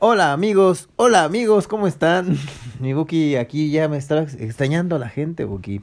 Hola 0.00 0.32
amigos, 0.32 0.88
hola 0.96 1.22
amigos, 1.22 1.68
¿cómo 1.68 1.86
están? 1.86 2.36
Mi 2.80 2.92
Buki 2.92 3.36
aquí 3.36 3.70
ya 3.70 3.88
me 3.88 3.96
está 3.96 4.22
extrañando 4.22 4.96
a 4.96 4.98
la 4.98 5.08
gente, 5.08 5.44
Buki. 5.44 5.82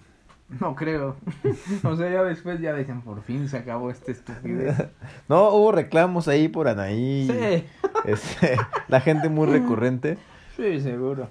No 0.60 0.76
creo. 0.76 1.16
o 1.84 1.96
sea, 1.96 2.12
ya 2.12 2.24
después 2.24 2.60
ya 2.60 2.74
dicen, 2.74 3.02
por 3.02 3.24
fin 3.24 3.48
se 3.48 3.58
acabó 3.58 3.90
esta 3.90 4.12
estupidez. 4.12 4.76
no, 5.30 5.50
hubo 5.52 5.72
reclamos 5.72 6.28
ahí 6.28 6.50
por 6.50 6.68
Anaí. 6.68 7.28
Sí. 7.28 7.66
Este, 8.04 8.58
la 8.90 9.00
gente 9.00 9.30
muy 9.30 9.48
recurrente. 9.48 10.18
Sí, 10.58 10.82
seguro. 10.82 11.30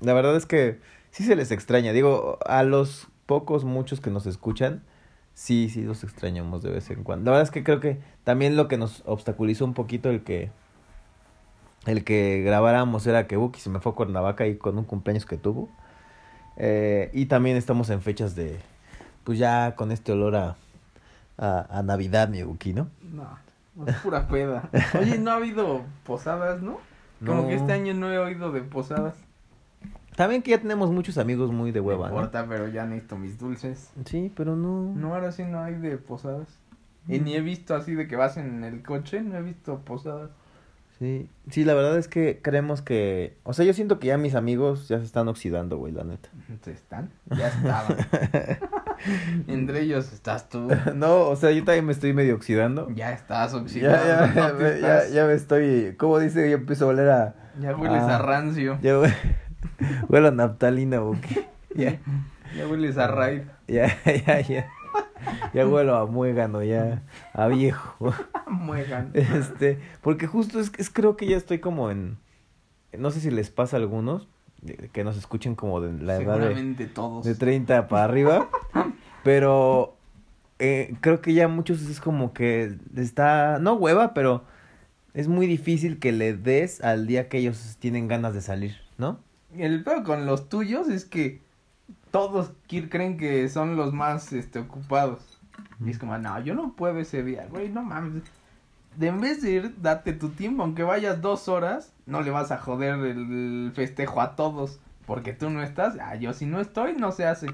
La 0.00 0.12
verdad 0.12 0.34
es 0.34 0.46
que 0.46 0.80
sí 1.12 1.22
se 1.22 1.36
les 1.36 1.52
extraña. 1.52 1.92
Digo, 1.92 2.38
a 2.46 2.64
los 2.64 3.06
pocos, 3.26 3.64
muchos 3.64 4.00
que 4.00 4.10
nos 4.10 4.26
escuchan, 4.26 4.82
sí, 5.34 5.68
sí 5.70 5.82
los 5.82 6.02
extrañamos 6.02 6.62
de 6.62 6.70
vez 6.70 6.90
en 6.90 7.04
cuando. 7.04 7.30
La 7.30 7.36
verdad 7.36 7.48
es 7.48 7.52
que 7.52 7.62
creo 7.62 7.78
que 7.78 8.00
también 8.24 8.56
lo 8.56 8.66
que 8.66 8.76
nos 8.76 9.04
obstaculizó 9.06 9.64
un 9.64 9.74
poquito 9.74 10.10
el 10.10 10.24
que 10.24 10.50
el 11.86 12.04
que 12.04 12.42
grabáramos 12.44 13.06
era 13.06 13.26
que 13.26 13.36
Buki 13.36 13.60
se 13.60 13.70
me 13.70 13.80
fue 13.80 13.92
a 13.92 13.94
Cuernavaca 13.94 14.46
y 14.46 14.56
con 14.56 14.78
un 14.78 14.84
cumpleaños 14.84 15.26
que 15.26 15.36
tuvo. 15.36 15.68
Eh, 16.56 17.10
y 17.14 17.26
también 17.26 17.56
estamos 17.56 17.88
en 17.90 18.02
fechas 18.02 18.34
de, 18.34 18.58
pues 19.24 19.38
ya 19.38 19.74
con 19.76 19.92
este 19.92 20.12
olor 20.12 20.36
a, 20.36 20.56
a, 21.38 21.82
Navidad, 21.82 22.28
mi 22.28 22.42
Buki, 22.42 22.74
¿no? 22.74 22.88
No, 23.02 23.38
es 23.86 23.96
pura 23.96 24.28
peda. 24.28 24.68
Oye, 25.00 25.18
no 25.18 25.30
ha 25.30 25.36
habido 25.36 25.82
posadas, 26.04 26.60
¿no? 26.60 26.78
Como 27.24 27.48
que 27.48 27.54
este 27.54 27.72
año 27.72 27.94
no 27.94 28.12
he 28.12 28.18
oído 28.18 28.50
de 28.52 28.62
posadas. 28.62 29.14
También 30.16 30.42
que 30.42 30.50
ya 30.50 30.58
tenemos 30.58 30.90
muchos 30.90 31.16
amigos 31.18 31.50
muy 31.50 31.72
de 31.72 31.80
hueva, 31.80 32.08
no 32.08 32.14
importa, 32.14 32.46
pero 32.46 32.68
ya 32.68 32.84
necesito 32.84 33.16
mis 33.16 33.38
dulces. 33.38 33.90
Sí, 34.04 34.32
pero 34.34 34.56
no. 34.56 34.92
No, 34.94 35.14
ahora 35.14 35.32
sí 35.32 35.44
no 35.44 35.62
hay 35.62 35.74
de 35.74 35.96
posadas. 35.96 36.48
Y 37.08 37.20
ni 37.20 37.34
he 37.34 37.40
visto 37.40 37.74
así 37.74 37.94
de 37.94 38.06
que 38.06 38.16
vas 38.16 38.36
en 38.36 38.62
el 38.64 38.82
coche, 38.82 39.22
no 39.22 39.36
he 39.36 39.42
visto 39.42 39.78
posadas. 39.78 40.30
Sí, 41.00 41.30
sí, 41.48 41.64
la 41.64 41.72
verdad 41.72 41.96
es 41.96 42.08
que 42.08 42.40
creemos 42.42 42.82
que, 42.82 43.34
o 43.44 43.54
sea, 43.54 43.64
yo 43.64 43.72
siento 43.72 43.98
que 43.98 44.08
ya 44.08 44.18
mis 44.18 44.34
amigos 44.34 44.86
ya 44.86 44.98
se 44.98 45.06
están 45.06 45.28
oxidando, 45.28 45.78
güey, 45.78 45.94
la 45.94 46.04
neta. 46.04 46.28
¿Se 46.62 46.72
están? 46.72 47.10
Ya 47.34 47.48
estaban. 47.48 47.96
Entre 49.48 49.80
ellos 49.80 50.12
estás 50.12 50.50
tú. 50.50 50.68
no, 50.94 51.22
o 51.28 51.36
sea, 51.36 51.52
yo 51.52 51.64
también 51.64 51.86
me 51.86 51.92
estoy 51.92 52.12
medio 52.12 52.34
oxidando. 52.34 52.90
Ya 52.94 53.12
estás 53.12 53.54
oxidando. 53.54 53.96
Ya, 54.04 54.34
ya, 54.34 54.78
ya, 54.78 55.08
ya, 55.08 55.24
me 55.24 55.32
estoy, 55.32 55.94
¿cómo 55.96 56.18
dice? 56.18 56.50
Yo 56.50 56.58
empiezo 56.58 56.84
a 56.84 56.88
oler 56.88 57.08
a... 57.08 57.34
Ya 57.58 57.74
hueles 57.74 58.02
a, 58.02 58.18
rancio. 58.18 58.78
Ya 58.82 58.98
huele, 60.06 60.28
a 60.28 60.30
naftalina, 60.32 60.98
güey. 60.98 61.18
Ya. 61.74 61.98
Ya 62.54 62.68
hueles 62.68 62.98
a 62.98 63.06
raid. 63.06 63.44
Ya, 63.66 63.96
ya, 64.04 64.40
ya. 64.40 64.70
ya 65.54 65.66
huelo 65.66 65.96
a 65.96 66.06
muégano, 66.06 66.62
ya 66.62 67.02
a 67.32 67.48
viejo. 67.48 68.14
muégano. 68.46 69.10
Este, 69.14 69.78
porque 70.00 70.26
justo 70.26 70.60
es, 70.60 70.72
es 70.78 70.90
creo 70.90 71.16
que 71.16 71.26
ya 71.26 71.36
estoy 71.36 71.58
como 71.58 71.90
en, 71.90 72.18
no 72.96 73.10
sé 73.10 73.20
si 73.20 73.30
les 73.30 73.50
pasa 73.50 73.76
a 73.76 73.80
algunos, 73.80 74.28
que 74.92 75.04
nos 75.04 75.16
escuchen 75.16 75.54
como 75.54 75.80
de 75.80 76.02
la 76.02 76.16
edad 76.16 76.38
de, 76.38 76.86
todos. 76.86 77.24
de 77.24 77.34
30 77.34 77.88
para 77.88 78.04
arriba, 78.04 78.48
pero 79.24 79.96
eh, 80.58 80.94
creo 81.00 81.20
que 81.20 81.32
ya 81.32 81.48
muchos 81.48 81.82
es 81.82 82.00
como 82.00 82.32
que 82.32 82.76
está, 82.96 83.58
no 83.58 83.74
hueva, 83.74 84.12
pero 84.12 84.44
es 85.14 85.28
muy 85.28 85.46
difícil 85.46 85.98
que 85.98 86.12
le 86.12 86.34
des 86.34 86.82
al 86.82 87.06
día 87.06 87.28
que 87.28 87.38
ellos 87.38 87.76
tienen 87.78 88.08
ganas 88.08 88.34
de 88.34 88.42
salir, 88.42 88.76
¿no? 88.98 89.18
El 89.56 89.82
peor 89.82 90.04
con 90.04 90.26
los 90.26 90.48
tuyos 90.48 90.88
es 90.88 91.04
que 91.04 91.40
todos 92.10 92.52
creen 92.68 93.16
que 93.16 93.48
son 93.48 93.76
los 93.76 93.92
más 93.92 94.32
este, 94.32 94.60
ocupados. 94.60 95.38
Y 95.84 95.90
es 95.90 95.98
como, 95.98 96.16
no, 96.18 96.40
yo 96.40 96.54
no 96.54 96.74
puedo 96.74 96.98
ese 96.98 97.22
día, 97.22 97.46
güey, 97.50 97.68
no 97.68 97.82
mames. 97.82 98.22
De 98.96 99.06
en 99.06 99.20
vez 99.20 99.40
de 99.42 99.50
ir, 99.52 99.74
date 99.80 100.12
tu 100.12 100.30
tiempo, 100.30 100.62
aunque 100.62 100.82
vayas 100.82 101.20
dos 101.22 101.48
horas, 101.48 101.92
no 102.06 102.22
le 102.22 102.30
vas 102.30 102.50
a 102.50 102.58
joder 102.58 102.98
el 102.98 103.72
festejo 103.74 104.20
a 104.20 104.34
todos, 104.36 104.80
porque 105.06 105.32
tú 105.32 105.48
no 105.48 105.62
estás, 105.62 105.96
ah, 106.00 106.16
yo 106.16 106.32
si 106.32 106.46
no 106.46 106.60
estoy, 106.60 106.94
no 106.94 107.12
se 107.12 107.26
hace. 107.26 107.46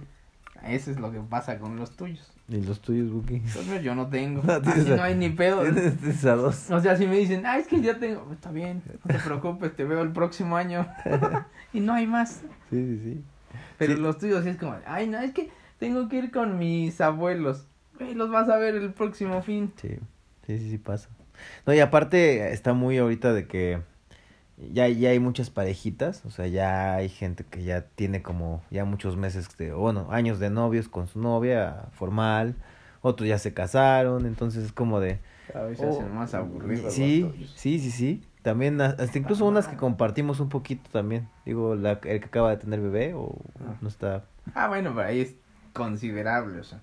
Eso 0.65 0.91
es 0.91 0.99
lo 0.99 1.12
que 1.12 1.21
pasa 1.21 1.59
con 1.59 1.77
los 1.77 1.97
tuyos. 1.97 2.33
¿Y 2.49 2.61
los 2.62 2.81
tuyos, 2.81 3.11
Buki? 3.11 3.43
yo 3.83 3.94
no 3.94 4.09
tengo. 4.09 4.43
Así 4.65 4.91
no 4.91 5.03
hay 5.03 5.15
ni 5.15 5.31
pedo. 5.31 5.65
dos. 5.65 6.71
O 6.71 6.81
sea, 6.81 6.97
si 6.97 7.06
me 7.06 7.17
dicen, 7.19 7.44
ah, 7.44 7.59
es 7.59 7.67
que 7.67 7.81
ya 7.81 7.99
tengo, 7.99 8.33
está 8.33 8.50
bien, 8.50 8.83
no 9.05 9.15
te 9.15 9.21
preocupes, 9.21 9.75
te 9.75 9.84
veo 9.84 10.03
el 10.03 10.12
próximo 10.12 10.56
año. 10.56 10.87
y 11.73 11.81
no 11.81 11.93
hay 11.93 12.06
más. 12.06 12.43
Sí, 12.71 12.84
sí, 12.84 13.00
sí. 13.03 13.25
Pero 13.78 13.94
los 13.97 14.19
tuyos 14.19 14.44
sí 14.44 14.50
es 14.50 14.56
como, 14.56 14.77
ay, 14.87 15.06
no, 15.06 15.19
es 15.21 15.33
que 15.33 15.50
tengo 15.78 16.09
que 16.09 16.17
ir 16.17 16.31
con 16.31 16.59
mis 16.59 17.00
abuelos. 17.00 17.67
los 17.99 18.31
vas 18.31 18.49
a 18.49 18.56
ver 18.56 18.75
el 18.75 18.93
próximo 18.93 19.43
fin. 19.43 19.72
Sí, 19.81 19.99
sí, 20.47 20.59
sí, 20.59 20.71
sí 20.71 20.78
pasa. 20.78 21.09
No, 21.67 21.75
y 21.75 21.81
aparte 21.81 22.53
está 22.53 22.72
muy 22.72 22.99
ahorita 22.99 23.33
de 23.33 23.47
que 23.47 23.81
ya, 24.72 24.89
ya 24.89 25.11
hay 25.11 25.19
muchas 25.19 25.50
parejitas, 25.50 26.25
o 26.25 26.31
sea, 26.31 26.47
ya 26.47 26.94
hay 26.94 27.09
gente 27.09 27.44
que 27.44 27.62
ya 27.62 27.83
tiene 27.83 28.22
como 28.22 28.62
ya 28.71 28.84
muchos 28.84 29.17
meses, 29.17 29.49
de, 29.59 29.73
bueno, 29.73 30.09
años 30.11 30.38
de 30.38 30.50
novios 30.50 30.88
con 30.88 31.09
su 31.09 31.21
novia 31.21 31.88
formal, 31.93 32.55
otros 33.03 33.28
ya 33.28 33.38
se 33.38 33.53
casaron, 33.53 34.27
entonces 34.27 34.65
es 34.65 34.73
como 34.73 35.00
de... 35.00 35.19
A 35.55 35.62
veces 35.62 35.97
oh, 36.00 36.03
más 36.09 36.34
aburrido. 36.34 36.91
Sí, 36.91 37.50
sí, 37.55 37.78
sí, 37.78 37.91
sí. 37.91 38.23
También, 38.47 38.81
hasta 38.81 39.19
incluso 39.19 39.45
unas 39.45 39.67
que 39.67 39.75
compartimos 39.75 40.39
un 40.39 40.49
poquito 40.49 40.89
también. 40.93 41.29
Digo, 41.45 41.75
la, 41.75 41.99
el 42.05 42.21
que 42.21 42.27
acaba 42.27 42.51
de 42.51 42.59
tener 42.59 42.81
bebé 42.81 43.12
o 43.12 43.34
ah. 43.59 43.75
no 43.81 43.89
está. 43.89 44.23
Ah, 44.55 44.69
bueno, 44.69 44.93
pero 44.95 45.09
ahí 45.09 45.21
es 45.21 45.34
considerable, 45.73 46.61
o 46.61 46.62
sea. 46.62 46.81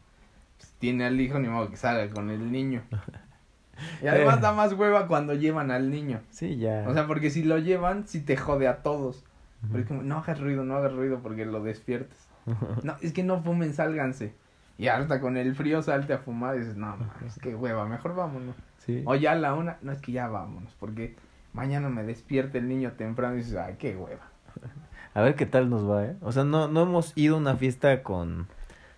Pues, 0.58 0.74
tiene 0.80 1.06
al 1.06 1.22
hijo, 1.22 1.40
ni 1.40 1.48
modo 1.48 1.70
que 1.70 1.78
salga 1.78 2.14
con 2.14 2.30
el 2.30 2.52
niño. 2.52 2.84
Y 4.02 4.08
además 4.08 4.40
da 4.40 4.52
más 4.52 4.74
hueva 4.74 5.08
cuando 5.08 5.34
llevan 5.34 5.72
al 5.72 5.90
niño. 5.90 6.22
Sí, 6.30 6.58
ya. 6.58 6.86
O 6.88 6.94
sea, 6.94 7.08
porque 7.08 7.32
si 7.32 7.44
lo 7.44 7.58
llevan, 7.58 8.08
sí 8.08 8.22
te 8.22 8.38
jode 8.38 8.68
a 8.68 8.84
todos. 8.84 9.24
Porque 9.72 9.86
como, 9.86 10.04
no 10.04 10.18
hagas 10.18 10.40
ruido, 10.40 10.64
no 10.64 10.76
hagas 10.76 10.94
ruido 10.94 11.22
porque 11.24 11.46
lo 11.46 11.64
despiertas. 11.64 12.28
no, 12.84 12.98
es 13.02 13.14
que 13.14 13.24
no 13.24 13.42
fumen, 13.42 13.74
sálganse. 13.74 14.36
Y 14.78 14.90
hasta 14.90 15.20
con 15.22 15.38
el 15.38 15.56
frío 15.56 15.82
salte 15.82 16.14
a 16.14 16.20
fumar 16.20 16.58
y 16.58 16.60
dices, 16.60 16.76
no, 16.76 16.98
es 17.26 17.40
que 17.40 17.56
hueva, 17.56 17.86
mejor 17.88 18.16
vámonos. 18.16 18.56
Sí. 18.78 19.02
O 19.06 19.16
ya 19.16 19.32
a 19.32 19.36
la 19.36 19.54
una, 19.56 19.78
no 19.82 19.94
es 19.94 20.00
que 20.02 20.12
ya 20.12 20.28
vámonos, 20.28 20.76
porque 20.80 21.16
mañana 21.54 21.90
me 21.90 22.04
despierte 22.04 22.58
el 22.58 22.68
niño 22.68 22.94
temprano 22.94 23.36
y 23.36 23.38
dices, 23.40 23.56
ay, 23.56 23.76
qué 23.80 23.96
hueva. 23.96 24.30
A 25.14 25.22
ver 25.22 25.36
qué 25.36 25.46
tal 25.46 25.70
nos 25.70 25.90
va, 25.90 26.06
¿eh? 26.06 26.16
O 26.22 26.32
sea, 26.32 26.44
no, 26.44 26.68
no 26.68 26.82
hemos 26.82 27.14
ido 27.16 27.36
a 27.36 27.40
una 27.40 27.56
fiesta 27.56 28.02
con 28.02 28.48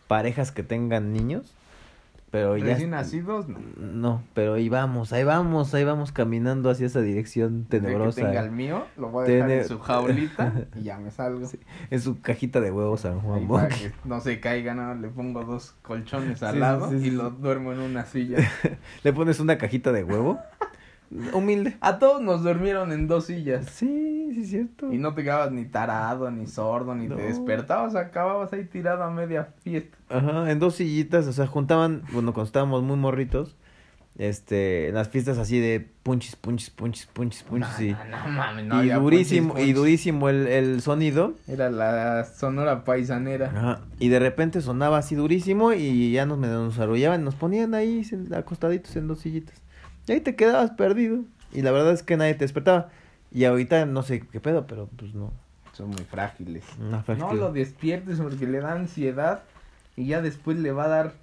parejas 0.08 0.52
que 0.52 0.64
tengan 0.64 1.12
niños, 1.12 1.54
pero 2.32 2.56
ya... 2.58 2.66
¿Recién 2.66 2.92
nacidos? 2.92 3.48
No. 3.50 3.60
no, 3.78 4.24
pero 4.34 4.54
ahí 4.54 4.70
vamos, 4.70 5.12
ahí 5.12 5.24
vamos, 5.26 5.74
ahí 5.74 5.84
vamos 5.84 6.14
caminando 6.14 6.70
hacia 6.70 6.86
esa 6.86 7.02
dirección 7.02 7.66
tenebrosa. 7.66 8.22
que 8.22 8.28
tenga 8.28 8.42
el 8.42 8.52
mío, 8.52 8.86
lo 8.98 9.10
voy 9.10 9.26
a 9.26 9.28
dejar 9.32 9.52
en 9.52 9.68
su 9.68 9.80
jaulita 9.80 10.54
y 10.76 10.84
ya 10.84 10.98
me 10.98 11.12
salgo. 11.12 11.50
en 11.90 12.02
su 12.02 12.22
cajita 12.22 12.62
de 12.62 12.72
huevos 12.72 13.02
San 13.02 13.20
Juan 13.20 13.70
que 13.70 13.92
no 14.06 14.22
se 14.22 14.40
caiga, 14.40 14.74
no, 14.74 14.96
le 14.96 15.10
pongo 15.10 15.44
dos 15.44 15.76
colchones 15.82 16.44
al 16.44 16.60
lado 16.60 16.94
y 16.94 17.12
lo 17.12 17.30
duermo 17.30 17.74
en 17.74 17.80
una 17.80 18.06
silla. 18.06 18.38
le 19.04 19.14
pones 19.14 19.40
una 19.40 19.58
cajita 19.58 19.92
de 19.92 20.04
huevo 20.04 20.40
Humilde. 21.34 21.78
A 21.82 22.00
todos 22.00 22.22
nos 22.22 22.44
durmieron 22.44 22.92
en 22.92 23.08
dos 23.08 23.26
sillas. 23.26 23.66
Sí, 23.70 24.32
sí, 24.34 24.42
es 24.42 24.50
cierto. 24.50 24.92
Y 24.92 24.98
no 24.98 25.14
te 25.14 25.24
quedabas 25.24 25.52
ni 25.52 25.66
tarado, 25.66 26.30
ni 26.32 26.48
sordo, 26.48 26.96
ni 26.96 27.08
te 27.08 27.16
despertabas, 27.22 27.96
acababas 27.96 28.52
ahí 28.54 28.66
tirado 28.66 29.04
a 29.04 29.12
media 29.12 29.50
fiesta. 29.64 29.98
Ajá, 30.10 30.52
en 30.52 30.60
dos 30.60 30.76
sillitas, 30.76 31.28
o 31.28 31.34
sea, 31.34 31.48
juntaban, 31.48 32.04
bueno, 32.12 32.34
cuando 32.34 32.48
estábamos 32.48 32.84
muy 32.84 32.98
morritos, 32.98 33.56
este, 34.18 34.88
en 34.88 34.96
las 34.96 35.10
fiestas 35.10 35.38
así 35.38 35.60
de 35.60 35.86
punchis, 36.04 36.38
punchis, 36.38 36.70
punchis, 36.70 37.06
punchis, 37.08 37.44
punchis. 37.44 37.80
y, 37.82 37.92
no, 37.92 38.28
mames, 38.30 38.66
no 38.66 38.84
y 38.84 38.90
durísimo, 38.90 39.60
y 39.60 39.74
durísimo 39.74 40.30
el, 40.30 40.48
el 40.48 40.82
sonido. 40.82 41.34
Era 41.48 41.70
la 41.70 42.24
sonora 42.24 42.86
paisanera. 42.86 43.48
Ajá, 43.48 43.82
y 44.00 44.08
de 44.08 44.20
repente 44.20 44.62
sonaba 44.62 45.00
así 45.00 45.16
durísimo 45.16 45.74
y 45.74 46.14
ya 46.14 46.26
nos, 46.26 46.38
nos 46.38 46.80
arrollaban, 46.80 47.26
nos 47.26 47.36
ponían 47.36 47.74
ahí 47.74 48.04
acostaditos 48.34 48.96
en 48.96 49.08
dos 49.08 49.20
sillitas. 49.20 49.65
Y 50.08 50.12
ahí 50.12 50.22
te 50.22 50.36
quedabas 50.36 50.72
perdido. 50.72 51.20
Y 51.52 51.62
la 51.62 51.72
verdad 51.72 51.94
es 51.94 52.04
que 52.04 52.18
nadie 52.18 52.34
te 52.34 52.46
despertaba. 52.46 52.90
Y 53.32 53.46
ahorita 53.46 53.86
no 53.86 54.04
sé 54.04 54.22
qué 54.22 54.40
pedo, 54.40 54.66
pero 54.68 54.88
pues 54.96 55.14
no. 55.14 55.32
Son 55.74 55.90
muy 55.90 56.04
frágiles. 56.04 56.64
No, 56.80 57.34
lo 57.34 57.52
despiertes 57.52 58.20
porque 58.20 58.48
le 58.48 58.62
da 58.62 58.74
ansiedad 58.74 59.44
y 59.98 60.06
ya 60.08 60.22
después 60.22 60.58
le 60.58 60.72
va 60.72 60.86
a 60.86 60.88
dar 60.88 61.14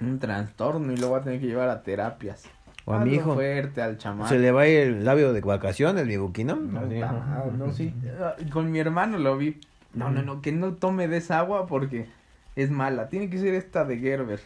un 0.00 0.18
trastorno 0.18 0.92
y 0.92 0.96
lo 0.96 1.10
va 1.10 1.18
a 1.18 1.22
tener 1.22 1.40
que 1.40 1.46
llevar 1.46 1.68
a 1.68 1.82
terapias. 1.82 2.44
O 2.86 2.92
a 2.92 2.98
mi 2.98 3.14
hijo. 3.14 3.34
fuerte 3.34 3.80
al 3.80 3.96
chamán. 3.96 4.28
Se 4.28 4.38
le 4.38 4.50
va 4.50 4.62
a 4.62 4.68
ir 4.68 4.80
el 4.80 5.04
labio 5.04 5.32
de 5.32 5.40
vacaciones, 5.40 6.06
mi 6.06 6.16
buquino. 6.16 6.56
No, 6.56 6.80
no, 6.82 7.50
no, 7.56 7.72
sí. 7.72 7.94
Ah, 8.20 8.34
con 8.52 8.70
mi 8.70 8.78
hermano 8.78 9.18
lo 9.18 9.38
vi. 9.38 9.60
No, 9.94 10.10
no, 10.10 10.22
no, 10.22 10.42
que 10.42 10.50
no 10.50 10.74
tome 10.74 11.06
de 11.06 11.18
esa 11.18 11.38
agua 11.38 11.66
porque 11.66 12.08
es 12.56 12.70
mala. 12.70 13.08
Tiene 13.08 13.30
que 13.30 13.38
ser 13.38 13.54
esta 13.54 13.84
de 13.84 13.98
Gerber. 13.98 14.40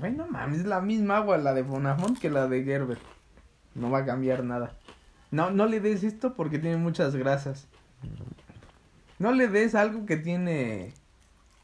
Bueno, 0.00 0.26
mames, 0.28 0.60
es 0.60 0.66
la 0.66 0.80
misma 0.80 1.18
agua 1.18 1.36
la 1.36 1.52
de 1.52 1.62
Bonafont 1.62 2.18
que 2.18 2.30
la 2.30 2.48
de 2.48 2.64
Gerber. 2.64 2.98
No 3.76 3.90
va 3.90 3.98
a 3.98 4.04
cambiar 4.04 4.44
nada. 4.44 4.72
No, 5.30 5.50
no 5.50 5.66
le 5.66 5.80
des 5.80 6.02
esto 6.02 6.34
porque 6.34 6.58
tiene 6.58 6.76
muchas 6.76 7.14
grasas. 7.14 7.68
No 9.18 9.32
le 9.32 9.48
des 9.48 9.74
algo 9.74 10.06
que 10.06 10.16
tiene 10.16 10.92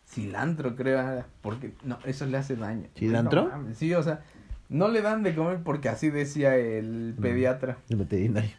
cilantro, 0.07 0.77
creo, 0.77 1.25
porque 1.41 1.75
no, 1.85 1.99
eso 2.05 2.27
le 2.27 2.37
hace 2.37 2.57
daño. 2.57 2.89
¿Cilantro? 2.97 3.51
sí, 3.75 3.95
o 3.95 4.03
sea, 4.03 4.21
No 4.69 4.89
le 4.89 5.03
dan 5.03 5.23
de 5.23 5.35
comer 5.35 5.61
porque 5.63 5.89
así 5.89 6.11
decía 6.11 6.57
el 6.57 7.15
pediatra. 7.21 7.79
El 7.89 7.97
veterinario. 7.97 8.51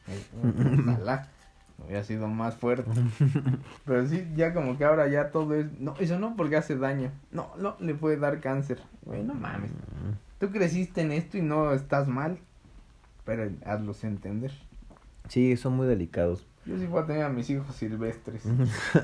Ojalá 0.88 1.30
hubiera 1.84 2.04
sido 2.04 2.28
más 2.28 2.56
fuerte. 2.56 2.90
Pero 3.86 4.08
sí, 4.08 4.28
ya 4.36 4.54
como 4.54 4.78
que 4.78 4.86
ahora 4.86 5.08
ya 5.08 5.32
todo 5.32 5.56
es... 5.56 5.68
No, 5.80 5.96
eso 6.00 6.20
no 6.20 6.36
porque 6.36 6.56
hace 6.56 6.78
daño. 6.78 7.12
No, 7.32 7.52
no, 7.58 7.76
le 7.80 7.96
puede 7.96 8.18
dar 8.18 8.40
cáncer. 8.40 8.80
Güey, 9.04 9.24
no 9.24 9.34
mames. 9.34 9.72
Tú 10.40 10.50
creciste 10.50 11.02
en 11.02 11.12
esto 11.12 11.38
y 11.38 11.42
no 11.42 11.74
estás 11.74 12.08
mal. 12.08 12.40
Pero 13.26 13.50
hazlos 13.66 14.04
entender. 14.04 14.52
Sí, 15.30 15.56
son 15.58 15.74
muy 15.74 15.88
delicados. 15.88 16.46
Yo 16.66 16.78
sí 16.78 16.86
voy 16.86 17.02
a 17.02 17.06
tener 17.06 17.24
a 17.24 17.30
mis 17.30 17.50
hijos 17.50 17.76
silvestres. 17.76 18.44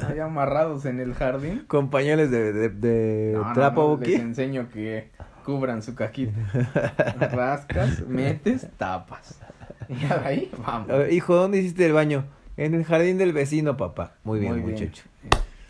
Ahí 0.08 0.20
amarrados 0.20 0.86
en 0.86 1.00
el 1.00 1.14
jardín. 1.14 1.64
Con 1.68 1.90
pañales 1.90 2.32
de, 2.32 2.54
de, 2.54 2.70
de 2.70 3.32
No, 3.36 3.46
no, 3.48 3.54
trapo, 3.54 3.98
no, 4.00 4.06
les 4.06 4.20
enseño 4.20 4.70
que 4.70 5.10
cubran 5.46 5.82
su 5.84 5.96
cajita. 5.96 6.34
Rascas, 7.32 8.02
metes, 8.08 8.68
tapas. 8.78 9.40
Y 9.90 10.06
ahí, 10.06 10.52
vamos. 10.66 10.88
Ver, 10.88 11.12
hijo, 11.12 11.36
¿dónde 11.36 11.58
hiciste 11.60 11.86
el 11.86 11.94
baño? 11.94 12.26
En 12.58 12.74
el 12.76 12.84
jardín 12.86 13.18
del 13.18 13.34
vecino, 13.34 13.76
papá. 13.78 14.14
Muy 14.24 14.40
bien, 14.40 14.60
muchacho. 14.60 15.04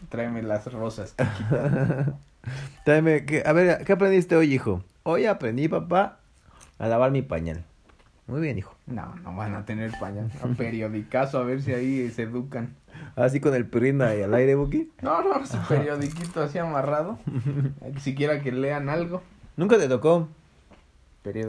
Tráeme 0.10 0.42
las 0.42 0.72
rosas. 0.72 1.16
Tráeme, 2.86 3.25
¿qué- 3.25 3.44
a 3.46 3.54
ver, 3.54 3.84
¿qué 3.86 3.94
aprendiste 3.94 4.36
hoy, 4.36 4.54
hijo? 4.54 4.84
Hoy 5.04 5.25
aprendí, 5.25 5.68
papá, 5.68 6.19
a 6.78 6.88
lavar 6.88 7.12
mi 7.12 7.22
pañal. 7.22 7.63
Muy 8.30 8.42
bien, 8.42 8.60
hijo. 8.60 8.76
No, 8.86 9.16
no 9.24 9.36
van 9.36 9.56
a 9.56 9.66
tener 9.66 9.92
pañal. 10.00 10.31
A 10.44 10.48
periodicazo, 10.56 11.40
a 11.40 11.44
ver 11.44 11.62
si 11.62 11.74
ahí 11.74 12.10
se 12.12 12.24
educan. 12.24 12.76
Así 13.16 13.40
con 13.40 13.56
el 13.56 13.66
perrín 13.66 14.02
ahí 14.02 14.22
al 14.22 14.34
aire, 14.36 14.56
Buki. 14.56 14.92
No, 15.02 15.24
no, 15.24 15.46
su 15.46 15.58
periodiquito 15.68 16.44
así 16.44 16.60
amarrado. 16.60 17.18
Siquiera 18.00 18.42
que 18.42 18.52
lean 18.52 18.90
algo. 18.90 19.24
Nunca 19.58 19.78
te 19.78 19.88
tocó 19.88 20.28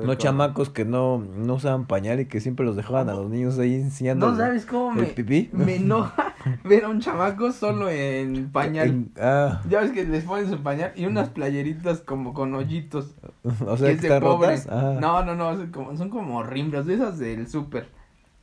Los 0.05 0.19
chamacos 0.19 0.69
que 0.71 0.85
no, 0.85 1.19
no 1.19 1.55
usaban 1.55 1.87
pañal 1.87 2.21
y 2.21 2.27
que 2.27 2.41
siempre 2.41 2.67
los 2.67 2.77
dejaban 2.77 3.09
a 3.09 3.15
los 3.15 3.31
niños 3.31 3.59
ahí 3.59 3.75
enseñando. 3.75 4.31
No 4.31 4.37
sabes 4.37 4.67
cómo 4.67 4.91
me, 4.93 5.05
pipí. 5.07 5.49
me 5.53 5.77
enoja 5.77 6.35
ver 6.65 6.85
a 6.85 6.89
un 6.89 7.01
chamaco 7.01 7.53
solo 7.53 7.89
en 7.89 8.51
pañal. 8.51 8.89
En- 8.89 9.13
ah, 9.21 9.63
Ya 9.69 9.81
ves 9.81 9.93
que 9.93 10.05
les 10.05 10.25
ponen 10.25 10.49
su 10.49 10.59
pañal 10.63 10.93
y 10.97 11.07
unas 11.07 11.29
playeritas 11.31 12.01
como 12.01 12.35
con 12.35 12.55
hoyitos. 12.55 13.15
o 13.45 13.77
sea, 13.77 13.89
que 13.91 13.97
que 13.99 14.09
están. 14.09 14.23
Ah, 14.69 14.99
No, 15.01 15.25
no, 15.25 15.35
no, 15.37 15.57
son 15.57 15.71
como, 15.71 15.97
son 15.97 16.11
como 16.11 16.43
rimbras, 16.43 16.87
de 16.87 16.95
esas 16.95 17.19
del 17.19 17.47
súper, 17.49 17.89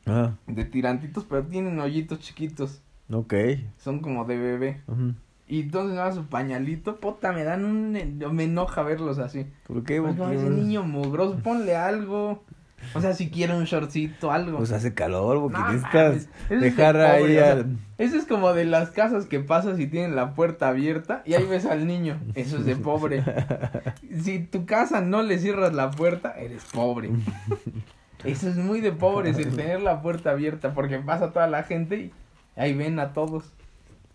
ah, 0.05 0.31
de 0.47 0.63
tirantitos, 0.65 1.25
pero 1.25 1.43
tienen 1.45 1.79
hoyitos 1.79 2.19
chiquitos, 2.19 2.81
ok. 3.11 3.33
son 3.77 3.99
como 3.99 4.23
de 4.25 4.37
bebé. 4.37 4.81
Ujú. 4.87 5.13
Y 5.47 5.61
entonces 5.61 5.95
nada, 5.95 6.11
su 6.11 6.25
pañalito, 6.25 6.97
puta, 6.97 7.31
me 7.31 7.43
dan 7.43 7.63
un, 7.63 7.91
me 7.91 8.43
enoja 8.43 8.83
verlos 8.83 9.17
así. 9.17 9.45
¿Por 9.65 9.83
qué, 9.83 10.01
Pues, 10.01 10.15
como 10.15 10.31
ese 10.31 10.49
niño 10.49 10.83
mugroso, 10.83 11.37
ponle 11.41 11.75
algo. 11.75 12.43
O 12.93 13.01
sea, 13.01 13.13
si 13.13 13.29
quiere 13.29 13.55
un 13.55 13.63
shortcito, 13.63 14.31
algo. 14.31 14.57
Pues 14.59 14.71
hace 14.71 14.93
calor. 14.93 15.51
No 15.51 15.71
necesitas 15.71 16.15
es 16.15 16.49
de 16.49 16.57
dejar 16.57 16.97
ahí 16.97 17.37
al... 17.37 17.77
Eso 17.97 18.17
es 18.17 18.25
como 18.25 18.53
de 18.53 18.65
las 18.65 18.91
casas 18.91 19.25
que 19.25 19.39
pasas 19.39 19.79
y 19.79 19.87
tienen 19.87 20.15
la 20.15 20.35
puerta 20.35 20.69
abierta 20.69 21.23
y 21.25 21.33
ahí 21.33 21.45
ves 21.45 21.65
al 21.65 21.87
niño. 21.87 22.19
Eso 22.35 22.57
es 22.57 22.65
de 22.65 22.75
pobre. 22.75 23.23
Si 24.21 24.39
tu 24.39 24.65
casa 24.65 25.01
no 25.01 25.21
le 25.21 25.37
cierras 25.37 25.73
la 25.73 25.91
puerta, 25.91 26.33
eres 26.37 26.65
pobre. 26.65 27.11
Eso 28.23 28.49
es 28.49 28.57
muy 28.57 28.81
de 28.81 28.91
pobres 28.91 29.37
el 29.37 29.55
tener 29.55 29.81
la 29.81 30.01
puerta 30.01 30.31
abierta 30.31 30.73
porque 30.73 30.97
pasa 30.99 31.31
toda 31.31 31.47
la 31.47 31.63
gente 31.63 31.97
y 31.97 32.11
ahí 32.55 32.73
ven 32.73 32.99
a 32.99 33.13
todos. 33.13 33.53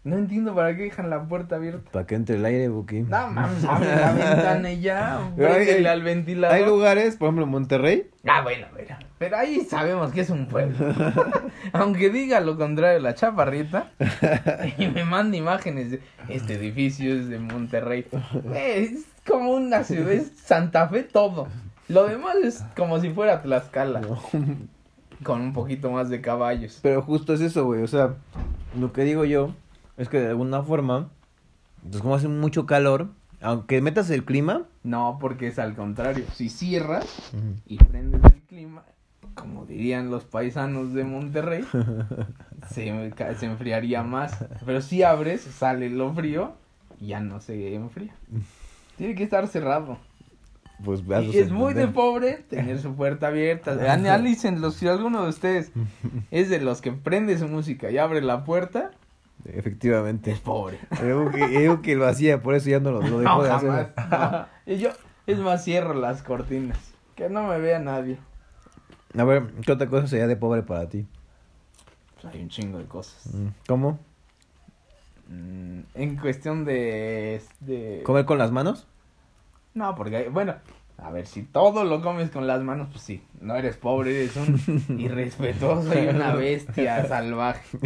No 0.04 0.16
entiendo 0.16 0.52
para 0.52 0.76
qué 0.76 0.82
dejan 0.82 1.10
la 1.10 1.22
puerta 1.28 1.56
abierta. 1.56 1.88
Para 1.92 2.06
que 2.06 2.16
entre 2.16 2.34
el 2.34 2.44
aire, 2.44 2.68
Buki. 2.68 3.02
No 3.02 3.28
mames, 3.28 3.64
abre 3.64 3.86
la 3.94 4.12
ventana 4.14 4.72
y 4.72 4.80
ya, 4.80 5.20
hay- 5.38 5.84
al 5.86 5.86
Hay 5.86 6.02
ventilador. 6.02 6.66
lugares, 6.66 7.14
por 7.16 7.26
ejemplo, 7.28 7.44
en 7.44 7.50
Monterrey. 7.50 8.10
Ah, 8.26 8.42
bueno, 8.42 8.66
bueno. 8.72 8.96
Pero 9.18 9.36
ahí 9.36 9.60
sabemos 9.60 10.10
que 10.10 10.22
es 10.22 10.30
un 10.30 10.46
pueblo. 10.48 10.76
Aunque 11.72 12.10
diga 12.10 12.40
lo 12.40 12.56
contrario 12.58 12.98
la 12.98 13.14
chaparrita 13.14 13.92
y 14.78 14.88
me 14.88 15.04
manda 15.04 15.36
imágenes 15.36 15.92
de 15.92 16.00
este 16.28 16.54
edificio 16.54 17.14
es 17.14 17.28
de 17.28 17.38
Monterrey. 17.38 18.04
Es 18.54 19.04
como 19.24 19.52
una 19.52 19.84
ciudad, 19.84 20.10
es 20.10 20.32
Santa 20.36 20.88
Fe 20.88 21.04
todo. 21.04 21.46
Lo 21.88 22.08
demás 22.08 22.34
es 22.42 22.64
como 22.76 22.98
si 23.00 23.10
fuera 23.10 23.40
Tlaxcala. 23.42 24.00
Con 25.22 25.40
un 25.40 25.52
poquito 25.52 25.92
más 25.92 26.08
de 26.10 26.20
caballos. 26.20 26.80
Pero 26.82 27.02
justo 27.02 27.34
es 27.34 27.40
eso, 27.40 27.64
güey. 27.66 27.82
O 27.82 27.86
sea, 27.86 28.14
lo 28.76 28.92
que 28.92 29.04
digo 29.04 29.24
yo 29.24 29.54
es 30.02 30.08
que 30.08 30.20
de 30.20 30.28
alguna 30.28 30.62
forma, 30.62 31.10
pues 31.88 32.02
como 32.02 32.14
hace 32.14 32.28
mucho 32.28 32.66
calor, 32.66 33.08
aunque 33.40 33.80
metas 33.80 34.10
el 34.10 34.24
clima, 34.24 34.64
No, 34.84 35.18
porque 35.20 35.48
es 35.48 35.58
al 35.58 35.74
contrario. 35.74 36.24
Si 36.34 36.48
cierras 36.48 37.32
y 37.66 37.76
prendes 37.78 38.22
el 38.24 38.40
clima, 38.42 38.84
como 39.34 39.64
dirían 39.64 40.10
los 40.10 40.24
paisanos 40.24 40.92
de 40.92 41.04
Monterrey, 41.04 41.64
se, 42.70 43.12
se 43.38 43.46
enfriaría 43.46 44.02
más. 44.02 44.44
Pero 44.64 44.80
si 44.80 45.02
abres, 45.02 45.40
sale 45.42 45.90
lo 45.90 46.12
frío 46.12 46.52
y 47.00 47.08
ya 47.08 47.20
no 47.20 47.40
se 47.40 47.74
enfría. 47.74 48.14
Tiene 48.96 49.14
que 49.14 49.24
estar 49.24 49.48
cerrado. 49.48 49.98
pues 50.84 51.02
Y 51.32 51.38
es 51.38 51.50
muy 51.50 51.74
de 51.74 51.88
pobre 51.88 52.44
tener 52.48 52.78
su 52.80 52.94
puerta 52.94 53.28
abierta. 53.28 53.72
Analícenlo, 53.92 54.70
si 54.70 54.86
alguno 54.86 55.22
de 55.24 55.30
ustedes 55.30 55.72
es 56.30 56.48
de 56.48 56.60
los 56.60 56.80
que 56.80 56.92
prende 56.92 57.38
su 57.38 57.48
música 57.48 57.90
y 57.90 57.98
abre 57.98 58.20
la 58.22 58.44
puerta, 58.44 58.92
Efectivamente. 59.44 60.30
es 60.32 60.40
pobre. 60.40 60.78
Digo 61.02 61.30
que, 61.30 61.46
digo 61.48 61.82
que 61.82 61.96
lo 61.96 62.06
hacía, 62.06 62.40
por 62.42 62.54
eso 62.54 62.70
ya 62.70 62.80
no 62.80 62.90
lo, 62.92 63.00
lo 63.02 63.18
dejó 63.20 63.36
No, 63.38 63.42
de 63.42 63.50
jamás. 63.50 63.88
hacer. 63.96 64.10
no. 64.10 64.46
Y 64.74 64.78
yo, 64.78 64.90
es 65.26 65.38
más, 65.38 65.64
cierro 65.64 65.94
las 65.94 66.22
cortinas. 66.22 66.78
Que 67.16 67.28
no 67.28 67.42
me 67.46 67.58
vea 67.58 67.78
nadie. 67.78 68.18
A 69.18 69.24
ver, 69.24 69.46
¿qué 69.66 69.72
otra 69.72 69.88
cosa 69.88 70.06
sería 70.06 70.26
de 70.26 70.36
pobre 70.36 70.62
para 70.62 70.88
ti? 70.88 71.06
Pues 72.20 72.32
hay 72.34 72.42
un 72.42 72.48
chingo 72.48 72.78
de 72.78 72.84
cosas. 72.86 73.34
Mm, 73.34 73.48
¿Cómo? 73.66 73.98
Mm, 75.28 75.80
en 75.94 76.16
cuestión 76.16 76.64
de, 76.64 77.42
de... 77.60 78.02
¿Comer 78.04 78.24
con 78.24 78.38
las 78.38 78.50
manos? 78.52 78.86
No, 79.74 79.94
porque, 79.94 80.16
hay- 80.16 80.28
bueno, 80.28 80.54
a 81.02 81.10
ver, 81.10 81.26
si 81.26 81.42
todo 81.42 81.84
lo 81.84 82.00
comes 82.00 82.30
con 82.30 82.46
las 82.46 82.62
manos, 82.62 82.88
pues 82.90 83.02
sí, 83.02 83.22
no 83.40 83.56
eres 83.56 83.76
pobre, 83.76 84.24
eres 84.24 84.36
un 84.36 84.98
irrespetuoso 85.00 85.92
y 85.98 86.06
una 86.06 86.34
bestia 86.36 87.06
salvaje. 87.06 87.78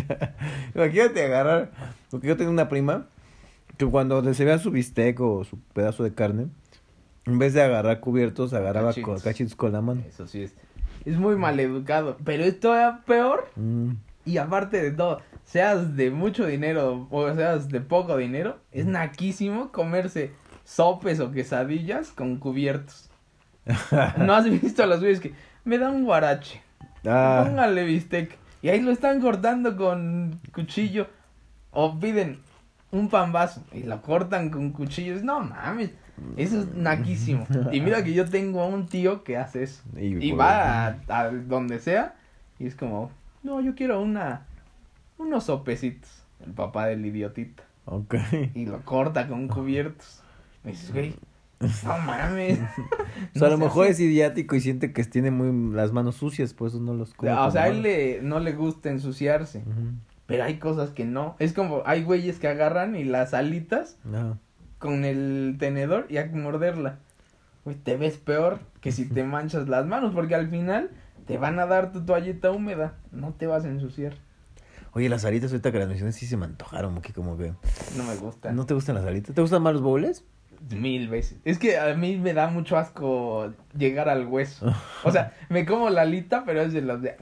Imagínate 0.74 1.24
agarrar, 1.24 1.70
porque 2.10 2.28
yo 2.28 2.36
tenía 2.36 2.50
una 2.50 2.68
prima 2.68 3.06
que 3.76 3.86
cuando 3.86 4.22
vea 4.22 4.58
su 4.58 4.70
bistec 4.70 5.20
o 5.20 5.44
su 5.44 5.58
pedazo 5.72 6.02
de 6.04 6.14
carne, 6.14 6.48
en 7.24 7.38
vez 7.38 7.54
de 7.54 7.62
agarrar 7.62 8.00
cubiertos, 8.00 8.52
agarraba 8.52 8.88
Cachitos. 8.88 9.14
con, 9.14 9.20
cachitos 9.20 9.56
con 9.56 9.72
la 9.72 9.80
mano. 9.80 10.02
Eso 10.08 10.26
sí 10.26 10.42
es, 10.42 10.54
es 11.04 11.16
muy 11.16 11.36
maleducado, 11.36 12.16
pero 12.24 12.44
es 12.44 12.58
todavía 12.60 13.00
peor 13.06 13.48
Mm, 13.56 13.92
y 14.24 14.38
aparte 14.38 14.82
de 14.82 14.90
todo, 14.90 15.20
seas 15.44 15.96
de 15.96 16.10
mucho 16.10 16.46
dinero 16.46 17.06
o 17.10 17.32
seas 17.34 17.68
de 17.68 17.80
poco 17.80 18.16
dinero, 18.16 18.58
es 18.72 18.86
naquísimo 18.86 19.72
comerse 19.72 20.32
sopes 20.64 21.20
o 21.20 21.30
quesadillas 21.30 22.10
con 22.10 22.38
cubiertos. 22.38 23.05
¿No 24.18 24.34
has 24.34 24.48
visto 24.48 24.82
a 24.82 24.86
los 24.86 25.00
güeyes 25.00 25.20
que 25.20 25.34
me 25.64 25.78
da 25.78 25.90
un 25.90 26.04
guarache? 26.04 26.62
Ah, 27.06 27.42
Póngale 27.46 27.84
bistec. 27.84 28.36
Y 28.62 28.68
ahí 28.68 28.80
lo 28.80 28.90
están 28.90 29.20
cortando 29.20 29.76
con 29.76 30.40
cuchillo. 30.52 31.08
O 31.70 31.98
piden 31.98 32.38
un 32.90 33.08
pambazo 33.08 33.62
y 33.72 33.82
lo 33.82 34.00
cortan 34.02 34.50
con 34.50 34.70
cuchillos. 34.70 35.22
No 35.22 35.40
mames. 35.40 35.90
Eso 36.36 36.60
es 36.60 36.74
naquísimo. 36.74 37.46
Y 37.72 37.80
mira 37.80 38.02
que 38.02 38.14
yo 38.14 38.24
tengo 38.28 38.62
a 38.62 38.66
un 38.66 38.86
tío 38.86 39.22
que 39.22 39.36
hace 39.36 39.64
eso. 39.64 39.82
y, 39.96 40.28
Y 40.28 40.32
va 40.32 40.86
a, 40.86 40.96
a 41.08 41.30
donde 41.30 41.78
sea. 41.78 42.14
Y 42.58 42.66
es 42.66 42.74
como, 42.74 43.10
no, 43.42 43.60
yo 43.60 43.74
quiero 43.74 44.00
una. 44.00 44.46
Unos 45.18 45.44
sopecitos. 45.44 46.10
El 46.44 46.52
papá 46.52 46.86
del 46.86 47.04
idiotita. 47.04 47.62
Ok. 47.84 48.14
Y 48.54 48.66
lo 48.66 48.80
corta 48.82 49.28
con 49.28 49.48
cubiertos. 49.48 50.22
Y 50.64 50.68
dices, 50.68 50.92
güey, 50.92 51.14
no 51.60 51.98
mames. 51.98 52.58
O 53.34 53.38
sea, 53.38 53.48
a 53.48 53.50
lo 53.50 53.58
mejor 53.58 53.86
es 53.86 53.98
idiático 54.00 54.56
y 54.56 54.60
siente 54.60 54.92
que 54.92 55.04
tiene 55.04 55.30
muy 55.30 55.74
las 55.74 55.92
manos 55.92 56.16
sucias, 56.16 56.54
por 56.54 56.68
eso 56.68 56.80
no 56.80 56.94
los 56.94 57.14
come. 57.14 57.32
O 57.32 57.50
sea, 57.50 57.64
a 57.64 57.68
él 57.68 57.82
le, 57.82 58.20
no 58.22 58.40
le 58.40 58.52
gusta 58.52 58.90
ensuciarse. 58.90 59.62
Pero 60.26 60.44
hay 60.44 60.58
cosas 60.58 60.90
que 60.90 61.04
no. 61.04 61.36
Es 61.38 61.52
como, 61.52 61.82
hay 61.86 62.02
güeyes 62.02 62.38
que 62.38 62.48
agarran 62.48 62.96
y 62.96 63.04
las 63.04 63.34
alitas 63.34 63.98
con 64.78 65.04
el 65.04 65.56
tenedor 65.58 66.06
y 66.10 66.18
a 66.18 66.26
morderla. 66.26 66.98
Güey, 67.64 67.76
te 67.76 67.96
ves 67.96 68.16
peor 68.16 68.60
que 68.80 68.92
si 68.92 69.06
te 69.06 69.24
manchas 69.24 69.68
las 69.68 69.86
manos, 69.86 70.14
porque 70.14 70.34
al 70.34 70.48
final 70.48 70.90
te 71.26 71.38
van 71.38 71.58
a 71.58 71.66
dar 71.66 71.92
tu 71.92 72.04
toallita 72.04 72.50
húmeda. 72.50 72.94
No 73.12 73.32
te 73.32 73.46
vas 73.46 73.64
a 73.64 73.68
ensuciar. 73.68 74.14
Oye, 74.92 75.08
las 75.08 75.24
alitas 75.24 75.50
ahorita 75.50 75.72
que 75.72 75.78
las 75.78 75.88
mencioné 75.88 76.12
sí 76.12 76.26
se 76.26 76.36
me 76.36 76.46
antojaron, 76.46 76.94
porque 76.94 77.12
como 77.12 77.36
que... 77.36 77.52
No 77.96 78.04
me 78.04 78.16
gustan. 78.16 78.56
¿No 78.56 78.64
te 78.66 78.72
gustan 78.72 78.94
las 78.94 79.04
alitas? 79.04 79.34
¿Te 79.34 79.40
gustan 79.42 79.62
más 79.62 79.74
los 79.74 79.82
bowls? 79.82 80.24
Mil 80.70 81.08
veces. 81.08 81.38
Es 81.44 81.58
que 81.58 81.78
a 81.78 81.94
mí 81.94 82.16
me 82.16 82.32
da 82.34 82.48
mucho 82.48 82.76
asco 82.76 83.52
llegar 83.76 84.08
al 84.08 84.26
hueso. 84.26 84.72
O 85.04 85.10
sea, 85.10 85.32
me 85.48 85.64
como 85.66 85.90
la 85.90 86.02
alita, 86.02 86.44
pero 86.44 86.60
es 86.62 86.72
de 86.72 86.82
los 86.82 87.02
de... 87.02 87.16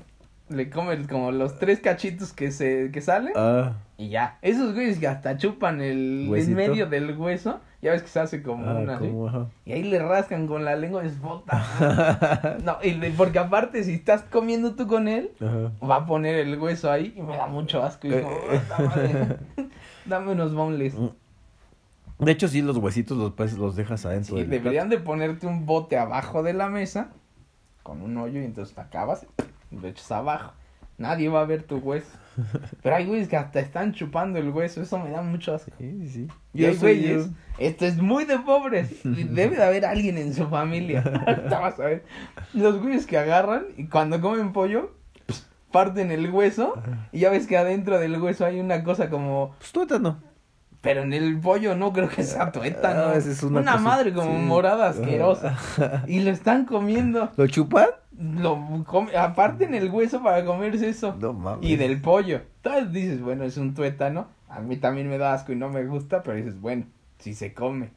Le 0.51 0.69
comes 0.69 1.09
como 1.09 1.33
los 1.33 1.59
tres 1.59 1.81
cachitos 1.81 2.35
que 2.35 2.51
se 2.51 2.91
que 2.93 3.01
salen 3.01 3.33
Ah, 3.35 3.73
y 3.97 4.11
ya. 4.11 4.39
Esos 4.43 4.75
güeyes 4.75 4.99
que 4.99 5.07
hasta 5.09 5.39
chupan 5.39 5.81
el 5.81 6.27
Huesito. 6.29 6.51
en 6.61 6.69
medio 6.69 6.87
del 6.87 7.17
hueso 7.17 7.61
Ya 7.81 7.93
ves 7.93 8.03
que 8.03 8.09
se 8.09 8.21
hace 8.21 8.43
como 8.43 8.69
Ah, 8.69 8.75
una. 8.75 9.49
Y 9.65 9.73
ahí 9.73 9.85
le 9.85 9.99
rascan 10.01 10.47
con 10.47 10.67
la 10.67 10.77
lengua, 10.77 11.03
es 11.03 11.19
bota. 11.19 12.59
No, 12.63 12.77
y 12.83 12.93
porque 13.17 13.39
aparte, 13.39 13.83
si 13.85 13.95
estás 13.95 14.21
comiendo 14.23 14.75
tú 14.75 14.87
con 14.87 15.09
él, 15.09 15.31
Ajá. 15.41 15.73
va 15.87 15.97
a 15.97 16.07
poner 16.07 16.35
el 16.35 16.59
hueso 16.59 16.91
ahí 16.91 17.15
y 17.17 17.23
me 17.23 17.39
da 17.39 17.47
mucho 17.47 17.83
asco. 17.83 18.07
Y 18.07 18.11
como, 18.11 18.31
Eh, 18.31 18.61
"Puta 18.69 18.79
madre, 18.83 19.37
Dame 20.05 20.33
unos 20.33 20.55
boneless. 20.55 20.95
De 22.19 22.33
hecho, 22.33 22.49
sí, 22.49 22.63
los 22.63 22.77
huesitos 22.77 23.19
los, 23.19 23.33
pues, 23.33 23.59
los 23.59 23.77
dejas 23.77 24.07
adentro. 24.07 24.37
Sí, 24.37 24.43
del 24.43 24.51
deberían 24.51 24.89
de 24.89 24.99
ponerte 24.99 25.47
un 25.47 25.67
bote 25.67 25.99
abajo 25.99 26.43
de 26.43 26.53
la 26.53 26.69
mesa 26.69 27.11
con 27.83 28.03
un 28.03 28.17
hoyo 28.17 28.41
y 28.41 28.45
entonces 28.45 28.75
te 28.75 28.81
acabas 28.81 29.27
y 29.71 29.77
lo 29.77 29.89
echas 29.89 30.11
abajo. 30.13 30.53
Nadie 30.97 31.29
va 31.29 31.41
a 31.41 31.45
ver 31.45 31.65
tu 31.65 31.79
hueso. 31.79 32.17
Pero 32.83 32.97
hay 32.97 33.07
güeyes 33.07 33.29
que 33.29 33.37
hasta 33.37 33.61
están 33.61 33.93
chupando 33.93 34.39
el 34.39 34.51
hueso, 34.51 34.81
eso 34.81 34.99
me 34.99 35.11
da 35.11 35.23
mucho 35.23 35.55
asco. 35.55 35.73
Sí, 35.79 36.09
sí. 36.09 36.29
Y 36.53 36.65
hay 36.65 36.77
güeyes, 36.77 37.29
esto 37.59 37.85
es 37.85 37.97
muy 38.01 38.25
de 38.25 38.39
pobres. 38.39 38.91
Debe 39.05 39.57
de 39.57 39.65
haber 39.65 39.85
alguien 39.85 40.19
en 40.19 40.35
su 40.35 40.49
familia. 40.49 41.03
Ahorita 41.27 41.59
vas 41.59 41.81
a 41.81 41.85
ver. 41.85 42.05
Los 42.53 42.81
güeyes 42.81 43.07
que 43.07 43.19
agarran 43.19 43.67
y 43.77 43.87
cuando 43.89 44.21
comen 44.21 44.53
pollo, 44.53 44.93
parten 45.73 46.13
el 46.13 46.31
hueso 46.31 46.75
y 47.11 47.21
ya 47.21 47.31
ves 47.31 47.49
que 47.49 47.57
adentro 47.57 47.99
del 47.99 48.21
hueso 48.21 48.45
hay 48.45 48.61
una 48.61 48.85
cosa 48.85 49.11
como 49.11 49.57
Pues 49.59 49.73
tuétano. 49.73 50.21
Pero 50.85 51.01
en 51.01 51.15
el 51.15 51.41
pollo 51.41 51.75
no 51.75 51.95
creo 51.95 52.11
que 52.11 52.23
sea 52.23 52.53
tuétano. 52.53 53.07
Ah, 53.07 53.17
es 53.17 53.43
una 53.43 53.79
madre 53.79 54.13
como 54.13 54.37
sí. 54.37 54.45
morada 54.45 54.91
asquerosa. 54.91 55.57
Y 56.07 56.21
lo 56.21 56.31
están 56.31 56.67
comiendo. 56.67 57.31
¿Lo 57.39 57.47
chupan? 57.47 57.89
Lo 58.19 58.85
come, 58.87 59.17
aparte 59.17 59.65
en 59.65 59.75
el 59.75 59.91
hueso 59.91 60.23
para 60.23 60.45
comerse 60.45 60.91
eso. 60.91 61.17
No 61.19 61.33
mames. 61.33 61.69
Y 61.69 61.77
del 61.77 62.03
pollo. 62.03 62.43
Entonces 62.63 62.93
dices, 62.93 63.23
bueno, 63.23 63.45
es 63.45 63.57
un 63.57 63.73
tuétano. 63.73 64.29
A 64.51 64.61
mí 64.61 64.77
también 64.77 65.09
me 65.09 65.17
da 65.17 65.33
asco 65.33 65.53
y 65.53 65.57
no 65.57 65.71
me 65.71 65.87
gusta, 65.87 66.23
pero 66.23 66.37
dices, 66.37 66.61
bueno, 66.61 66.85
si 67.19 67.33
se 67.33 67.55
come. 67.55 67.89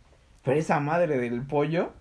Pero 0.45 0.57
esa 0.57 0.79
madre 0.79 1.17
del 1.17 1.41
pollo, 1.41 1.91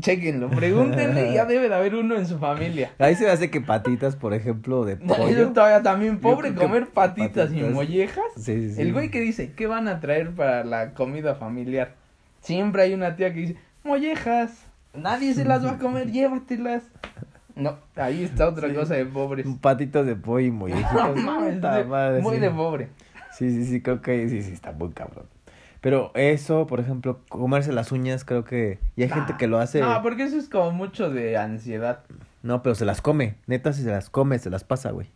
chequenlo, 0.00 0.50
pregúntenle, 0.50 1.32
ya 1.32 1.44
debe 1.46 1.68
de 1.68 1.74
haber 1.74 1.94
uno 1.94 2.16
en 2.16 2.26
su 2.26 2.38
familia. 2.38 2.92
Ahí 2.98 3.14
se 3.14 3.24
me 3.24 3.30
hace 3.30 3.50
que 3.50 3.60
patitas, 3.60 4.16
por 4.16 4.34
ejemplo, 4.34 4.84
de 4.84 4.96
pollo. 4.96 5.52
todavía 5.52 5.82
también 5.82 6.18
pobre 6.18 6.54
comer 6.54 6.88
patitas, 6.88 7.52
y 7.52 7.62
mollejas. 7.62 8.24
Sí, 8.36 8.42
sí, 8.68 8.72
sí. 8.74 8.82
El 8.82 8.92
güey 8.92 9.10
que 9.10 9.20
dice, 9.20 9.52
¿qué 9.52 9.66
van 9.66 9.88
a 9.88 10.00
traer 10.00 10.30
para 10.32 10.64
la 10.64 10.92
comida 10.94 11.34
familiar? 11.34 11.94
Siempre 12.40 12.82
hay 12.82 12.94
una 12.94 13.16
tía 13.16 13.32
que 13.32 13.40
dice, 13.40 13.56
mollejas, 13.84 14.66
nadie 14.94 15.34
se 15.34 15.44
las 15.44 15.64
va 15.64 15.72
a 15.72 15.78
comer, 15.78 16.10
llévatelas. 16.12 16.84
No, 17.54 17.78
ahí 17.96 18.22
está 18.24 18.48
otra 18.48 18.68
Sí. 18.68 18.74
cosa 18.74 18.94
de 18.94 19.06
pobres. 19.06 19.46
Patitas 19.62 20.04
de 20.04 20.14
pollo 20.14 20.46
y 20.46 20.50
mollejitas. 20.52 20.92
No 21.16 21.22
mames, 21.22 21.60
de- 21.62 21.84
madre, 21.84 22.20
muy 22.20 22.38
de 22.38 22.50
pobre. 22.50 22.88
Sí, 23.32 23.50
sí, 23.50 23.64
sí, 23.64 23.80
creo 23.82 24.00
que 24.02 24.28
sí, 24.28 24.42
sí, 24.42 24.52
está 24.52 24.72
muy 24.72 24.90
cabrón. 24.90 25.26
Pero 25.80 26.10
eso, 26.14 26.66
por 26.66 26.80
ejemplo, 26.80 27.20
comerse 27.28 27.72
las 27.72 27.92
uñas, 27.92 28.24
creo 28.24 28.44
que... 28.44 28.78
Y 28.96 29.02
hay 29.02 29.08
gente 29.08 29.32
Nah. 29.32 29.38
que 29.38 29.46
lo 29.46 29.58
hace... 29.58 29.80
No, 29.80 30.02
porque 30.02 30.24
eso 30.24 30.36
es 30.36 30.48
como 30.48 30.72
mucho 30.72 31.10
de 31.10 31.36
ansiedad. 31.36 32.00
No, 32.42 32.62
pero 32.62 32.74
se 32.74 32.84
las 32.84 33.00
come. 33.00 33.36
Neta, 33.46 33.72
si 33.72 33.82
se 33.82 33.90
las 33.90 34.10
come, 34.10 34.38
se 34.38 34.50
las 34.50 34.64
pasa, 34.64 34.90
güey. 34.90 35.08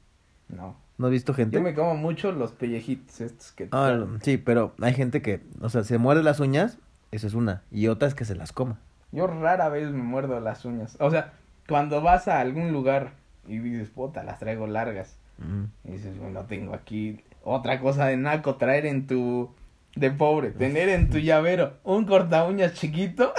No. 0.49 0.76
¿No 0.99 1.07
has 1.07 1.12
visto 1.12 1.33
gente? 1.33 1.57
Yo 1.57 1.62
me 1.62 1.75
como 1.75 1.95
mucho 1.95 2.31
los 2.33 2.52
pellejitos 2.52 3.21
estos 3.21 3.52
que... 3.52 3.69
Ah, 3.73 4.05
sí, 4.23 4.37
pero 4.37 4.75
hay 4.81 4.93
gente 4.93 5.23
que, 5.23 5.40
o 5.61 5.71
sea, 5.71 5.83
se 5.83 5.97
muerde 5.97 6.23
las 6.23 6.40
uñas, 6.40 6.79
eso 7.11 7.26
es 7.26 7.35
una. 7.35 7.62
Y 7.71 7.88
otra 7.88 8.07
es 8.07 8.14
que 8.14 8.25
se 8.25 8.35
las 8.35 8.52
coma. 8.52 8.79
Yo 9.12 9.26
rara 9.26 9.69
vez 9.71 9.90
me 9.90 10.02
muerdo 10.02 10.38
las 10.40 10.64
uñas. 10.64 10.97
O 11.00 11.11
sea, 11.11 11.33
cuando 11.69 12.02
vas 12.02 12.29
a 12.29 12.40
algún 12.40 12.73
lugar 12.73 13.12
y 13.47 13.59
dices, 13.59 13.88
puta, 13.88 14.23
las 14.23 14.38
traigo 14.38 14.67
largas. 14.67 15.17
Mm. 15.38 15.88
Y 15.88 15.93
dices, 15.93 16.19
bueno, 16.19 16.43
tengo 16.45 16.75
aquí 16.75 17.21
otra 17.43 17.81
cosa 17.81 18.07
de 18.07 18.17
naco, 18.17 18.57
traer 18.57 18.87
en 18.87 19.07
tu... 19.07 19.55
De 19.97 20.11
pobre, 20.11 20.50
tener 20.50 20.88
en 20.88 21.11
tu 21.11 21.18
llavero 21.18 21.75
un 21.82 22.04
corta 22.04 22.44
uñas 22.44 22.75
chiquito 22.75 23.32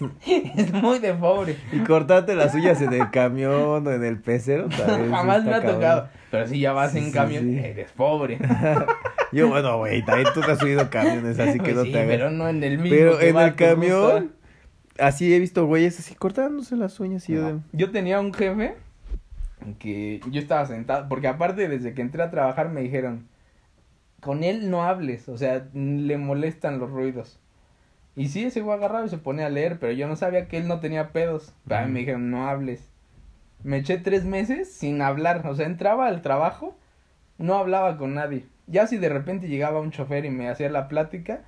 es 0.26 0.72
muy 0.72 0.98
de 0.98 1.14
pobre. 1.14 1.56
Y 1.72 1.78
cortarte 1.80 2.34
las 2.34 2.54
uñas 2.54 2.80
en 2.82 2.92
el 2.92 3.10
camión 3.10 3.86
o 3.86 3.90
en 3.90 4.04
el 4.04 4.20
pecero 4.20 4.68
Jamás 5.10 5.44
me 5.44 5.50
ha 5.54 5.60
cabrón. 5.60 5.74
tocado. 5.74 6.08
Pero 6.30 6.46
si 6.48 6.60
ya 6.60 6.72
vas 6.72 6.92
Sí, 6.92 6.98
en 6.98 7.04
sí, 7.06 7.12
camión, 7.12 7.44
sí. 7.44 7.58
eres 7.58 7.92
pobre. 7.92 8.38
Yo, 9.32 9.48
bueno, 9.48 9.78
güey, 9.78 10.04
también 10.04 10.28
tú 10.34 10.40
te 10.40 10.50
has 10.52 10.58
subido 10.58 10.90
camiones, 10.90 11.38
así 11.38 11.58
que 11.58 11.72
Pues 11.72 11.76
no 11.76 11.82
te 11.84 11.94
hagas. 11.94 12.06
pero 12.08 12.30
no 12.30 12.48
en 12.48 12.62
el 12.64 12.78
mismo. 12.78 12.96
Pero 12.96 13.20
en 13.20 13.36
va 13.36 13.44
el 13.46 13.54
camión, 13.54 14.32
así 14.98 15.32
he 15.32 15.38
visto 15.38 15.66
güeyes 15.66 15.98
así 15.98 16.14
cortándose 16.14 16.76
las 16.76 16.98
uñas 17.00 17.28
y 17.28 17.34
yo 17.34 17.46
de... 17.46 17.60
Yo 17.72 17.90
tenía 17.90 18.18
un 18.20 18.34
jefe 18.34 18.74
que 19.78 20.20
yo 20.30 20.40
estaba 20.40 20.66
sentado, 20.66 21.08
porque 21.08 21.28
aparte 21.28 21.68
desde 21.68 21.94
que 21.94 22.02
entré 22.02 22.22
a 22.22 22.30
trabajar 22.30 22.68
me 22.70 22.80
dijeron, 22.82 23.28
con 24.22 24.44
él 24.44 24.70
no 24.70 24.84
hables, 24.84 25.28
o 25.28 25.36
sea, 25.36 25.68
le 25.74 26.16
molestan 26.16 26.78
los 26.78 26.88
ruidos. 26.90 27.40
Y 28.14 28.28
sí, 28.28 28.44
ese 28.44 28.60
güey 28.60 28.78
agarraba 28.78 29.04
y 29.04 29.08
se 29.08 29.18
ponía 29.18 29.46
a 29.46 29.50
leer, 29.50 29.80
pero 29.80 29.92
yo 29.92 30.06
no 30.06 30.14
sabía 30.14 30.46
que 30.46 30.58
él 30.58 30.68
no 30.68 30.78
tenía 30.78 31.10
pedos. 31.10 31.52
Pero 31.66 31.80
a 31.80 31.84
mí 31.86 31.92
me 31.92 31.98
dijeron, 32.00 32.30
no 32.30 32.48
hables. 32.48 32.88
Me 33.64 33.78
eché 33.78 33.98
tres 33.98 34.24
meses 34.24 34.72
sin 34.72 35.02
hablar, 35.02 35.44
o 35.44 35.56
sea, 35.56 35.66
entraba 35.66 36.06
al 36.06 36.22
trabajo, 36.22 36.76
no 37.36 37.56
hablaba 37.56 37.98
con 37.98 38.14
nadie. 38.14 38.46
Ya 38.68 38.86
si 38.86 38.96
de 38.96 39.08
repente 39.08 39.48
llegaba 39.48 39.80
un 39.80 39.90
chofer 39.90 40.24
y 40.24 40.30
me 40.30 40.48
hacía 40.48 40.70
la 40.70 40.86
plática, 40.86 41.42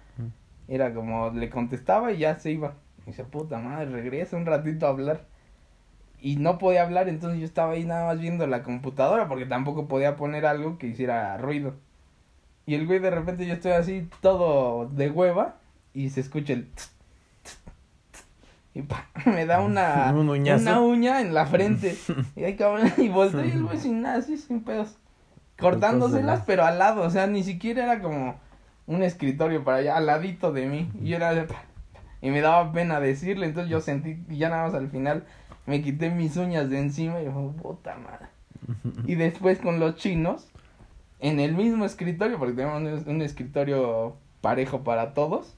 era 0.67 0.93
como 0.93 1.31
le 1.31 1.51
contestaba 1.51 2.11
y 2.11 2.19
ya 2.19 2.41
se 2.41 2.51
iba. 2.51 2.75
Y 3.07 3.11
dice, 3.11 3.23
puta 3.23 3.59
madre, 3.59 3.87
regresa 3.87 4.37
un 4.37 4.47
ratito 4.47 4.87
a 4.87 4.91
hablar. 4.91 5.21
Y 6.19 6.37
no 6.37 6.59
podía 6.59 6.83
hablar, 6.83 7.09
entonces 7.09 7.39
yo 7.39 7.45
estaba 7.45 7.75
ahí 7.75 7.85
nada 7.85 8.07
más 8.07 8.21
viendo 8.21 8.49
la 8.49 8.65
computadora 8.65 9.29
porque 9.29 9.47
tampoco 9.47 9.87
podía 9.87 10.17
poner 10.17 10.45
algo 10.45 10.77
que 10.79 10.89
hiciera 10.89 11.37
ruido. 11.37 11.75
Y 12.67 12.75
el 12.75 12.87
güey 12.87 12.99
de 12.99 13.11
repente 13.11 13.47
yo 13.47 13.55
estoy 13.55 13.73
así 13.73 14.09
todo 14.21 14.89
de 14.89 15.11
hueva 15.11 15.57
y 15.93 16.11
se 16.11 16.21
escucha 16.21 16.55
el 16.55 16.67
tss, 16.73 16.91
tss, 17.43 17.59
tss, 18.13 18.25
y 18.75 18.83
pa, 18.83 19.09
me 19.27 19.47
da 19.47 19.61
una, 19.61 20.13
Un 20.15 20.29
una 20.29 20.81
uña 20.81 21.21
en 21.21 21.35
la 21.35 21.47
frente. 21.47 21.97
y 22.37 22.45
ahí 22.45 22.57
cabrón, 22.57 22.93
y 22.97 23.09
volteé 23.09 23.49
y 23.49 23.51
el 23.53 23.65
güey 23.65 23.79
sin 23.79 24.03
nada, 24.03 24.19
así 24.19 24.37
sin 24.39 24.63
pedos. 24.63 24.97
Cortándoselas, 25.59 26.43
pero 26.47 26.65
al 26.65 26.79
lado, 26.79 27.03
o 27.03 27.11
sea, 27.11 27.27
ni 27.29 27.45
siquiera 27.45 27.85
era 27.85 28.03
como 28.03 28.37
un 28.87 29.03
escritorio 29.03 29.63
para 29.63 29.79
allá, 29.79 29.97
al 29.97 30.07
ladito 30.07 30.53
de 30.53 30.67
mí. 30.67 30.91
Y 31.01 31.11
yo 31.11 31.17
era 31.17 31.33
de 31.33 31.45
pa, 31.45 31.63
y 32.21 32.31
me 32.31 32.41
daba 32.41 32.73
pena 32.73 32.99
decirle, 32.99 33.47
entonces 33.47 33.71
yo 33.71 33.81
sentí, 33.81 34.19
y 34.29 34.39
ya 34.39 34.49
nada 34.49 34.65
más 34.65 34.75
al 34.75 34.89
final 34.89 35.25
me 35.67 35.81
quité 35.81 36.11
mis 36.11 36.37
uñas 36.37 36.71
de 36.71 36.79
encima 36.79 37.21
y 37.21 37.27
yo, 37.27 37.55
puta 37.63 37.97
madre. 37.97 38.27
Y 39.07 39.15
después 39.15 39.59
con 39.59 39.79
los 39.79 39.97
chinos, 39.97 40.49
en 41.25 41.41
el 41.41 41.55
mismo 41.55 41.85
escritorio, 41.87 42.39
porque 42.39 42.53
tenemos 42.55 43.07
un, 43.07 43.15
un 43.15 43.23
escritorio 43.23 44.17
parejo 44.43 44.85
para 44.85 45.15
todos, 45.15 45.57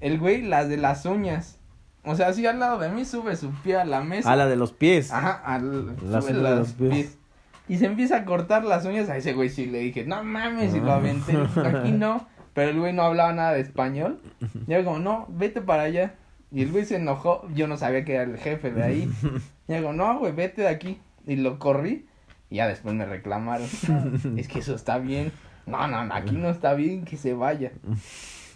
el 0.00 0.18
güey 0.18 0.40
las 0.40 0.68
de 0.70 0.78
las 0.78 1.04
uñas. 1.04 1.58
O 2.04 2.14
sea, 2.16 2.28
así 2.28 2.46
al 2.46 2.58
lado 2.58 2.78
de 2.78 2.88
mí 2.88 3.04
sube 3.04 3.36
su 3.36 3.50
pie 3.62 3.76
a 3.76 3.84
la 3.84 4.02
mesa. 4.02 4.32
Ah, 4.32 4.36
la 4.36 4.46
de 4.46 4.56
los 4.56 4.72
pies. 4.72 5.12
Ajá, 5.12 5.42
al, 5.44 5.94
Las 6.10 6.24
sube 6.24 6.38
uñas 6.38 6.50
de 6.50 6.56
los 6.56 6.72
pies. 6.72 6.90
pies. 6.90 7.18
Y 7.68 7.76
se 7.78 7.86
empieza 7.86 8.16
a 8.16 8.24
cortar 8.24 8.64
las 8.64 8.86
uñas. 8.86 9.10
A 9.10 9.16
ese 9.18 9.34
güey 9.34 9.50
sí 9.50 9.66
le 9.66 9.80
dije, 9.80 10.04
no 10.04 10.24
mames, 10.24 10.74
y 10.74 10.80
lo 10.80 10.92
aventé. 10.92 11.36
Aquí 11.64 11.92
no. 11.92 12.26
Pero 12.54 12.70
el 12.70 12.78
güey 12.80 12.92
no 12.94 13.02
hablaba 13.02 13.32
nada 13.32 13.52
de 13.52 13.60
español. 13.60 14.20
Y 14.66 14.72
yo 14.72 14.84
como, 14.84 14.98
no, 15.00 15.26
vete 15.28 15.60
para 15.60 15.82
allá. 15.82 16.14
Y 16.50 16.62
el 16.62 16.72
güey 16.72 16.84
se 16.86 16.96
enojó. 16.96 17.46
Yo 17.54 17.66
no 17.66 17.76
sabía 17.76 18.04
que 18.04 18.14
era 18.14 18.22
el 18.24 18.38
jefe 18.38 18.70
de 18.70 18.82
ahí. 18.82 19.10
Y 19.66 19.72
yo 19.72 19.76
digo, 19.78 19.92
no, 19.92 20.18
güey, 20.18 20.32
vete 20.32 20.62
de 20.62 20.68
aquí. 20.68 21.00
Y 21.26 21.36
lo 21.36 21.58
corrí. 21.58 22.06
Y 22.50 22.56
ya 22.56 22.66
después 22.68 22.94
me 22.94 23.06
reclamaron. 23.06 23.66
es 24.36 24.48
que 24.48 24.58
eso 24.58 24.74
está 24.74 24.98
bien. 24.98 25.32
No, 25.66 25.86
no, 25.88 26.04
no, 26.04 26.14
aquí 26.14 26.36
no 26.36 26.50
está 26.50 26.74
bien 26.74 27.04
que 27.04 27.16
se 27.16 27.34
vaya. 27.34 27.72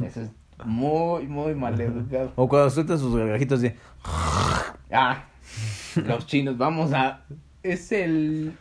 Eso 0.04 0.22
es 0.22 0.30
muy, 0.64 1.26
muy 1.26 1.54
mal 1.54 1.80
educado. 1.80 2.32
O 2.36 2.48
cuando 2.48 2.70
sueltan 2.70 2.98
sus 2.98 3.16
gargajitos 3.16 3.60
de... 3.60 3.76
Ah, 4.90 5.24
los 5.96 6.26
chinos, 6.26 6.58
vamos 6.58 6.92
a... 6.92 7.24
Es 7.62 7.92
el 7.92 8.52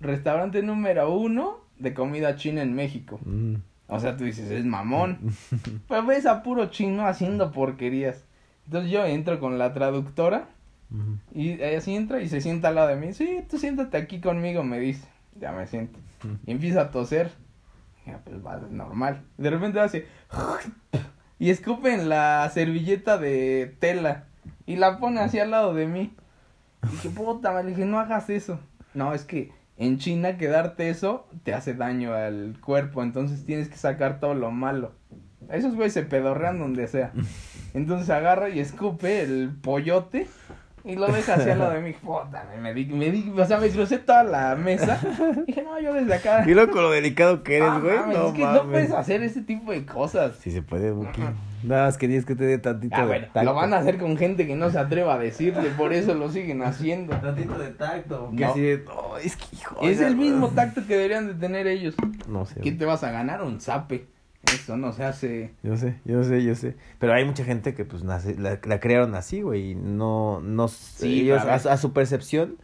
restaurante 0.00 0.62
número 0.62 1.12
uno 1.12 1.60
de 1.78 1.94
comida 1.94 2.36
china 2.36 2.62
en 2.62 2.74
México. 2.74 3.20
Mm. 3.24 3.56
O 3.88 4.00
sea, 4.00 4.16
tú 4.16 4.24
dices, 4.24 4.50
es 4.50 4.64
mamón. 4.64 5.18
Pero 5.88 6.06
ves 6.06 6.26
a 6.26 6.42
puro 6.42 6.66
chino 6.66 7.06
haciendo 7.06 7.52
porquerías. 7.52 8.24
Entonces 8.66 8.90
yo 8.90 9.04
entro 9.04 9.40
con 9.40 9.58
la 9.58 9.72
traductora 9.72 10.48
Ujú. 10.92 11.18
y 11.32 11.52
ella 11.52 11.80
sí 11.80 11.96
entra 11.96 12.20
y 12.20 12.28
se 12.28 12.40
sienta 12.40 12.68
al 12.68 12.74
lado 12.74 12.88
de 12.88 12.96
mí. 12.96 13.12
Sí, 13.12 13.44
tú 13.48 13.58
siéntate 13.58 13.96
aquí 13.96 14.20
conmigo, 14.20 14.62
me 14.62 14.78
dice. 14.78 15.06
Ya 15.40 15.52
me 15.52 15.66
siento. 15.66 15.98
Y 16.46 16.52
empieza 16.52 16.82
a 16.82 16.90
toser. 16.90 17.30
Ya, 18.06 18.18
pues 18.18 18.44
va, 18.44 18.60
normal. 18.70 19.22
De 19.38 19.50
repente 19.50 19.80
hace... 19.80 20.06
Y 21.38 21.50
escupe 21.50 21.92
en 21.92 22.08
la 22.08 22.48
servilleta 22.52 23.18
de 23.18 23.74
tela. 23.80 24.26
Y 24.66 24.76
la 24.76 24.98
pone 24.98 25.20
así 25.20 25.38
al 25.40 25.50
lado 25.50 25.74
de 25.74 25.86
mí. 25.86 26.14
Y 26.84 26.90
dije, 26.92 27.10
puta, 27.10 27.52
me 27.52 27.64
dije, 27.64 27.84
no 27.84 27.98
hagas 27.98 28.30
eso. 28.30 28.60
No, 28.94 29.14
es 29.14 29.24
que 29.24 29.50
en 29.76 29.98
China 29.98 30.36
quedarte 30.36 30.90
eso 30.90 31.26
te 31.42 31.54
hace 31.54 31.74
daño 31.74 32.14
al 32.14 32.58
cuerpo. 32.60 33.02
Entonces 33.02 33.44
tienes 33.44 33.68
que 33.68 33.76
sacar 33.76 34.20
todo 34.20 34.34
lo 34.34 34.50
malo. 34.50 34.92
Esos 35.50 35.74
güeyes 35.74 35.92
se 35.92 36.02
pedorrean 36.02 36.58
donde 36.58 36.86
sea. 36.86 37.12
Entonces 37.74 38.10
agarra 38.10 38.48
y 38.48 38.60
escupe 38.60 39.22
el 39.22 39.50
pollote. 39.50 40.28
Y 40.84 40.96
lo 40.96 41.06
deja 41.06 41.34
así 41.34 41.48
al 41.48 41.58
lado 41.60 41.72
de 41.74 41.80
mí. 41.80 41.92
Puta, 41.92 42.44
me 42.60 42.74
di, 42.74 42.86
me 42.86 43.10
di, 43.10 43.32
o 43.38 43.44
sea, 43.46 43.58
me 43.58 43.68
crucé 43.70 43.98
toda 43.98 44.24
la 44.24 44.56
mesa. 44.56 44.98
Dije, 45.46 45.62
no, 45.62 45.78
yo 45.80 45.94
desde 45.94 46.14
acá. 46.14 46.44
Y 46.46 46.54
luego 46.54 46.72
con 46.72 46.82
lo 46.82 46.90
delicado 46.90 47.42
que 47.44 47.58
eres, 47.58 47.68
Ah, 47.70 47.78
güey. 47.80 47.96
mames, 47.96 48.18
no 48.18 48.26
es 48.28 48.32
que 48.34 48.40
no 48.44 48.62
puedes 48.70 48.90
hacer 48.92 49.22
ese 49.22 49.42
tipo 49.42 49.70
de 49.72 49.86
cosas. 49.86 50.36
Sí 50.40 50.50
se 50.50 50.62
puede, 50.62 50.90
Buki. 50.90 51.22
Nada 51.62 51.86
más 51.86 51.96
que 51.96 52.08
tienes 52.08 52.26
que 52.26 52.34
tener 52.34 52.60
tantito 52.60 52.96
Ah, 52.96 53.02
de 53.02 53.06
bueno, 53.06 53.26
tacto. 53.32 53.44
lo 53.44 53.54
van 53.54 53.72
a 53.72 53.76
hacer 53.76 53.96
con 53.98 54.16
gente 54.16 54.48
que 54.48 54.56
no 54.56 54.68
se 54.70 54.78
atreva 54.80 55.14
a 55.14 55.18
decirle, 55.18 55.70
por 55.70 55.92
eso 55.92 56.14
lo 56.14 56.28
siguen 56.28 56.60
haciendo. 56.62 57.14
Tantito 57.16 57.56
de 57.56 57.68
tacto. 57.70 58.32
Que 58.36 58.44
No. 58.44 58.50
así 58.50 58.60
de, 58.62 58.84
"Oh, 58.92 59.16
es 59.18 59.36
que 59.36 59.44
hijo. 59.56 59.76
Es 59.82 59.98
oiga, 59.98 60.08
el 60.08 60.16
mismo 60.16 60.48
tacto 60.48 60.80
que 60.84 60.94
deberían 60.96 61.28
de 61.28 61.34
tener 61.34 61.68
ellos. 61.68 61.94
No 62.26 62.44
sé. 62.46 62.60
¿Qué 62.60 62.72
te 62.72 62.84
vas 62.84 63.04
a 63.04 63.12
ganar? 63.12 63.42
Un 63.42 63.60
zape. 63.60 64.06
Eso 64.52 64.76
no 64.76 64.92
se 64.92 65.04
hace. 65.04 65.54
Yo 65.62 65.76
sé, 65.76 66.00
yo 66.04 66.24
sé, 66.24 66.42
yo 66.42 66.54
sé. 66.54 66.76
Pero 66.98 67.14
hay 67.14 67.24
mucha 67.24 67.44
gente 67.44 67.74
que 67.74 67.84
pues 67.84 68.02
nace, 68.02 68.36
la, 68.38 68.58
la 68.64 68.80
crearon 68.80 69.14
así, 69.14 69.40
güey. 69.42 69.70
Y 69.70 69.74
no, 69.74 70.40
no, 70.40 70.68
Sí, 70.68 71.20
ellos 71.22 71.42
a 71.44 71.76
su- 71.76 71.92
percepción 71.92 72.56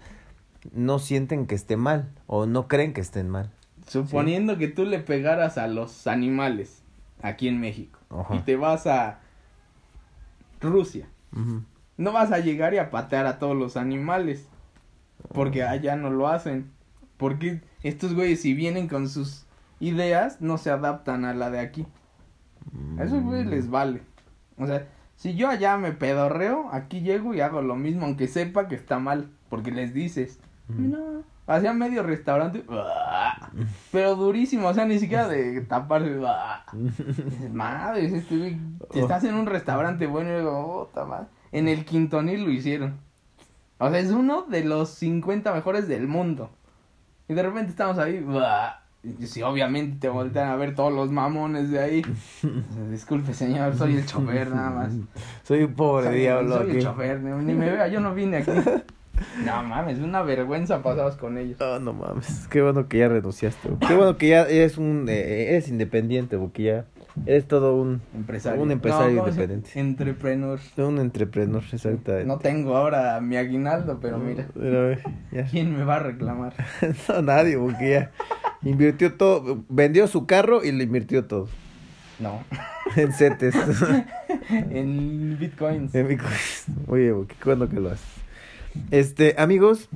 no 0.73 0.99
sienten 0.99 1.47
que 1.47 1.55
esté 1.55 1.77
mal 1.77 2.11
o 2.27 2.47
no 2.47 2.67
creen 2.69 2.93
que 2.93 3.01
estén 3.01 3.29
mal. 3.29 3.53
Suponiendo 3.87 4.59
que 4.59 4.69
tú 4.69 4.85
le 4.85 4.99
pegaras 4.99 5.57
a 5.57 5.67
los 5.69 6.07
animales 6.07 6.83
aquí 7.23 7.49
en 7.49 7.59
México 7.61 7.99
Ajá. 8.11 8.35
y 8.37 8.41
te 8.41 8.57
vas 8.57 8.87
a 8.87 9.21
Rusia, 10.61 11.09
no 11.97 12.13
vas 12.13 12.33
a 12.33 12.39
llegar 12.41 12.75
y 12.75 12.79
a 12.79 12.91
patear 12.91 13.27
a 13.27 13.39
todos 13.39 13.57
los 13.57 13.77
animales 13.77 14.49
porque 15.33 15.63
allá 15.63 15.97
no 15.97 16.11
lo 16.11 16.29
hacen. 16.29 16.71
Porque 17.17 17.61
estos 17.83 18.15
güeyes 18.15 18.43
si 18.43 18.55
vienen 18.55 18.89
con 18.89 19.09
sus 19.09 19.47
ideas 19.81 20.41
no 20.41 20.59
se 20.59 20.71
adaptan 20.71 21.25
a 21.25 21.35
la 21.35 21.51
de 21.51 21.61
aquí. 21.61 21.87
A 22.99 23.05
esos 23.05 23.23
güeyes 23.23 23.47
Mm. 23.47 23.51
les 23.51 23.71
vale. 23.71 24.03
O 24.59 24.67
sea, 24.67 24.87
si 25.17 25.35
yo 25.35 25.49
allá 25.49 25.77
me 25.77 25.93
pedorreo, 25.93 26.69
aquí 26.73 27.01
llego 27.01 27.35
y 27.35 27.41
hago 27.41 27.63
lo 27.63 27.77
mismo, 27.77 28.05
aunque 28.07 28.29
sepa 28.29 28.69
que 28.69 28.75
está 28.75 28.99
mal, 28.99 29.31
porque 29.49 29.71
les 29.71 29.95
dices, 29.95 30.41
Ujú. 30.69 30.81
no, 30.83 31.23
hacía 31.47 31.73
medio 31.73 32.03
restaurante, 32.03 32.65
pero 33.93 34.17
durísimo, 34.17 34.69
o 34.69 34.75
sea, 34.75 34.85
ni 34.85 34.99
siquiera 34.99 35.27
de 35.29 35.61
taparse, 35.63 36.19
madre, 37.53 38.05
este 38.07 38.59
si 38.93 38.99
estás 39.01 39.25
en 39.25 39.35
un 39.35 39.47
restaurante 39.47 40.07
bueno, 40.07 40.31
y 40.33 40.37
digo, 40.39 40.89
"Puta 40.93 41.05
madre". 41.05 41.27
en 41.53 41.69
el 41.69 41.85
Quintonil 41.85 42.45
lo 42.45 42.51
hicieron. 42.51 42.99
O 43.79 43.89
sea, 43.91 43.99
es 44.01 44.11
uno 44.11 44.43
de 44.43 44.65
los 44.65 44.91
50 44.91 45.53
mejores 45.55 45.87
del 45.89 46.09
mundo. 46.09 46.51
Y 47.29 47.35
de 47.35 47.43
repente 47.43 47.71
estamos 47.71 47.97
ahí, 47.99 48.25
"Ah". 48.43 48.78
Y 49.03 49.27
sí, 49.27 49.43
obviamente 49.43 49.99
te 50.01 50.09
voltean 50.09 50.49
a 50.49 50.57
ver 50.57 50.75
todos 50.75 50.93
los 50.93 51.11
mamones 51.11 51.71
de 51.71 51.79
ahí. 51.79 52.03
Disculpe, 52.91 53.33
señor, 53.33 53.77
soy 53.77 53.97
el 53.97 54.07
chofer 54.07 54.51
nada 54.51 54.71
más. 54.71 54.93
Soy 55.45 55.63
un 55.65 55.75
pobre 55.75 56.07
Soy, 56.09 56.19
diablo 56.21 56.57
soy 56.57 56.65
el 56.71 56.77
aquí. 56.77 56.85
chofer, 56.85 57.21
ni, 57.21 57.55
me 57.55 57.71
vea, 57.71 57.89
yo 57.89 58.01
no 58.01 58.15
vine 58.15 58.39
aquí. 58.39 58.51
No 59.45 59.63
mames, 59.65 59.99
una 59.99 60.23
vergüenza 60.23 60.81
pasabas 60.83 61.17
con 61.17 61.39
ellos. 61.39 61.61
Oh, 61.61 61.79
no 61.81 61.93
mames, 61.93 62.47
qué 62.49 62.63
bueno 62.63 62.89
que 62.89 62.99
ya 62.99 63.09
renunciaste. 63.09 63.69
Qué 63.87 63.95
bueno 63.95 64.17
que 64.17 64.29
ya 64.29 64.43
eres 64.43 64.79
un 64.79 65.07
eh, 65.09 65.51
eres 65.51 65.69
independiente, 65.69 66.39
porque 66.39 66.63
ya 66.63 66.85
eres 67.27 67.47
todo 67.47 67.77
un 67.77 68.01
Empresario. 68.15 68.63
Un 68.63 68.71
empresario 68.73 69.19
¿cómo 69.21 69.33
se- 69.33 69.41
independiente. 69.43 69.81
Entrepreneur. 69.81 70.59
un 70.79 70.99
entrepreneur, 70.99 71.63
exactamente. 71.73 72.25
No 72.27 72.39
tengo 72.39 72.77
ahora 72.77 73.21
mi 73.21 73.37
aguinaldo, 73.37 73.99
pero 74.01 74.19
mira, 74.19 74.47
Pero, 74.55 74.87
güey, 74.87 74.99
ya. 75.33 75.45
¿quién 75.45 75.77
me 75.77 75.85
va 75.85 75.97
a 75.97 76.01
reclamar? 76.01 76.55
No, 77.09 77.23
nadie, 77.23 77.59
porque 77.59 77.91
ya 77.91 78.11
invirtió 78.63 79.15
todo, 79.15 79.65
vendió 79.69 80.07
su 80.07 80.27
carro 80.27 80.65
y 80.65 80.73
le 80.73 80.85
invirtió 80.85 81.25
todo 81.27 81.49
No, 82.19 82.43
en 82.97 83.13
CETES. 83.13 83.55
en 84.51 85.37
bitcoins. 85.39 85.95
En 85.95 86.09
bitcoins. 86.09 86.67
Oye, 86.87 87.13
qué 87.29 87.45
bueno 87.45 87.69
que 87.69 87.77
lo 87.81 87.91
haces. 87.91 88.07
Este, 88.91 89.35
amigos, 89.39 89.89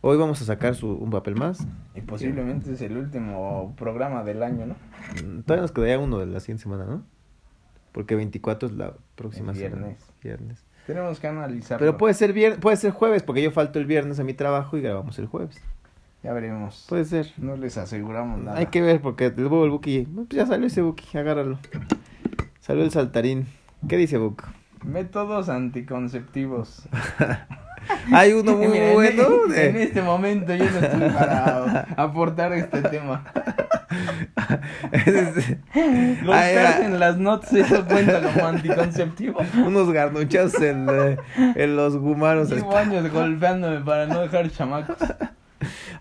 hoy 0.00 0.16
vamos 0.16 0.40
a 0.42 0.44
sacar 0.44 0.74
su, 0.74 0.88
un 0.92 1.10
papel 1.10 1.34
más. 1.36 1.66
Y 1.94 2.00
posiblemente 2.02 2.72
es 2.72 2.80
el 2.82 2.96
último 2.96 3.74
programa 3.76 4.22
del 4.24 4.42
año, 4.42 4.66
¿no? 4.66 4.74
Mm, 5.24 5.40
Todavía 5.42 5.62
nos 5.62 5.72
quedaría 5.72 5.98
uno 5.98 6.18
de 6.18 6.26
la 6.26 6.40
siguiente 6.40 6.62
semana, 6.64 6.84
¿no? 6.84 7.02
Porque 7.92 8.14
24 8.14 8.68
es 8.68 8.74
la 8.74 8.94
próxima 9.14 9.52
El 9.52 9.58
semana. 9.58 9.76
viernes. 9.86 10.06
Viernes. 10.22 10.64
Tenemos 10.86 11.18
que 11.18 11.26
analizarlo. 11.26 11.78
Pero 11.84 11.96
puede 11.98 12.14
ser 12.14 12.32
vier- 12.34 12.58
puede 12.58 12.76
ser 12.76 12.92
jueves, 12.92 13.22
porque 13.22 13.42
yo 13.42 13.50
falto 13.50 13.78
el 13.78 13.86
viernes 13.86 14.20
a 14.20 14.24
mi 14.24 14.34
trabajo 14.34 14.76
y 14.76 14.82
grabamos 14.82 15.18
el 15.18 15.26
jueves. 15.26 15.60
Ya 16.22 16.32
veremos. 16.32 16.86
Puede 16.88 17.04
ser. 17.04 17.32
No 17.38 17.56
les 17.56 17.76
aseguramos 17.78 18.40
nada. 18.40 18.58
Hay 18.58 18.66
que 18.66 18.82
ver, 18.82 19.00
porque 19.00 19.26
el, 19.26 19.38
el 19.38 19.48
Buki, 19.70 20.02
pues 20.14 20.28
ya 20.30 20.46
salió 20.46 20.66
ese 20.66 20.82
Buki, 20.82 21.16
agárralo. 21.18 21.58
Salió 22.60 22.82
el 22.84 22.90
saltarín. 22.90 23.46
¿Qué 23.88 23.96
dice 23.96 24.18
Buk? 24.18 24.42
Métodos 24.84 25.48
anticonceptivos. 25.48 26.88
Hay 28.12 28.32
uno 28.32 28.52
muy 28.56 28.68
Mira, 28.68 28.88
en- 28.88 28.94
bueno. 28.94 29.22
En, 29.46 29.74
de- 29.74 29.82
este 29.84 30.02
momento 30.02 30.54
yo 30.54 30.64
no 30.70 30.78
estoy 30.78 31.10
para 31.10 31.80
aportar 31.96 32.52
este 32.52 32.82
tema. 32.82 33.24
Este, 34.92 35.58
Golpearse 36.24 36.82
ah, 36.82 36.86
en 36.86 36.98
las 37.00 37.18
notas, 37.18 37.52
eso 37.52 37.84
cuenta 37.86 38.20
como 38.22 38.46
anticonceptivo. 38.46 39.40
unos 39.66 39.92
garnuchas 39.92 40.54
en, 40.60 40.86
eh, 40.90 41.16
en 41.54 41.76
los 41.76 41.96
gumaros. 41.96 42.50
Llevo 42.50 42.76
años 42.76 43.10
golpeándome 43.12 43.80
para 43.80 44.06
no 44.06 44.20
dejar 44.20 44.50
chamacos. 44.50 44.96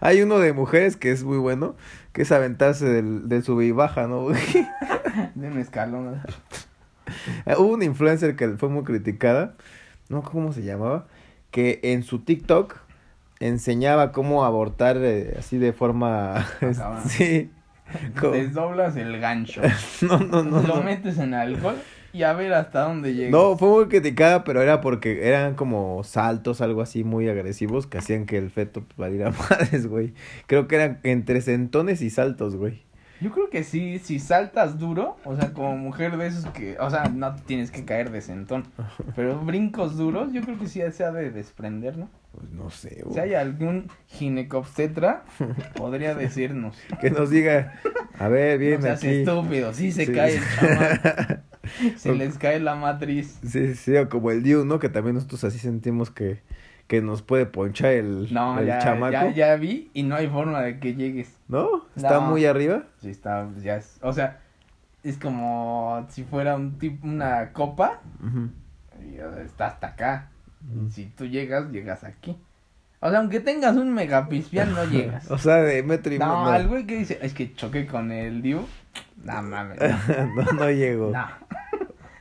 Hay 0.01 0.21
uno 0.21 0.39
de 0.39 0.53
mujeres 0.53 0.97
que 0.97 1.11
es 1.11 1.23
muy 1.23 1.37
bueno, 1.37 1.75
que 2.11 2.23
es 2.23 2.31
aventarse 2.31 2.85
del, 2.85 3.29
del 3.29 3.43
sube 3.43 3.65
y 3.65 3.71
baja, 3.71 4.07
¿no? 4.07 4.27
De 5.35 5.47
un 5.47 5.57
escalón. 5.59 6.21
Hubo 7.57 7.73
una 7.73 7.85
influencer 7.85 8.35
que 8.35 8.49
fue 8.49 8.67
muy 8.69 8.83
criticada, 8.83 9.53
no 10.09 10.21
cómo 10.21 10.51
se 10.53 10.63
llamaba, 10.63 11.05
que 11.55 11.79
en 11.83 12.03
su 12.03 12.19
TikTok 12.19 12.75
enseñaba 13.39 14.11
cómo 14.11 14.43
abortar 14.43 14.97
eh, 14.99 15.35
así 15.39 15.57
de 15.57 15.71
forma... 15.71 16.45
cabrón. 16.59 17.03
sí. 17.07 17.49
Desdoblas 18.21 18.97
el 18.97 19.17
gancho. 19.21 19.61
No, 20.01 20.19
no, 20.19 20.43
no. 20.43 20.59
lo 20.59 20.75
no. 20.75 20.83
metes 20.83 21.17
en 21.17 21.33
alcohol 21.33 21.77
y 22.11 22.23
a 22.23 22.33
ver 22.33 22.51
hasta 22.53 22.81
dónde 22.81 23.13
llega. 23.13 23.29
No, 23.29 23.57
fue 23.57 23.69
muy 23.69 23.85
criticada, 23.85 24.43
pero 24.43 24.61
era 24.61 24.81
porque 24.81 25.29
eran 25.29 25.55
como 25.55 26.03
saltos, 26.03 26.59
algo 26.59 26.81
así 26.81 27.05
muy 27.05 27.29
agresivos 27.29 27.87
que 27.87 27.99
hacían 27.99 28.25
que 28.25 28.37
el 28.37 28.49
feto 28.49 28.81
pues, 28.81 28.97
valiera 28.97 29.31
madres, 29.49 29.87
güey. 29.87 30.13
Creo 30.47 30.67
que 30.67 30.75
eran 30.75 30.99
entre 31.03 31.39
sentones 31.39 32.01
y 32.01 32.09
saltos, 32.09 32.57
güey. 32.57 32.83
Yo 33.25 33.31
creo 33.31 33.49
que 33.49 33.63
sí, 33.63 33.97
si 33.97 34.19
saltas 34.19 34.77
duro, 34.77 35.17
o 35.25 35.35
sea, 35.35 35.51
como 35.51 35.75
mujer 35.77 36.15
de 36.15 36.27
esos 36.27 36.45
que, 36.51 36.77
o 36.79 36.91
sea, 36.91 37.05
no 37.05 37.33
tienes 37.33 37.71
que 37.71 37.83
caer 37.83 38.11
de 38.11 38.21
sentón, 38.21 38.65
pero 39.15 39.39
brincos 39.39 39.97
duros, 39.97 40.31
yo 40.31 40.43
creo 40.43 40.59
que 40.59 40.67
sí 40.67 40.79
se 40.91 41.03
ha 41.03 41.11
de 41.11 41.31
desprender, 41.31 41.97
¿no? 41.97 42.07
Pues 42.33 42.51
no 42.51 42.69
sé, 42.69 43.03
Si 43.11 43.19
hay 43.19 43.33
algún 43.33 43.89
ginecobstetra, 44.05 45.23
podría 45.75 46.13
decirnos. 46.13 46.77
Que 47.01 47.09
nos 47.09 47.31
diga, 47.31 47.73
a 48.19 48.27
ver, 48.27 48.59
No 48.59 48.59
bien 48.59 48.81
seas 48.83 48.99
aquí. 48.99 49.07
estúpido, 49.21 49.73
sí 49.73 49.91
se 49.91 50.05
Sí. 50.05 50.11
cae 50.13 50.35
el 50.35 50.43
chamaco, 50.59 51.41
se 51.97 52.13
les 52.13 52.37
cae 52.37 52.59
la 52.59 52.75
matriz. 52.75 53.39
Sí, 53.43 53.73
sí, 53.73 53.95
o 53.97 54.07
como 54.07 54.29
el 54.29 54.43
Diu, 54.43 54.65
¿no? 54.65 54.77
Que 54.77 54.89
también 54.89 55.15
nosotros 55.15 55.43
así 55.45 55.57
sentimos 55.57 56.11
que, 56.11 56.41
que 56.87 57.01
nos 57.01 57.21
puede 57.21 57.45
ponchar 57.45 57.91
el, 57.93 58.33
No, 58.33 58.59
el 58.59 58.67
ya, 58.67 58.79
chamaco. 58.79 59.11
ya, 59.11 59.29
ya 59.31 59.55
vi 59.55 59.89
y 59.93 60.03
no 60.03 60.15
hay 60.15 60.27
forma 60.27 60.61
de 60.61 60.79
que 60.79 60.93
llegues. 60.95 61.35
¿No? 61.47 61.85
¿Está 61.95 62.15
No. 62.15 62.21
muy 62.21 62.45
arriba? 62.45 62.83
Sí, 63.01 63.09
está, 63.09 63.47
ya 63.61 63.77
es, 63.77 63.97
o 64.01 64.13
sea, 64.13 64.39
es 65.03 65.17
como 65.17 66.05
si 66.09 66.23
fuera 66.23 66.55
un 66.55 66.77
tipo, 66.79 67.07
una 67.07 67.51
copa, 67.53 68.01
y 69.01 69.19
o 69.19 69.33
sea, 69.33 69.43
está 69.43 69.67
hasta 69.67 69.87
acá. 69.87 70.29
Y 70.87 70.91
si 70.91 71.05
tú 71.05 71.25
llegas, 71.25 71.69
llegas 71.71 72.03
aquí. 72.03 72.35
O 72.99 73.09
sea, 73.11 73.19
aunque 73.19 73.39
tengas 73.39 73.75
un 73.75 73.93
megapispial, 73.93 74.73
no 74.73 74.83
llegas. 74.85 75.29
O 75.31 75.37
sea, 75.37 75.57
de 75.57 75.83
metro 75.83 76.13
y 76.13 76.17
No, 76.17 76.25
no, 76.45 76.47
al 76.49 76.67
güey 76.67 76.87
que 76.87 76.97
dice, 76.97 77.19
es 77.21 77.33
que 77.35 77.53
choqué 77.53 77.85
con 77.85 78.11
el 78.11 78.41
Diu. 78.41 78.61
No 79.23 79.41
mames. 79.43 79.77
No. 79.79 80.43
no, 80.43 80.51
no 80.53 80.71
llego. 80.71 81.11
no. 81.11 81.25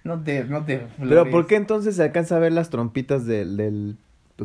No 0.04 0.20
te, 0.22 0.44
no 0.44 0.62
te. 0.66 0.86
Pero. 0.98 1.30
¿por 1.30 1.46
qué 1.46 1.56
entonces 1.56 1.96
se 1.96 2.02
alcanza 2.02 2.36
a 2.36 2.38
ver 2.38 2.52
las 2.52 2.68
trompitas 2.68 3.24
del, 3.24 3.56
del 3.56 3.96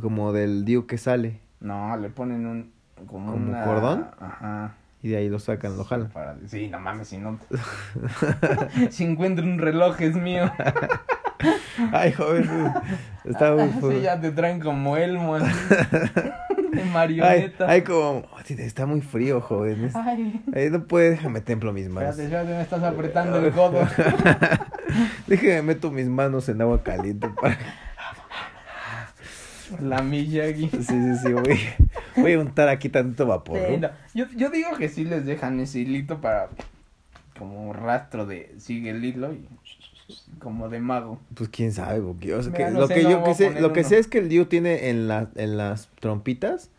como 0.02 0.32
del 0.34 0.66
Diu 0.66 0.86
que 0.88 0.98
sale? 0.98 1.40
No, 1.60 1.96
le 1.98 2.10
ponen 2.10 2.46
un. 2.46 2.72
Como, 3.08 3.32
¿Como 3.32 3.50
una- 3.52 3.64
cordón? 3.64 4.08
Ajá. 4.20 4.76
Y 5.02 5.10
de 5.10 5.18
ahí 5.18 5.30
lo 5.30 5.40
sacan, 5.40 5.78
lo 5.78 5.86
jalan. 5.86 6.10
Para- 6.10 6.36
Sí, 6.48 6.68
no 6.68 6.80
mames, 6.80 7.08
si 7.08 7.18
no. 7.18 7.40
si 8.90 9.04
encuentro 9.06 9.46
un 9.46 9.58
reloj 9.60 10.00
es 10.02 10.16
mío. 10.16 10.52
Ay, 11.94 12.12
joven. 12.12 12.50
Está 13.24 13.54
muy 13.54 13.62
Ah, 13.64 13.80
sí, 13.90 14.02
ya 14.02 14.20
te 14.20 14.32
traen 14.32 14.60
como 14.60 14.98
elmo. 14.98 15.36
así, 15.36 15.48
de 16.74 16.82
Ay, 16.82 16.90
marioneta. 16.92 17.70
ay, 17.70 17.82
como. 17.84 18.26
oh, 18.32 18.44
tío, 18.46 18.58
Está 18.60 18.86
muy 18.86 19.00
frío, 19.02 19.40
joven. 19.40 19.86
Es- 19.86 19.96
Ay. 19.96 20.44
Ay, 20.54 20.70
no 20.70 20.84
puede, 20.84 21.12
déjame 21.12 21.40
templo 21.40 21.72
mis 21.72 21.88
manos. 21.88 22.20
Espérate, 22.20 22.24
espérate, 22.26 22.58
me 22.58 22.62
estás 22.62 22.84
apretando 22.84 23.38
el 23.38 23.52
codo. 23.54 23.88
Déjame 25.28 25.62
meto 25.62 25.92
mis 25.92 26.08
manos 26.10 26.50
en 26.50 26.62
agua 26.62 26.84
caliente 26.84 27.30
para. 27.42 27.58
La 29.82 30.02
Miyagi. 30.02 30.70
Sí, 30.70 30.84
sí, 30.84 31.16
sí, 31.24 31.34
voy, 31.34 31.60
voy 32.18 32.34
a 32.34 32.40
untar 32.40 32.70
aquí 32.70 32.90
tanto 32.90 33.26
vapor. 33.28 33.60
Sí, 33.68 33.78
¿no? 33.78 33.90
Yo, 34.14 34.26
yo 34.36 34.50
digo 34.50 34.70
que 34.78 34.90
sí 34.90 35.04
les 35.06 35.26
dejan 35.26 35.60
ese 35.60 35.80
hilito 35.80 36.22
para 36.22 36.50
como 37.38 37.70
un 37.70 37.76
rastro 37.76 38.26
de 38.26 38.54
sigue 38.58 38.90
el 38.90 39.04
hilo 39.04 39.34
y 39.34 39.46
como 40.40 40.70
de 40.70 40.80
mago. 40.80 41.20
Pues 41.36 41.50
quién 41.50 41.72
sabe, 41.72 42.02
porque, 42.02 42.34
o 42.34 42.42
sea, 42.42 42.52
Mira, 42.52 42.68
que 42.68 42.74
no 42.74 42.80
lo 42.82 42.88
sé, 42.88 42.94
que 42.96 43.04
no 43.04 43.10
yo 43.10 43.24
que 43.24 43.34
sé, 43.36 43.62
lo 43.62 43.74
que 43.74 43.84
sé 43.84 44.00
es 44.00 44.08
que 44.08 44.18
el 44.18 44.30
Diu 44.30 44.46
tiene 44.46 44.90
en 44.90 45.08
la, 45.08 45.30
en 45.36 45.58
las 45.58 45.90
trompitas 46.00 46.70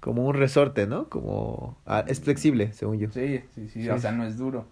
como 0.00 0.26
un 0.26 0.34
resorte, 0.34 0.86
¿no? 0.86 1.08
Como 1.08 1.76
ah, 1.86 2.04
es 2.06 2.20
flexible, 2.20 2.72
según 2.72 2.98
yo. 2.98 3.10
Sí, 3.10 3.40
sí, 3.54 3.68
sí, 3.72 3.82
Sí. 3.84 3.88
o 3.88 3.98
sea, 3.98 4.12
no 4.12 4.26
es 4.26 4.36
duro. 4.36 4.66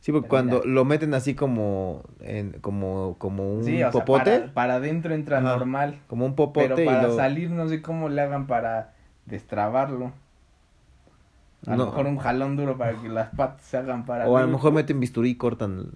Sí, 0.00 0.12
porque 0.12 0.26
Pero 0.26 0.30
cuando 0.30 0.56
mira. 0.60 0.70
lo 0.70 0.84
meten 0.84 1.12
así 1.14 1.34
como 1.34 2.02
en, 2.20 2.52
como, 2.60 3.16
como 3.18 3.52
un 3.54 3.64
Sí, 3.64 3.74
o 3.82 3.90
sea, 3.90 3.90
popote, 3.90 4.38
para, 4.40 4.52
para 4.54 4.74
adentro 4.76 5.12
entra 5.14 5.38
Ajá. 5.38 5.48
normal. 5.56 5.98
como 6.06 6.24
un 6.24 6.34
popote 6.36 6.68
Pero 6.68 6.84
para 6.84 7.02
y 7.02 7.06
lo... 7.06 7.16
salir 7.16 7.50
no 7.50 7.68
sé 7.68 7.82
cómo 7.82 8.08
le 8.08 8.20
hagan 8.22 8.46
para 8.46 8.92
destrabarlo. 9.26 10.12
A 11.66 11.70
No. 11.72 11.76
lo 11.78 11.86
mejor 11.86 12.06
un 12.06 12.18
jalón 12.18 12.56
duro 12.56 12.78
para 12.78 12.92
que 13.00 13.08
las 13.08 13.30
patas 13.34 13.62
se 13.66 13.76
hagan 13.76 14.06
para 14.06 14.28
O 14.28 14.36
a 14.36 14.42
lo 14.42 14.48
mejor 14.48 14.72
meten 14.72 15.00
bisturí 15.00 15.30
y 15.30 15.34
cortan 15.34 15.90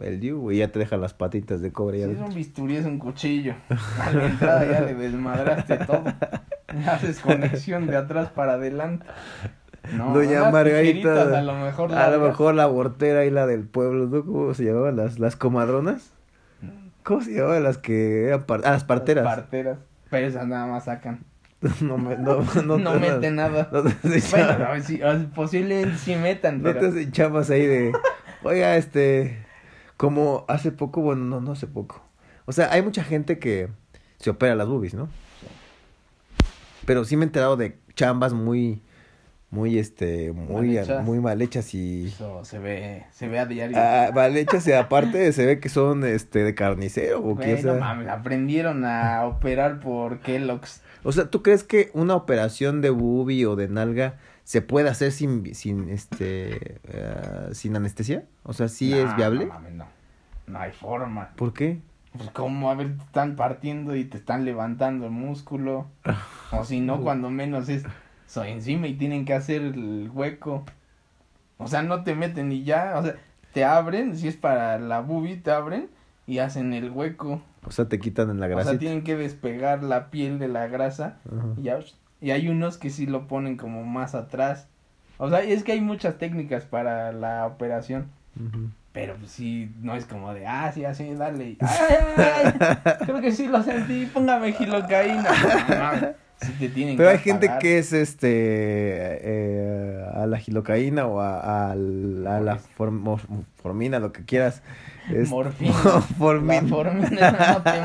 el, 0.00 0.20
diu, 0.20 0.50
y 0.50 0.58
ya 0.58 0.68
te 0.68 0.78
dejan 0.78 1.00
las 1.00 1.12
patitas 1.12 1.60
de 1.60 1.70
cobre. 1.72 1.98
Si 1.98 2.06
ya 2.06 2.12
es 2.12 2.18
un 2.28 2.34
bisturí, 2.34 2.76
es 2.76 2.86
un 2.86 2.98
cuchillo. 2.98 3.54
A 4.00 4.10
la 4.12 4.26
entrada 4.26 4.64
ya 4.64 4.80
le 4.80 4.94
desmadraste 4.94 5.76
todo. 5.78 6.04
Haces 6.86 7.20
conexión 7.20 7.86
de 7.86 7.96
atrás 7.96 8.30
para 8.30 8.52
adelante. 8.54 9.04
No, 9.92 10.12
Doña 10.12 10.50
Margarita, 10.50 11.38
A 11.38 11.42
lo 11.42 11.54
mejor. 11.54 11.94
A 11.94 12.10
lo 12.10 12.20
mejor 12.20 12.54
la 12.54 12.66
bortera 12.66 13.24
y 13.24 13.30
la 13.30 13.46
del 13.46 13.64
pueblo, 13.64 14.06
¿no? 14.06 14.24
¿Cómo 14.24 14.54
se 14.54 14.64
llamaban? 14.64 14.96
Las, 14.96 15.18
las 15.18 15.36
comadronas. 15.36 16.12
¿Cómo 17.04 17.22
se 17.22 17.34
llamaban 17.34 17.62
las 17.62 17.78
que 17.78 18.26
eran 18.26 18.42
par- 18.42 18.62
ah, 18.64 18.72
las 18.72 18.84
parteras? 18.84 19.24
Las 19.24 19.34
parteras. 19.36 19.78
Pero 20.10 20.26
esas 20.26 20.46
nada 20.46 20.66
más 20.66 20.84
sacan. 20.84 21.20
no, 21.80 21.98
me, 21.98 22.16
no, 22.16 22.42
no, 22.64 22.78
No, 22.78 22.92
te- 22.92 22.98
meten 22.98 23.36
nada. 23.36 23.68
No 23.72 23.82
te 23.82 23.94
Bueno, 24.30 24.58
no, 24.58 24.72
o 24.72 24.80
sea, 24.80 25.26
posiblemente 25.34 25.96
sí 25.98 26.14
metan, 26.16 26.58
no 26.62 26.72
pero... 26.72 26.92
te 26.92 27.54
ahí 27.54 27.66
de, 27.66 27.92
oiga, 28.42 28.76
este, 28.76 29.44
como 29.96 30.44
hace 30.48 30.70
poco, 30.70 31.00
bueno, 31.00 31.24
no, 31.24 31.40
no 31.40 31.52
hace 31.52 31.66
poco. 31.66 32.02
O 32.46 32.52
sea, 32.52 32.72
hay 32.72 32.82
mucha 32.82 33.02
gente 33.04 33.38
que 33.38 33.68
se 34.18 34.30
opera 34.30 34.54
las 34.54 34.68
boobies, 34.68 34.94
¿no? 34.94 35.08
Pero 36.86 37.04
sí 37.04 37.16
me 37.16 37.24
he 37.24 37.26
enterado 37.26 37.56
de 37.56 37.76
chambas 37.94 38.32
muy, 38.32 38.80
muy, 39.50 39.78
este, 39.78 40.32
muy, 40.32 40.68
Mal 40.68 40.84
hechas. 40.84 41.04
muy 41.04 41.20
mal 41.20 41.40
hechas 41.40 41.74
y... 41.74 42.08
Eso 42.08 42.44
se 42.44 42.58
ve, 42.58 43.04
se 43.10 43.28
ve 43.28 43.38
a 43.38 43.46
diario. 43.46 43.76
Ah, 43.78 44.10
mal 44.14 44.36
hechas 44.36 44.66
y 44.66 44.72
aparte 44.72 45.32
se 45.32 45.46
ve 45.46 45.58
que 45.58 45.68
son, 45.70 46.04
este, 46.04 46.44
de 46.44 46.54
carnicero 46.54 47.20
o 47.22 47.36
qué, 47.36 47.52
no 47.54 47.58
o 47.58 47.62
sea... 47.62 47.74
mames, 47.74 48.08
aprendieron 48.08 48.84
a 48.84 49.24
operar 49.24 49.80
por 49.80 50.20
Kellogg's. 50.20 50.82
O 51.02 51.12
sea, 51.12 51.30
¿tú 51.30 51.42
crees 51.42 51.64
que 51.64 51.90
una 51.94 52.14
operación 52.14 52.82
de 52.82 52.90
boobie 52.90 53.46
o 53.46 53.56
de 53.56 53.68
nalga 53.68 54.16
se 54.44 54.60
puede 54.60 54.90
hacer 54.90 55.12
sin, 55.12 55.54
sin, 55.54 55.88
este, 55.88 56.80
eh, 56.84 57.48
sin 57.52 57.74
anestesia? 57.74 58.24
O 58.42 58.52
sea, 58.52 58.68
¿sí 58.68 58.90
No, 58.90 58.96
es 58.98 59.16
viable? 59.16 59.46
No 59.46 59.54
mames, 59.54 59.72
no. 59.72 59.86
No 60.46 60.58
hay 60.58 60.72
forma. 60.72 61.30
¿Por 61.36 61.52
qué? 61.54 61.80
Pues 62.16 62.30
como, 62.30 62.70
a 62.70 62.74
ver, 62.74 62.96
te 62.96 63.04
están 63.04 63.36
partiendo 63.36 63.94
y 63.94 64.04
te 64.04 64.16
están 64.18 64.44
levantando 64.44 65.04
el 65.06 65.12
músculo. 65.12 65.86
O 66.50 66.64
si 66.64 66.80
no, 66.80 67.02
cuando 67.02 67.30
menos 67.30 67.68
es 67.68 67.84
so, 68.28 68.44
encima 68.44 68.86
y 68.86 68.94
tienen 68.94 69.24
que 69.24 69.34
hacer 69.34 69.62
el 69.62 70.08
hueco. 70.14 70.64
O 71.56 71.66
sea, 71.66 71.82
no 71.82 72.04
te 72.04 72.14
meten 72.14 72.52
y 72.52 72.62
ya, 72.62 72.94
o 72.96 73.02
sea, 73.02 73.16
te 73.52 73.64
abren, 73.64 74.16
si 74.16 74.28
es 74.28 74.36
para 74.36 74.78
la 74.78 75.00
boobie, 75.00 75.36
te 75.38 75.50
abren 75.50 75.88
y 76.28 76.38
hacen 76.38 76.72
el 76.72 76.90
hueco. 76.92 77.42
O 77.66 77.72
sea, 77.72 77.86
te 77.88 77.98
quitan 77.98 78.30
en 78.30 78.38
la 78.38 78.46
O 78.46 78.50
grasa. 78.50 78.70
sea, 78.70 78.78
tienen 78.78 79.02
que 79.02 79.16
despegar 79.16 79.82
la 79.82 80.10
piel 80.10 80.38
de 80.38 80.46
la 80.46 80.68
grasa 80.68 81.16
y 81.56 81.62
ya. 81.62 81.80
Y 82.20 82.30
hay 82.30 82.48
unos 82.48 82.78
que 82.78 82.90
sí 82.90 83.06
lo 83.06 83.26
ponen 83.26 83.56
como 83.56 83.82
más 83.82 84.14
atrás. 84.14 84.68
O 85.16 85.28
sea, 85.28 85.40
es 85.40 85.64
que 85.64 85.72
hay 85.72 85.80
muchas 85.80 86.18
técnicas 86.18 86.64
para 86.64 87.10
la 87.12 87.46
operación. 87.46 88.06
Pero 88.92 89.16
pues 89.16 89.32
sí, 89.32 89.72
no 89.80 89.94
es 89.96 90.04
como 90.06 90.32
de, 90.32 90.46
ah, 90.46 90.70
sí, 90.72 90.84
así, 90.84 91.12
dale. 91.14 91.56
Ay, 91.60 91.96
ay, 92.16 92.54
ay, 92.84 92.92
creo 93.04 93.20
que 93.20 93.32
sí 93.32 93.48
lo 93.48 93.62
sentí, 93.62 94.06
póngame 94.06 94.52
gilocaína. 94.52 95.28
No, 96.40 96.46
mames, 96.46 96.58
sí 96.58 96.66
te 96.66 96.68
tienen 96.74 96.96
Pero 96.96 97.08
que 97.08 97.12
hay 97.16 97.18
gente 97.18 97.50
que 97.60 97.78
es 97.78 97.92
este 97.92 98.28
eh, 98.30 100.04
a 100.14 100.26
la 100.26 100.38
gilocaína 100.38 101.06
o 101.06 101.20
a, 101.20 101.70
a 101.70 101.74
la, 101.74 102.36
a 102.36 102.40
la 102.40 102.58
formina, 103.62 103.98
lo 103.98 104.12
que 104.12 104.24
quieras. 104.24 104.62
Es- 105.12 105.28
Morfina. 105.30 105.72
formina. 106.18 106.62
La 106.62 106.68
formina 106.68 107.52
no 107.54 107.62
te 107.62 107.80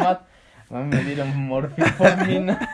me 0.95 1.03
dieron 1.03 1.37
morfina, 1.37 1.87
formina. 1.93 2.69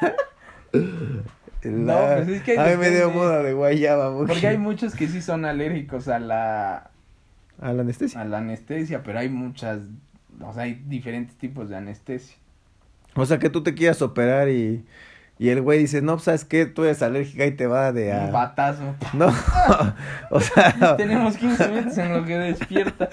No, 1.64 1.98
pues 2.16 2.30
es 2.30 2.44
que 2.44 2.58
a 2.58 2.66
mí 2.68 2.78
me 2.78 2.90
dio 2.90 3.10
moda 3.12 3.44
de 3.44 3.54
guayaba. 3.54 4.16
Porque 4.26 4.48
hay 4.48 4.58
muchos 4.58 4.96
que 4.96 5.08
sí 5.08 5.22
son 5.22 5.44
alérgicos 5.44 6.08
a 6.08 6.18
la, 6.20 6.90
A 7.60 7.74
la 7.74 7.82
anestesia. 7.82 8.22
a 8.22 8.26
la 8.26 8.38
anestesia, 8.38 9.04
pero 9.04 9.20
hay 9.20 9.28
muchas, 9.30 9.80
o 10.42 10.54
sea, 10.54 10.64
hay 10.64 10.76
diferentes 10.88 11.36
tipos 11.36 11.68
de 11.70 11.76
anestesia. 11.76 12.38
O 13.16 13.26
sea, 13.26 13.40
que 13.40 13.50
tú 13.50 13.62
te 13.62 13.74
quieras 13.74 14.02
operar 14.02 14.48
y, 14.48 14.86
y 15.40 15.50
el 15.50 15.62
güey 15.62 15.80
dice, 15.80 16.02
no, 16.02 16.14
pues, 16.14 16.24
¿sabes 16.26 16.46
qué? 16.46 16.66
Tú 16.66 16.84
eres 16.84 17.02
alérgica 17.02 17.46
y 17.46 17.52
te 17.52 17.66
va 17.66 17.92
de 17.94 18.14
a... 18.14 18.26
Un 18.26 18.32
batazo. 18.34 18.94
No, 19.14 19.34
o 20.30 20.40
sea, 20.42 20.96
Tenemos 20.98 21.38
15 21.38 21.68
minutos 21.70 21.98
en 21.98 22.14
lo 22.14 22.26
que 22.26 22.38
despierta. 22.38 23.10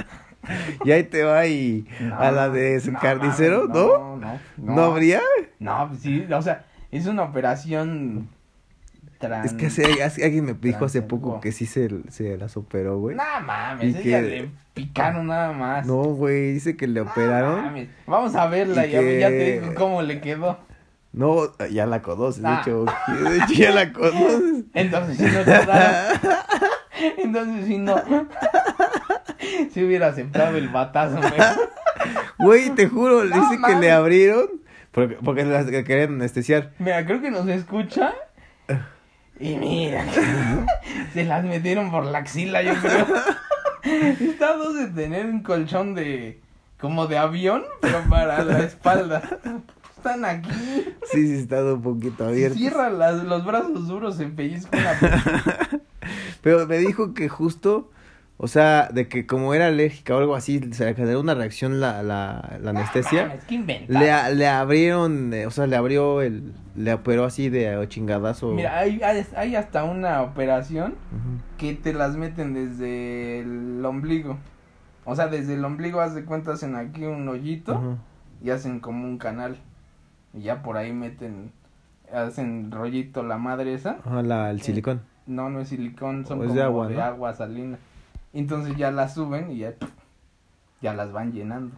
y 0.85 0.91
ahí 0.91 1.05
te 1.05 1.23
va 1.23 1.47
y 1.47 1.87
a 2.19 2.31
la 2.33 2.49
de 2.51 2.81
no, 2.91 2.99
carnicero, 3.01 3.69
mames, 3.69 3.75
¿no? 3.77 4.17
No, 4.59 4.75
¿No, 4.75 4.83
habría? 4.83 5.21
No, 5.61 5.87
pues 5.89 6.03
sí, 6.03 6.27
o 6.31 6.43
sea, 6.43 6.65
es 6.91 7.07
una 7.07 7.23
operación 7.23 8.29
tran... 9.19 9.45
Es 9.47 9.53
que 9.55 9.67
hace- 9.67 10.03
hace- 10.03 10.25
alguien 10.25 10.45
me 10.45 10.55
dijo 10.55 10.85
hace 10.85 11.03
poco 11.03 11.41
que 11.41 11.53
sí 11.53 11.65
se, 11.67 11.89
se 12.11 12.37
las 12.37 12.57
operó, 12.57 12.99
güey. 12.99 13.17
No 13.17 13.23
mames, 13.45 13.95
Y 13.95 14.09
ella 14.09 14.21
que- 14.21 14.29
le 14.29 14.51
picaron 14.75 15.29
nada 15.29 15.53
más. 15.53 15.87
No, 15.87 16.03
güey, 16.03 16.53
dice 16.53 16.77
que 16.77 16.87
le 16.87 17.03
No 17.05 17.11
operaron. 17.11 17.62
mames. 17.62 17.89
Vamos 18.07 18.35
a 18.35 18.47
verla 18.47 18.85
Y 18.87 18.93
y, 18.93 18.97
a 18.97 19.01
ver, 19.01 19.21
ya 19.21 19.29
te 19.29 19.61
digo 19.61 19.75
cómo 19.75 20.03
le 20.03 20.21
quedó. 20.21 20.59
No, 21.17 21.57
ya 21.69 21.87
la 21.87 22.03
conoces, 22.03 22.43
de 22.43 22.49
Ah. 22.49 22.61
hecho. 22.63 22.85
De 23.25 23.37
hecho, 23.39 23.53
ya 23.55 23.71
la 23.73 23.93
conoces. 23.93 24.65
Entonces 24.75 25.17
si 25.17 25.25
no 25.25 25.45
quedaron. 25.45 26.21
Entonces 27.19 27.67
si 27.67 27.79
no. 27.79 27.97
Si 29.73 29.85
hubiera 29.85 30.09
aceptado 30.09 30.57
el 30.57 30.69
batazo, 30.71 31.21
mejor. 31.21 31.71
Güey, 32.39 32.71
te 32.71 32.89
juro, 32.89 33.25
No 33.25 33.37
dice 33.51 33.63
que 33.65 33.75
le 33.77 33.93
abrieron. 33.93 34.47
Porque, 34.91 35.17
porque 35.23 35.45
las 35.45 35.67
que 35.67 35.85
querían 35.85 36.15
anestesiar. 36.15 36.73
Mira, 36.79 37.05
creo 37.07 37.21
que 37.21 37.31
nos 37.31 37.47
escucha. 37.49 38.13
Y 39.39 39.55
mira, 39.57 40.05
se 41.13 41.25
las 41.25 41.45
metieron 41.45 41.91
por 41.91 42.07
la 42.07 42.19
axila, 42.19 42.63
yo 42.63 42.75
creo. 42.81 43.07
Está 44.31 44.51
a 44.51 44.57
dos 44.57 44.75
de 44.75 44.87
tener 44.89 45.27
un 45.27 45.43
colchón 45.43 45.95
de. 45.95 46.41
como 46.81 47.07
de 47.07 47.19
avión, 47.19 47.65
pero 47.81 48.01
para 48.09 48.43
la 48.43 48.61
espalda. 48.61 49.23
Están 50.07 50.25
aquí. 50.25 50.49
Sí, 51.11 51.27
sí, 51.29 51.35
está 51.35 51.62
un 51.64 51.83
poquito 51.83 52.25
abierto. 52.27 52.57
Cierra 52.57 52.90
las, 52.90 53.25
los 53.25 53.45
brazos 53.45 53.88
duros, 53.88 54.16
se 54.16 54.27
pellizca 54.27 54.77
una 54.79 54.92
pe- 55.01 55.81
Pero 56.42 56.66
me 56.66 56.79
dijo 56.79 57.12
que 57.14 57.29
justo, 57.29 57.90
o 58.37 58.47
sea, 58.49 58.88
de 58.92 59.09
que 59.09 59.27
como 59.27 59.55
era 59.55 59.66
alérgica 59.66 60.14
o 60.14 60.19
algo 60.19 60.37
así, 60.37 60.61
se 60.73 60.85
le 60.85 60.95
generó 60.95 61.21
una 61.21 61.35
reacción 61.35 61.81
la, 61.81 62.03
la, 62.03 62.59
la 62.62 62.71
anestesia. 62.71 63.27
Mames, 63.27 63.45
¿qué 63.45 63.55
inventaron? 63.57 64.03
Le, 64.31 64.35
le 64.37 64.47
abrieron, 64.49 65.33
eh, 65.35 65.47
o 65.47 65.51
sea, 65.51 65.66
le 65.66 65.75
abrió 65.77 66.23
el, 66.23 66.53
le 66.77 66.92
operó 66.95 67.25
así 67.25 67.49
de 67.49 67.85
chingadazo. 67.88 68.53
Mira, 68.53 68.79
hay, 68.79 69.03
hay, 69.03 69.27
hay 69.37 69.57
hasta 69.57 69.85
una 69.85 70.23
operación 70.23 70.95
que 71.59 71.75
te 71.75 71.92
las 71.92 72.16
meten 72.16 72.55
desde 72.55 73.40
el 73.40 73.85
ombligo. 73.85 74.38
O 75.05 75.14
sea, 75.16 75.29
desde 75.29 75.55
el 75.55 75.64
ombligo, 75.64 76.01
haz 76.01 76.14
de 76.14 76.25
cuenta, 76.25 76.53
hacen 76.53 76.75
aquí 76.77 77.05
un 77.05 77.29
hoyito 77.29 77.97
y 78.42 78.51
hacen 78.51 78.81
como 78.81 79.05
un 79.07 79.19
canal. 79.19 79.57
Y 80.37 80.42
ya 80.42 80.62
por 80.62 80.77
ahí 80.77 80.92
meten, 80.92 81.51
hacen 82.12 82.70
rollito 82.70 83.22
la 83.22 83.38
madre 83.38 83.75
esa. 83.75 83.99
Ajá, 84.05 84.22
la, 84.22 84.51
el 84.51 84.61
Sí. 84.61 84.66
silicón. 84.66 85.03
No, 85.27 85.51
no 85.51 85.61
es 85.61 85.68
silicón, 85.68 86.25
son 86.27 86.40
O 86.40 86.44
es 86.44 86.49
como 86.51 86.87
de 86.88 86.94
de 86.94 87.03
agua, 87.03 87.33
salina. 87.35 87.79
Entonces 88.33 88.77
ya 88.77 88.90
las 88.90 89.14
suben 89.14 89.51
y 89.51 89.59
ya, 89.59 89.72
ya 90.83 90.92
las 90.94 91.11
van 91.12 91.33
llenando. 91.33 91.75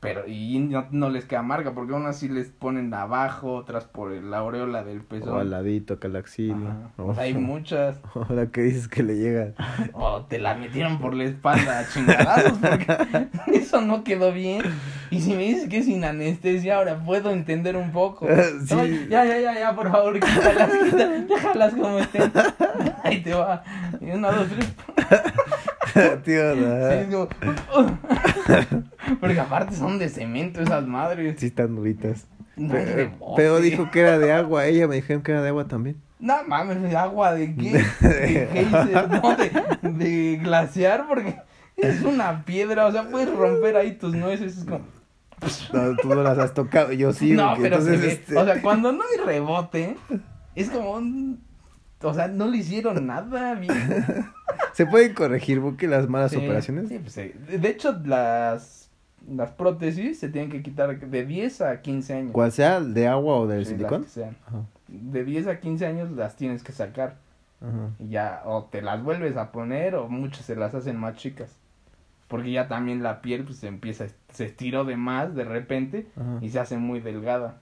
Pero, 0.00 0.26
y 0.26 0.58
no, 0.58 0.86
no 0.90 1.10
les 1.10 1.26
queda 1.26 1.42
marca, 1.42 1.74
porque 1.74 1.92
aún 1.94 2.06
así 2.06 2.28
les 2.28 2.48
ponen 2.48 2.92
abajo, 2.92 3.54
otras 3.54 3.84
por 3.84 4.10
la 4.10 4.38
aureola 4.38 4.82
del 4.82 4.98
O 5.00 5.04
pezón. 5.04 5.38
al 5.40 5.50
ladito, 5.50 5.94
acá 5.94 6.08
la 6.08 6.18
axila. 6.18 6.56
Ajá. 6.70 6.90
O 6.96 7.14
sea, 7.14 7.22
hay 7.22 7.34
muchas. 7.34 8.00
Ahora 8.14 8.46
que 8.48 8.62
dices 8.62 8.88
que 8.88 9.04
le 9.04 9.14
llega. 9.16 9.52
O 9.92 10.22
te 10.22 10.40
la 10.40 10.54
metieron 10.56 10.98
por 10.98 11.14
la 11.14 11.22
espalda 11.24 11.86
chingadazos, 11.92 12.58
porque 12.58 13.28
eso 13.56 13.80
no 13.80 14.02
quedó 14.02 14.32
bien. 14.32 14.62
Y 15.12 15.20
si 15.20 15.34
me 15.34 15.42
dices 15.44 15.68
que 15.68 15.78
es 15.78 15.84
sin 15.84 16.02
anestesia, 16.04 16.76
ahora 16.78 16.96
puedo 17.04 17.30
entender 17.30 17.76
un 17.76 17.92
poco. 17.92 18.26
Sí. 18.66 18.74
Ay, 18.74 19.06
ya, 19.10 19.24
ya, 19.24 19.38
ya, 19.38 19.54
ya, 19.58 19.74
por 19.76 19.90
favor, 19.90 20.14
quítalas, 20.14 20.70
quítalas, 20.84 21.28
déjalas 21.28 21.74
como 21.74 21.98
estén. 21.98 22.32
Ahí 23.04 23.20
te 23.22 23.34
va. 23.34 23.62
Y 24.00 24.10
una, 24.10 24.30
dos, 24.32 24.48
tres. 24.48 24.72
Tío, 26.24 26.54
Sí, 26.54 26.60
¿verdad? 26.60 26.94
es 26.94 27.06
como, 27.08 27.24
"Uh". 27.24 29.16
Porque 29.20 29.38
aparte 29.40 29.74
son 29.76 29.98
de 29.98 30.08
cemento 30.08 30.62
esas 30.62 30.86
madres. 30.86 31.36
Sí 31.38 31.46
están 31.46 31.74
duritas. 31.76 32.26
No 32.56 32.74
Pero, 33.36 33.60
dijo 33.60 33.90
que 33.90 34.00
era 34.00 34.18
de 34.18 34.32
agua. 34.32 34.66
Ella 34.66 34.88
me 34.88 34.96
dijeron 34.96 35.22
que 35.22 35.32
era 35.32 35.42
de 35.42 35.48
agua 35.48 35.66
también. 35.68 35.96
No 36.18 36.34
mames, 36.46 36.80
¿de 36.82 36.96
agua 36.96 37.34
de 37.34 37.54
qué? 37.56 37.84
De 38.00 38.48
geyser, 38.52 39.08
no, 39.10 39.36
de, 39.36 40.04
de 40.04 40.36
glaciar, 40.42 41.06
porque 41.08 41.36
es 41.76 42.00
una 42.02 42.44
piedra, 42.44 42.86
o 42.86 42.92
sea, 42.92 43.08
puedes 43.08 43.28
romper 43.34 43.76
ahí 43.76 43.92
tus 43.92 44.14
nueces, 44.14 44.56
es 44.58 44.64
como... 44.64 44.80
No, 45.72 45.96
tú 45.96 46.08
no 46.08 46.22
las 46.22 46.38
has 46.38 46.54
tocado. 46.54 46.92
Yo 46.92 47.12
sí. 47.12 47.32
no, 47.32 47.48
porque 47.50 47.62
pero 47.62 47.80
se 47.82 47.94
entonces, 47.94 48.12
este, 48.20 48.36
o 48.36 48.44
sea, 48.44 48.62
cuando 48.62 48.92
no 48.92 49.02
hay 49.02 49.24
rebote, 49.24 49.96
es 50.54 50.70
como 50.70 50.92
un... 50.92 51.40
O 52.02 52.12
sea, 52.14 52.26
no 52.28 52.46
le 52.48 52.58
hicieron 52.58 53.06
nada, 53.06 53.54
bien. 53.54 53.72
¿Se 54.72 54.86
pueden 54.86 55.14
corregir, 55.14 55.60
Buki, 55.60 55.86
las 55.86 56.08
malas 56.08 56.32
Sí, 56.32 56.38
operaciones? 56.38 56.88
sí, 56.88 56.98
pues, 56.98 57.12
sí. 57.12 57.32
De 57.58 57.68
hecho, 57.68 57.96
las, 58.04 58.90
las 59.28 59.50
prótesis 59.52 60.18
se 60.18 60.28
tienen 60.28 60.50
que 60.50 60.62
quitar 60.62 60.98
de 60.98 61.24
10 61.24 61.60
a 61.60 61.80
15 61.80 62.14
años. 62.14 62.32
¿Cuál 62.32 62.50
sea, 62.50 62.80
de 62.80 63.06
agua 63.06 63.36
o 63.36 63.46
del 63.46 63.64
Sí, 63.66 63.72
silicón? 63.72 64.04
De 64.88 65.24
10 65.24 65.46
a 65.46 65.60
15 65.60 65.86
años 65.86 66.10
las 66.10 66.34
tienes 66.36 66.62
que 66.64 66.72
sacar. 66.72 67.18
ajá. 67.60 67.90
Y 68.00 68.08
ya, 68.08 68.42
o 68.46 68.64
te 68.64 68.82
las 68.82 69.02
vuelves 69.02 69.36
a 69.36 69.52
poner, 69.52 69.94
o 69.94 70.08
muchas 70.08 70.44
se 70.44 70.56
las 70.56 70.74
hacen 70.74 70.96
más 70.96 71.14
chicas. 71.16 71.56
Porque 72.32 72.50
ya 72.50 72.66
también 72.66 73.02
la 73.02 73.20
piel 73.20 73.44
pues 73.44 73.58
se 73.58 73.66
empieza, 73.68 74.06
se 74.32 74.46
estiró 74.46 74.84
de 74.86 74.96
más 74.96 75.34
de 75.34 75.44
repente 75.44 76.06
Ajá. 76.16 76.38
y 76.40 76.48
se 76.48 76.58
hace 76.60 76.78
muy 76.78 77.00
delgada. 77.00 77.60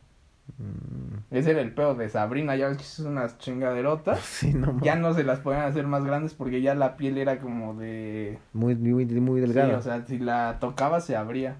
Mm, 0.59 1.35
Ese 1.35 1.51
era 1.51 1.61
el 1.61 1.73
pedo 1.75 1.95
de 1.97 2.09
Sabrina, 2.09 2.55
ya 2.55 2.69
ves 2.69 2.77
que 2.77 2.85
es 2.85 2.99
unas 3.01 3.37
chingaderotas. 3.39 4.21
Sí, 4.25 4.55
no 4.55 4.79
Ya 4.81 4.95
no 4.95 5.13
se 5.13 5.25
las 5.25 5.41
podían 5.41 5.63
hacer 5.65 5.87
más 5.89 6.05
grandes 6.05 6.35
porque 6.35 6.63
ya 6.63 6.77
la 6.77 6.97
piel 6.97 7.19
era 7.19 7.39
como 7.41 7.75
de... 7.75 8.39
Muy, 8.53 8.77
muy, 8.77 9.05
muy 9.07 9.41
Sí, 9.41 9.47
delgada. 9.47 9.77
o 9.79 9.83
sea, 9.83 10.07
si 10.07 10.19
la 10.21 10.59
tocaba 10.61 11.01
se 11.01 11.17
abría. 11.17 11.57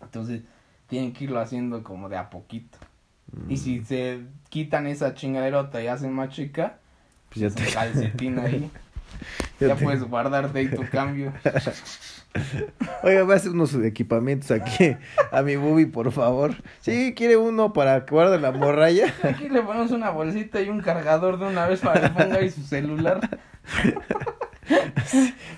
Entonces 0.00 0.42
tienen 0.86 1.12
que 1.12 1.24
irlo 1.24 1.40
haciendo 1.40 1.82
como 1.82 2.08
de 2.08 2.16
a 2.16 2.30
poquito. 2.30 2.78
Mm, 3.32 3.50
Y 3.50 3.56
si 3.56 3.84
se 3.84 4.20
quitan 4.50 4.86
esa 4.86 5.14
chingaderota 5.14 5.82
y 5.82 5.88
hacen 5.88 6.12
más 6.12 6.28
chica, 6.30 6.78
pues 7.28 7.40
ya 7.40 7.46
es 7.48 7.56
un 7.56 7.64
te... 7.64 7.72
calcetín 7.72 8.38
ahí. 8.38 8.70
ya 9.60 9.68
ya 9.68 9.76
te- 9.76 9.84
puedes 9.84 10.02
guardarte 10.04 10.58
ahí 10.58 10.68
tu 10.68 10.84
cambio. 10.88 11.32
Oiga, 13.02 13.24
voy 13.24 13.32
a 13.32 13.36
hacer 13.36 13.52
unos 13.52 13.74
equipamientos 13.74 14.50
aquí 14.50 14.96
a 15.32 15.42
mi 15.42 15.56
bubi, 15.56 15.86
por 15.86 16.12
favor. 16.12 16.54
Sí, 16.80 17.12
quiere 17.16 17.36
uno 17.36 17.72
para 17.72 18.04
que 18.06 18.14
guarde 18.14 18.38
la 18.38 18.52
morralla. 18.52 19.12
Aquí 19.22 19.48
le 19.48 19.62
ponemos 19.62 19.90
una 19.90 20.10
bolsita 20.10 20.60
y 20.60 20.68
un 20.68 20.80
cargador 20.80 21.38
de 21.38 21.46
una 21.46 21.66
vez 21.66 21.80
para 21.80 22.00
que 22.00 22.08
ponga 22.10 22.36
ahí 22.36 22.50
su 22.50 22.62
celular. 22.62 23.20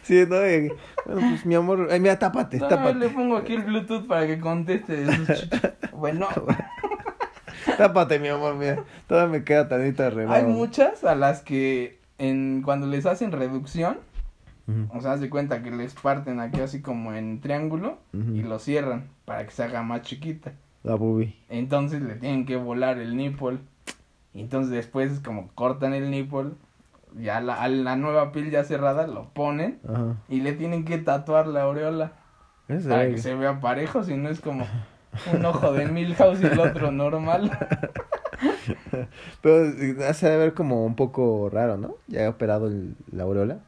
Sí, 0.04 0.24
no, 0.26 0.36
eh, 0.36 0.72
bueno, 1.04 1.20
pues 1.28 1.44
mi 1.44 1.54
amor, 1.54 1.88
ay, 1.90 2.00
mira, 2.00 2.18
tápate, 2.18 2.56
No, 2.58 2.68
tápate. 2.68 2.94
le 2.98 3.10
pongo 3.10 3.36
aquí 3.36 3.54
el 3.54 3.62
Bluetooth 3.62 4.06
para 4.06 4.26
que 4.26 4.38
conteste 4.40 5.04
de 5.04 5.14
sus 5.14 5.26
chichis. 5.28 5.60
Bueno, 5.92 6.28
Tápate, 7.76 8.18
mi 8.18 8.28
amor, 8.28 8.54
mira. 8.54 8.82
Todavía 9.06 9.38
me 9.38 9.44
queda 9.44 9.68
tantita 9.68 10.08
rebaba. 10.08 10.36
hay 10.36 10.44
muchas 10.44 11.04
a 11.04 11.14
las 11.14 11.42
que 11.42 11.98
en 12.18 12.62
cuando 12.64 12.86
les 12.86 13.04
hacen 13.04 13.32
reducción, 13.32 13.98
O 14.90 15.00
sea, 15.00 15.12
haz 15.12 15.20
de 15.20 15.30
cuenta 15.30 15.62
que 15.62 15.70
les 15.70 15.94
parten 15.94 16.40
aquí 16.40 16.60
así 16.60 16.80
como 16.80 17.12
en 17.14 17.40
triángulo 17.40 17.98
y 18.12 18.42
lo 18.42 18.58
cierran 18.58 19.08
para 19.24 19.44
que 19.44 19.50
se 19.52 19.62
haga 19.62 19.82
más 19.82 20.02
chiquita. 20.02 20.52
La 20.82 20.94
bubi. 20.96 21.36
Entonces 21.48 22.02
le 22.02 22.16
tienen 22.16 22.44
que 22.44 22.56
volar 22.56 22.98
el 22.98 23.16
nipple. 23.16 23.58
Y 24.34 24.40
entonces 24.40 24.72
después 24.72 25.20
como 25.20 25.48
cortan 25.54 25.94
el 25.94 26.10
nipple, 26.10 26.50
ya 27.18 27.40
la, 27.40 27.62
a 27.62 27.68
la 27.68 27.96
nueva 27.96 28.32
piel 28.32 28.50
ya 28.50 28.64
cerrada 28.64 29.06
lo 29.06 29.28
ponen 29.30 29.78
y 30.28 30.40
le 30.40 30.52
tienen 30.52 30.84
que 30.84 30.98
tatuar 30.98 31.46
la 31.46 31.62
aureola 31.62 32.12
para 32.88 33.08
que 33.08 33.18
se 33.18 33.34
vea 33.34 33.60
parejo, 33.60 34.02
si 34.02 34.16
no 34.16 34.28
es 34.28 34.40
como 34.40 34.66
un 35.32 35.44
ojo 35.44 35.72
de 35.72 35.86
Milhouse 35.86 36.40
y 36.40 36.46
el 36.46 36.58
otro 36.58 36.90
normal. 36.90 37.50
Pero 39.42 39.66
eh, 39.66 39.96
hace 40.08 40.28
de 40.28 40.36
ver 40.36 40.54
como 40.54 40.84
un 40.84 40.96
poco 40.96 41.50
raro, 41.50 41.76
¿no? 41.76 41.96
Ya 42.08 42.22
he 42.22 42.28
operado 42.28 42.66
el, 42.66 42.96
la 43.10 43.24
aureola. 43.24 43.58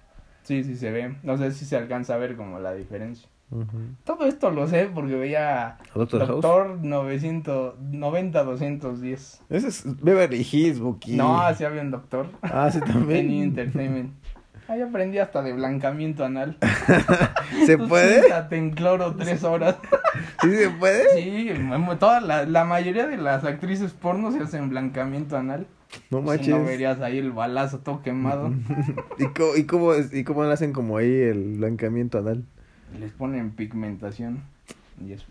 Sí, 0.45 0.63
sí 0.65 0.77
se 0.77 0.91
ve. 0.91 1.17
No 1.23 1.37
sé 1.37 1.51
si 1.53 1.65
se 1.65 1.77
alcanza 1.77 2.15
a 2.15 2.19
ver 2.19 2.37
como 2.37 2.59
la 2.61 2.73
diferencia. 2.75 3.29
Ujú. 3.51 3.67
Todo 4.05 4.27
esto 4.27 4.51
lo 4.51 4.67
sé 4.67 4.89
porque 4.93 5.15
veía 5.17 5.67
¿A 5.69 5.79
Doctor? 5.95 6.27
Doctor 6.27 6.79
990 6.83 8.43
210. 8.45 9.43
Ese 9.51 9.69
es 9.69 10.03
Beverly 10.03 10.47
Hills, 10.51 10.81
Buki. 10.81 11.17
No, 11.17 11.41
así 11.41 11.65
había 11.65 11.83
un 11.83 11.91
doctor. 11.91 12.27
Ah, 12.43 12.71
sí, 12.71 12.79
En 12.79 12.85
también. 12.85 13.31
Entertainment. 13.31 14.13
Ahí 14.67 14.81
aprendí 14.81 15.19
hasta 15.19 15.43
de 15.43 15.53
blancamiento 15.53 16.25
anal. 16.25 16.57
¿Se 17.67 17.77
Tú 17.77 17.87
puede? 17.87 18.21
siéntate 18.21 18.57
en 18.57 18.71
cloro 18.71 19.15
tres 19.15 19.45
horas. 19.45 19.77
¿Sí 20.41 20.51
se 20.57 20.71
puede? 20.71 21.05
Sí, 21.15 21.51
m- 21.51 21.97
toda 21.97 22.21
la, 22.23 22.47
la 22.47 22.65
mayoría 22.65 23.07
de 23.07 23.19
las 23.19 23.45
actrices 23.45 23.93
porno 23.93 24.33
se 24.33 24.41
hacen 24.41 24.71
blancamiento 24.71 25.37
anal. 25.37 25.67
No 26.11 26.19
Si 26.21 26.25
manches. 26.27 26.49
no 26.49 26.65
verías 26.65 27.01
ahí 27.01 27.19
el 27.19 27.33
balazo 27.33 27.79
todo 27.81 28.03
quemado. 28.03 28.53
¿Y 29.19 29.25
cómo, 29.27 29.57
y, 29.57 29.65
cómo, 29.65 29.93
¿Y 30.13 30.25
cómo 30.25 30.45
le 30.45 30.53
hacen 30.53 30.73
como 30.73 30.97
ahí 30.99 31.13
el 31.13 31.57
blancamiento 31.59 32.19
anal? 32.19 32.45
Les 32.99 33.13
ponen 33.13 33.51
pigmentación. 33.51 34.43
Y 35.05 35.13
es... 35.13 35.25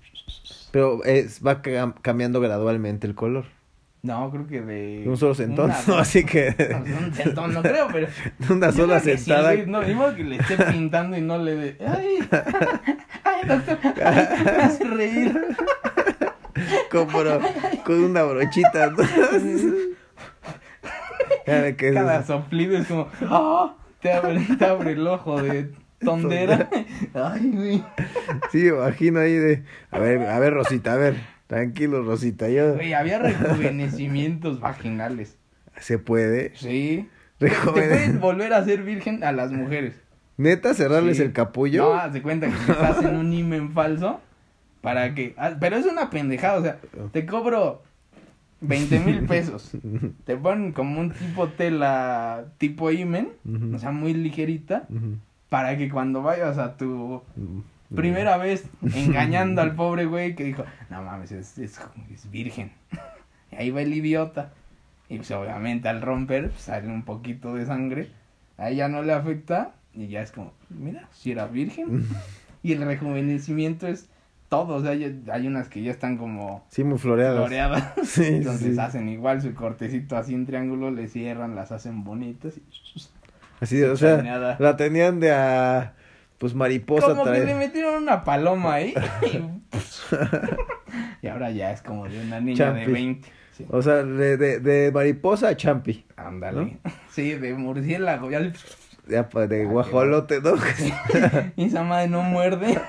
Pero 0.72 1.04
es, 1.04 1.46
va 1.46 1.62
cam- 1.62 1.94
cambiando 2.02 2.42
gradualmente 2.42 3.08
el 3.08 3.16
color. 3.16 3.46
No, 4.02 4.30
creo 4.32 4.48
que 4.48 4.62
de... 4.62 5.00
De 5.04 5.10
un 5.10 5.16
solo 5.16 5.34
sentón, 5.34 5.66
una- 5.66 5.80
¿no? 5.88 5.98
Así 5.98 6.26
que 6.26 6.50
No, 6.72 6.84
de 6.84 6.94
un 6.94 7.14
sentón, 7.14 7.54
no 7.54 7.62
creo, 7.62 7.88
pero... 7.92 8.08
una 8.50 8.72
sola 8.74 9.00
sí, 9.00 9.18
sentada. 9.18 9.54
güey, 9.54 9.66
no, 9.66 9.82
modo 9.96 10.14
que 10.16 10.24
le 10.26 10.36
esté 10.38 10.58
pintando 10.58 11.16
y 11.16 11.22
no 11.22 11.38
le 11.38 11.56
dé... 11.56 11.78
¡Ay! 11.88 12.20
¡Ay, 13.24 13.48
doctor! 13.48 13.78
Ay, 14.04 14.28
me 14.46 14.52
hace 14.64 14.84
reír! 14.84 15.42
como 16.92 17.08
con 17.86 18.04
una 18.04 18.24
brochita. 18.24 18.90
¿no? 18.92 18.98
Ya 21.48 21.62
de 21.62 21.76
que 21.76 21.90
es- 21.90 21.94
Cada 21.94 22.24
soplido 22.24 22.78
es 22.78 22.88
como... 22.88 23.08
¡Ah! 23.24 23.76
Te 24.02 24.12
abre, 24.12 24.42
te 24.60 24.66
abre 24.66 24.92
el 24.94 25.08
ojo 25.08 25.42
de 25.42 25.72
tondera. 26.04 26.70
Ay, 27.14 27.52
güey. 27.54 27.84
Sí, 28.52 28.68
imagino 28.68 29.22
ahí 29.22 29.34
de. 29.36 29.64
A 29.92 30.00
ver, 30.00 30.22
a 30.28 30.40
ver, 30.40 30.54
Rosita, 30.54 30.94
a 30.94 30.98
ver. 30.98 31.16
Tranquilo, 31.48 32.04
Rosita. 32.04 32.50
Yo. 32.50 32.74
Güey, 32.74 32.94
había 32.94 33.20
rejuvenecimientos 33.20 34.60
vaginales. 34.60 35.38
Se 35.80 35.98
puede. 36.00 36.52
Sí. 36.56 37.10
Te 37.38 37.50
Rejuvenec- 37.50 37.72
pueden 37.74 38.20
volver 38.20 38.54
a 38.54 38.64
ser 38.66 38.84
virgen 38.84 39.24
a 39.24 39.32
las 39.32 39.52
mujeres. 39.52 39.96
Neta, 40.38 40.74
cerrarles 40.74 41.18
Sí. 41.18 41.24
el 41.24 41.32
capullo. 41.34 41.94
No, 41.94 41.94
haz 41.96 42.12
de 42.14 42.22
cuenta 42.22 42.48
que 42.48 42.54
les 42.54 42.78
hacen 42.82 43.16
un 43.16 43.32
imen 43.34 43.72
falso 43.72 44.20
para 44.82 45.14
que... 45.16 45.34
ah, 45.38 45.54
Pero 45.60 45.78
es 45.78 45.86
una 45.86 46.10
pendejada, 46.10 46.58
o 46.60 46.62
sea, 46.62 46.78
te 47.12 47.26
cobro 47.26 47.84
20 48.64 49.00
mil 49.00 49.26
pesos. 49.28 49.72
Te 50.26 50.36
ponen 50.36 50.72
como 50.72 51.00
un 51.00 51.12
tipo 51.12 51.48
tela, 51.50 52.46
tipo 52.58 52.92
imen, 52.92 53.30
o 53.74 53.78
sea, 53.78 53.92
muy 53.92 54.14
ligerita, 54.14 54.88
para 55.50 55.78
que 55.78 55.90
cuando 55.90 56.22
vayas 56.24 56.58
a 56.58 56.78
tu 56.78 57.22
primera 57.96 58.38
vez 58.38 58.66
engañando 58.96 59.62
al 59.62 59.76
pobre 59.76 60.06
güey 60.06 60.36
que 60.36 60.44
dijo, 60.44 60.64
no 60.90 61.04
mames, 61.04 61.32
es, 61.32 61.58
es, 61.58 61.80
es 62.12 62.32
virgen. 62.32 62.72
Y 63.52 63.56
ahí 63.56 63.70
va 63.70 63.84
el 63.84 63.94
idiota. 63.94 64.52
Y 65.10 65.18
pues 65.18 65.30
obviamente 65.30 65.88
al 65.88 66.02
romper 66.02 66.50
pues, 66.50 66.64
sale 66.64 66.88
un 66.88 67.04
poquito 67.04 67.54
de 67.54 67.68
sangre. 67.68 68.10
A 68.58 68.72
ella 68.72 68.88
no 68.88 69.04
le 69.04 69.14
afecta 69.14 69.76
y 69.94 70.08
ya 70.08 70.24
es 70.24 70.32
como, 70.32 70.54
mira, 70.70 71.08
si 71.12 71.34
era 71.34 71.46
virgen. 71.46 72.08
Y 72.64 72.74
el 72.74 72.82
rejuvenecimiento 72.84 73.86
es 73.86 74.10
todo, 74.56 74.76
o 74.76 74.82
sea, 74.82 74.92
hay, 74.92 75.24
hay 75.32 75.48
unas 75.48 75.70
que 75.70 75.82
ya 75.82 75.92
están 75.92 76.18
como 76.18 76.66
Sí, 76.70 76.84
muy 76.84 77.00
floreadas. 77.00 77.38
floreadas. 77.40 77.94
Sí, 78.04 78.26
Entonces 78.26 78.76
sí. 78.76 78.80
hacen 78.80 79.08
igual 79.10 79.42
su 79.42 79.54
cortecito 79.56 80.18
así 80.18 80.34
en 80.34 80.46
triángulo, 80.46 80.92
le 80.92 81.08
cierran, 81.08 81.56
las 81.56 81.72
hacen 81.72 82.04
bonitas. 82.04 82.58
Y... 82.58 82.62
Así, 83.62 83.82
o 83.84 83.96
sea, 83.96 84.58
la 84.60 84.76
tenían 84.76 85.22
de 85.22 85.32
a. 85.32 85.94
Pues 86.38 86.54
mariposa 86.54 87.08
Como 87.08 87.24
que 87.24 87.30
traer. 87.30 87.46
le 87.46 87.56
metieron 87.56 88.04
una 88.04 88.26
paloma 88.26 88.74
ahí. 88.74 88.94
y 91.22 91.28
ahora 91.28 91.52
ya 91.52 91.72
es 91.72 91.82
como 91.82 92.08
de 92.08 92.20
una 92.22 92.40
niña 92.42 92.74
de 92.74 92.80
Champis. 92.82 92.94
20. 92.94 93.30
Sí. 93.58 93.66
O 93.70 93.82
sea, 93.82 94.04
de, 94.04 94.36
de, 94.38 94.60
de 94.60 94.92
mariposa 94.92 95.50
a 95.50 95.58
champi. 95.58 96.06
Ándale. 96.18 96.78
Sí, 97.12 97.34
de 97.36 97.54
murciélago. 97.54 98.30
Ya 98.32 98.40
le- 98.40 98.54
Ya 99.08 99.30
pa- 99.30 99.48
de 99.48 99.64
Ah, 99.64 99.68
guajolote, 99.70 100.42
¿no? 100.42 100.54
Y 101.56 101.66
esa 101.66 101.84
madre 101.84 102.08
no 102.10 102.24
muerde. 102.24 102.80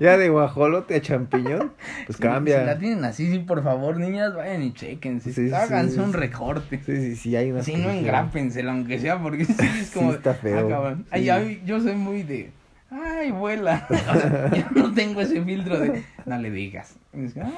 Ya 0.00 0.16
de 0.16 0.28
guajolote 0.28 0.96
a 0.96 1.00
champiñón. 1.02 1.72
Pues 2.06 2.16
Si 2.18 2.22
la 2.24 2.30
cambia. 2.30 2.78
tienen 2.78 3.04
así, 3.04 3.30
sí, 3.30 3.38
por 3.40 3.62
favor, 3.62 3.96
niñas, 3.98 4.34
vayan 4.34 4.62
y 4.62 4.72
chequense. 4.72 5.32
Sí, 5.32 5.48
sí, 5.48 5.54
Háganse 5.54 5.94
sí. 5.94 6.00
un 6.00 6.12
recorte. 6.12 6.80
Sí, 6.84 6.96
sí, 6.96 7.16
sí, 7.16 7.36
hay 7.36 7.52
Si 7.62 7.72
que 7.72 7.78
no 7.78 7.90
sí. 7.90 7.98
engrápensela, 7.98 8.72
aunque 8.72 8.98
sea, 8.98 9.18
porque 9.22 9.44
sí 9.46 9.54
es 9.58 9.88
Sí, 9.88 9.98
como. 9.98 10.12
está 10.12 10.34
feo. 10.34 10.96
Ay, 11.10 11.22
Sí. 11.24 11.30
ay, 11.30 11.62
yo 11.64 11.80
soy 11.80 11.94
muy 11.94 12.22
de. 12.22 12.50
Ay, 12.90 13.30
vuela. 13.30 13.86
O 13.90 13.94
sea, 13.94 14.50
yo 14.54 14.64
no 14.82 14.92
tengo 14.92 15.20
ese 15.20 15.42
filtro 15.42 15.78
de. 15.78 16.02
No 16.26 16.36
le 16.38 16.50
digas. 16.50 16.96
Es 17.12 17.34
ah, 17.38 17.50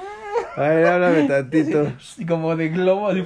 A 0.55 0.61
ver, 0.69 0.85
háblame 0.87 1.23
tantito. 1.27 1.91
así 1.97 2.25
como 2.25 2.55
de 2.55 2.69
globo. 2.69 3.09
así, 3.09 3.23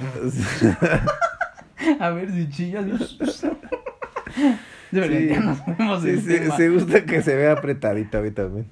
a 2.00 2.10
ver 2.10 2.30
si 2.32 2.48
chillas. 2.50 3.16
Sí. 4.90 5.76
nos 5.78 6.02
Sí, 6.02 6.38
se 6.56 6.68
gusta 6.68 7.04
que 7.04 7.22
se 7.22 7.36
vea 7.36 7.52
apretadito 7.52 8.18
a 8.18 8.22
mí 8.22 8.30
también. 8.30 8.66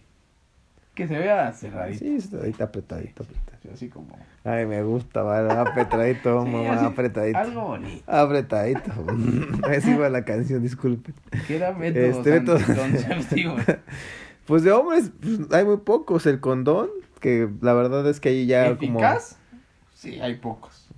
Que 0.95 1.07
se 1.07 1.17
vea 1.17 1.53
cerradito. 1.53 2.01
Sí, 2.01 2.17
está 2.17 2.39
ahorita 2.39 2.65
apretadito, 2.65 3.23
apretadito. 3.23 3.73
Así 3.73 3.89
como. 3.89 4.19
Ay, 4.43 4.67
me 4.67 4.83
gusta, 4.83 5.23
vale, 5.23 5.53
apretadito, 5.53 6.45
Sí, 6.45 6.51
mamá, 6.51 6.73
así, 6.73 6.85
apretadito. 6.87 7.39
Algo 7.39 7.63
bonito. 7.63 8.03
Apretadito. 8.11 8.93
Así 9.69 9.95
va 9.95 10.09
la 10.09 10.25
canción, 10.25 10.63
disculpen. 10.63 11.15
Que 11.47 11.57
era 11.57 11.73
métodos 11.73 12.27
Este, 12.27 12.35
anticonceptivos. 12.35 13.63
Pues 14.47 14.63
de 14.63 14.73
hombres 14.73 15.13
pues, 15.21 15.41
hay 15.53 15.67
muy 15.67 15.77
pocos. 15.77 16.25
El 16.25 16.41
condón, 16.41 16.89
que 17.21 17.51
la 17.61 17.75
verdad 17.75 18.09
es 18.09 18.19
que 18.19 18.31
ahí 18.31 18.47
ya 18.47 18.77
como... 18.79 18.99
¿Eficaz? 18.99 19.37
Sí, 19.95 20.19
hay 20.21 20.37
pocos. 20.37 20.89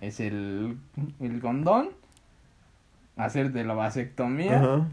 Es 0.00 0.20
el, 0.20 0.76
el 1.18 1.40
condón, 1.40 1.88
hacerte 3.16 3.64
la 3.64 3.74
vasectomía 3.74 4.58
Ajá. 4.58 4.86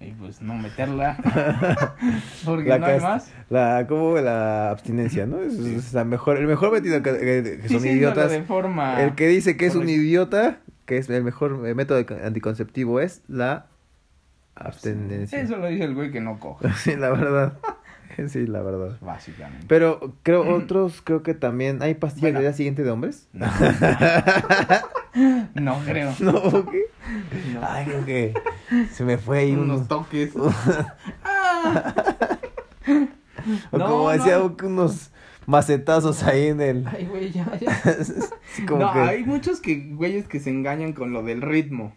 y 0.00 0.12
pues 0.12 0.40
no 0.40 0.54
meterla. 0.54 1.16
Porque 2.44 2.68
La 2.70 2.78
no 2.78 2.86
hay 2.86 3.00
más. 3.00 3.30
La, 3.50 3.86
¿cómo? 3.88 4.16
La 4.18 4.70
abstinencia, 4.70 5.26
¿no? 5.26 5.40
Es, 5.42 5.54
es 5.58 5.92
la 5.92 6.04
mejor, 6.04 6.36
el 6.38 6.46
mejor 6.46 6.72
método 6.72 7.02
que, 7.02 7.18
que- 7.18 7.60
que 7.62 7.68
son 7.68 7.84
idiotas. 7.86 8.30
de 8.30 8.42
forma... 8.42 9.02
El 9.02 9.14
que 9.14 9.26
dice 9.28 9.56
que 9.56 9.66
es 9.66 9.74
un 9.74 9.88
idiota, 9.88 10.58
que 10.86 10.96
es 10.98 11.08
el 11.10 11.22
mejor 11.24 11.66
eh, 11.66 11.74
método 11.74 12.02
de- 12.02 12.24
anticonceptivo 12.26 13.00
es 13.00 13.22
la 13.28 13.66
abstinencia. 14.54 15.40
Eso 15.40 15.56
lo 15.56 15.66
dice 15.68 15.84
el 15.84 15.94
güey 15.94 16.10
que 16.10 16.20
no 16.20 16.38
coge, 16.38 16.68
Sí, 16.76 16.96
la 16.96 17.10
verdad. 17.10 17.58
Sí, 18.28 18.46
la 18.46 18.60
verdad. 18.60 18.98
básicamente. 19.00 19.64
Pero 19.68 20.14
creo 20.22 20.42
otros, 20.56 21.00
creo 21.02 21.22
que 21.22 21.32
también 21.34 21.82
hay 21.82 21.94
pastillas 21.94 22.22
Bueno. 22.32 22.38
del 22.40 22.48
día 22.48 22.56
siguiente 22.56 22.82
de 22.84 22.90
hombres. 22.90 23.28
No, 23.32 23.46
no 25.54 25.78
creo. 25.84 26.14
No, 26.20 26.66
¿qué? 26.70 26.84
No. 27.54 27.60
Ay, 27.62 27.86
creo 27.86 28.04
que 28.04 28.34
se 28.92 29.04
me 29.04 29.18
fue 29.18 29.40
ahí 29.40 29.52
unos 29.52 29.76
unos... 29.76 29.88
toques. 29.88 30.32
Ah. 31.24 31.94
O 33.70 33.78
No, 33.78 33.86
como 33.86 34.10
decía, 34.10 34.38
no. 34.38 34.54
unos 34.64 35.10
macetazos 35.46 36.22
ahí 36.24 36.48
en 36.48 36.60
el... 36.60 36.86
Ay, 36.86 37.06
güey, 37.06 37.30
ya, 37.30 37.50
ya. 37.58 37.70
Así 37.70 38.66
como 38.66 38.82
no, 38.82 38.92
que... 38.92 38.98
hay 38.98 39.24
muchos 39.24 39.60
que 39.60 39.92
güeyes 39.94 40.28
que 40.28 40.40
se 40.40 40.50
engañan 40.50 40.92
con 40.92 41.12
lo 41.12 41.22
del 41.22 41.40
ritmo. 41.40 41.94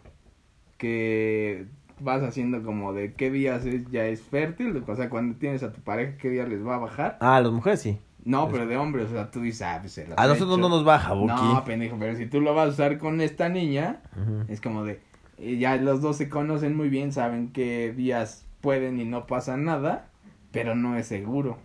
Que 0.78 1.66
vas 2.00 2.22
haciendo 2.22 2.62
como 2.62 2.92
de 2.94 3.12
qué 3.12 3.30
días 3.30 3.66
es, 3.66 3.90
ya 3.90 4.06
es 4.06 4.22
fértil. 4.22 4.82
O 4.86 4.96
sea, 4.96 5.10
cuando 5.10 5.36
tienes 5.36 5.62
a 5.62 5.72
tu 5.72 5.82
pareja, 5.82 6.16
qué 6.16 6.30
día 6.30 6.46
les 6.46 6.66
va 6.66 6.76
a 6.76 6.78
bajar. 6.78 7.18
Ah, 7.20 7.40
las 7.40 7.52
mujeres 7.52 7.82
sí. 7.82 7.98
No, 8.24 8.48
pero 8.50 8.66
de 8.66 8.76
hombres, 8.76 9.08
o 9.08 9.12
sea, 9.12 9.30
tú 9.30 9.40
dices, 9.42 9.62
ah, 9.62 9.78
pues 9.80 9.92
se 9.92 10.06
las 10.08 10.18
A 10.18 10.26
nosotros 10.26 10.58
no 10.58 10.68
nos 10.70 10.84
baja, 10.84 11.12
Buki. 11.12 11.32
No, 11.34 11.62
pendejo, 11.64 11.96
pero 11.98 12.16
si 12.16 12.26
tú 12.26 12.40
lo 12.40 12.54
vas 12.54 12.68
a 12.68 12.70
usar 12.70 12.98
con 12.98 13.20
esta 13.20 13.48
niña, 13.50 14.00
es 14.48 14.60
como 14.62 14.82
de, 14.84 15.00
eh, 15.38 15.58
ya 15.58 15.76
los 15.76 16.00
dos 16.00 16.16
se 16.16 16.28
conocen 16.30 16.74
muy 16.76 16.88
bien, 16.88 17.12
saben 17.12 17.50
qué 17.52 17.92
días 17.94 18.46
pueden 18.62 18.98
y 18.98 19.04
no 19.04 19.26
pasa 19.26 19.56
nada, 19.58 20.06
pero 20.52 20.74
no 20.74 20.96
es 20.96 21.06
seguro. 21.06 21.58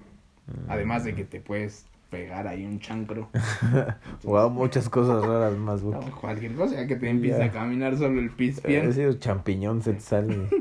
Además 0.68 1.04
de 1.06 1.16
que 1.16 1.24
te 1.24 1.40
puedes 1.40 1.86
pegar 2.10 2.48
ahí 2.48 2.66
un 2.66 2.80
chancro. 2.80 3.30
Wow, 4.24 4.50
muchas 4.50 4.90
cosas 4.90 5.24
raras 5.24 5.56
más, 5.58 5.82
Buki. 5.82 6.10
cualquier 6.12 6.56
cosa, 6.56 6.76
ya 6.76 6.88
que 6.88 6.96
te 6.98 7.10
empieza 7.10 7.40
Ya. 7.40 7.46
a 7.46 7.52
caminar 7.52 7.96
solo 7.98 8.20
el 8.20 8.32
pis 8.32 8.62
bien. 8.64 8.90
Ese 8.90 9.18
champiñón 9.20 9.82
se 9.82 9.94
te 9.94 10.02
sale. 10.02 10.50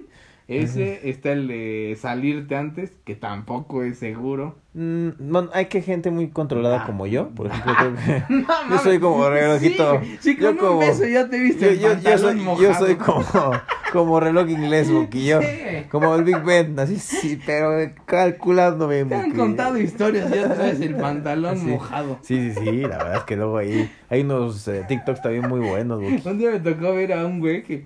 Ese 0.48 1.10
está 1.10 1.32
el 1.32 1.46
de 1.46 1.94
salirte 2.00 2.56
antes, 2.56 2.90
que 3.04 3.14
tampoco 3.14 3.82
es 3.82 3.98
seguro. 3.98 4.56
Mm, 4.72 5.08
no, 5.18 5.50
hay 5.52 5.66
que 5.66 5.82
gente 5.82 6.10
muy 6.10 6.28
controlada 6.30 6.82
Ah. 6.82 6.86
como 6.86 7.06
yo, 7.06 7.28
por 7.30 7.48
ejemplo, 7.48 7.72
creo 7.78 7.94
que... 7.94 8.32
No, 8.32 8.40
Yo 8.40 8.46
mames. 8.46 8.80
soy 8.80 8.98
como 8.98 9.28
relojito. 9.28 10.00
Sí, 10.02 10.16
sí, 10.20 10.36
Yo 10.40 10.56
con 10.56 10.56
como- 10.56 10.72
un 10.80 10.86
beso 10.86 11.04
ya 11.06 11.28
te 11.28 11.38
viste 11.38 11.78
Yo, 11.78 11.92
el 11.92 12.00
yo, 12.00 12.10
yo 12.10 12.18
soy, 12.18 12.36
mojado. 12.36 12.62
yo 12.66 12.74
soy 12.74 12.94
como, 12.96 13.24
como 13.92 14.20
reloj 14.20 14.48
inglés, 14.48 14.88
yo. 14.88 15.06
Sí. 15.12 15.84
Como 15.90 16.14
el 16.14 16.24
Big 16.24 16.42
Ben, 16.42 16.78
así 16.78 16.98
sí, 16.98 17.38
pero 17.44 17.70
calculándome, 18.06 19.04
Te 19.04 19.14
han 19.14 19.24
Buki. 19.26 19.36
contado 19.36 19.76
historias, 19.78 20.30
ya 20.30 20.54
traes 20.54 20.80
el 20.80 20.94
pantalón 20.96 21.58
Sí. 21.58 21.66
mojado. 21.66 22.18
Sí, 22.22 22.52
sí, 22.52 22.60
sí, 22.64 22.70
la 22.82 22.96
verdad 22.98 23.16
es 23.16 23.22
que 23.24 23.36
luego 23.36 23.58
ahí 23.58 23.90
hay 24.08 24.22
unos 24.22 24.66
eh, 24.68 24.82
TikToks 24.88 25.20
también 25.22 25.46
muy 25.46 25.60
buenos, 25.60 26.00
Buki. 26.00 26.26
Un 26.26 26.38
día 26.38 26.50
me 26.52 26.60
tocó 26.60 26.94
ver 26.94 27.12
a 27.12 27.26
un 27.26 27.40
güey 27.40 27.62
que 27.62 27.84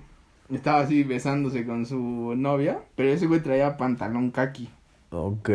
estaba 0.57 0.81
así 0.81 1.03
besándose 1.05 1.65
con 1.65 1.87
su 1.87 2.35
novia, 2.37 2.79
pero 2.95 3.11
ese 3.11 3.27
güey 3.27 3.41
traía 3.41 3.77
pantalón 3.77 4.31
kaki. 4.31 4.69
Ok. 5.11 5.51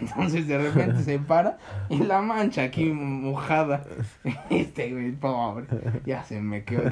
Entonces 0.00 0.48
de 0.48 0.56
repente 0.58 1.02
se 1.02 1.18
para 1.26 1.58
y 1.90 1.98
la 1.98 2.22
mancha 2.22 2.62
aquí 2.62 2.86
mojada. 2.86 3.84
Este 4.48 4.90
güey, 4.92 5.12
pobre, 5.12 5.66
ya 6.06 6.24
se 6.24 6.40
me 6.40 6.64
quedó. 6.64 6.90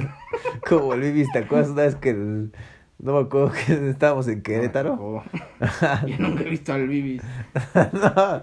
Como 0.68 0.92
el 0.94 1.00
Bibis, 1.00 1.32
¿te 1.32 1.38
acuerdas 1.40 1.70
una 1.70 1.82
vez 1.82 1.96
que 1.96 2.10
el- 2.10 2.52
no 2.98 3.14
me 3.14 3.20
acuerdo 3.20 3.52
que 3.66 3.88
estábamos 3.90 4.28
en 4.28 4.42
Querétaro? 4.42 5.22
Yo 6.06 6.16
nunca 6.18 6.42
he 6.42 6.48
visto 6.50 6.72
al 6.74 6.86
Bibis. 6.88 7.22
no, 7.74 8.42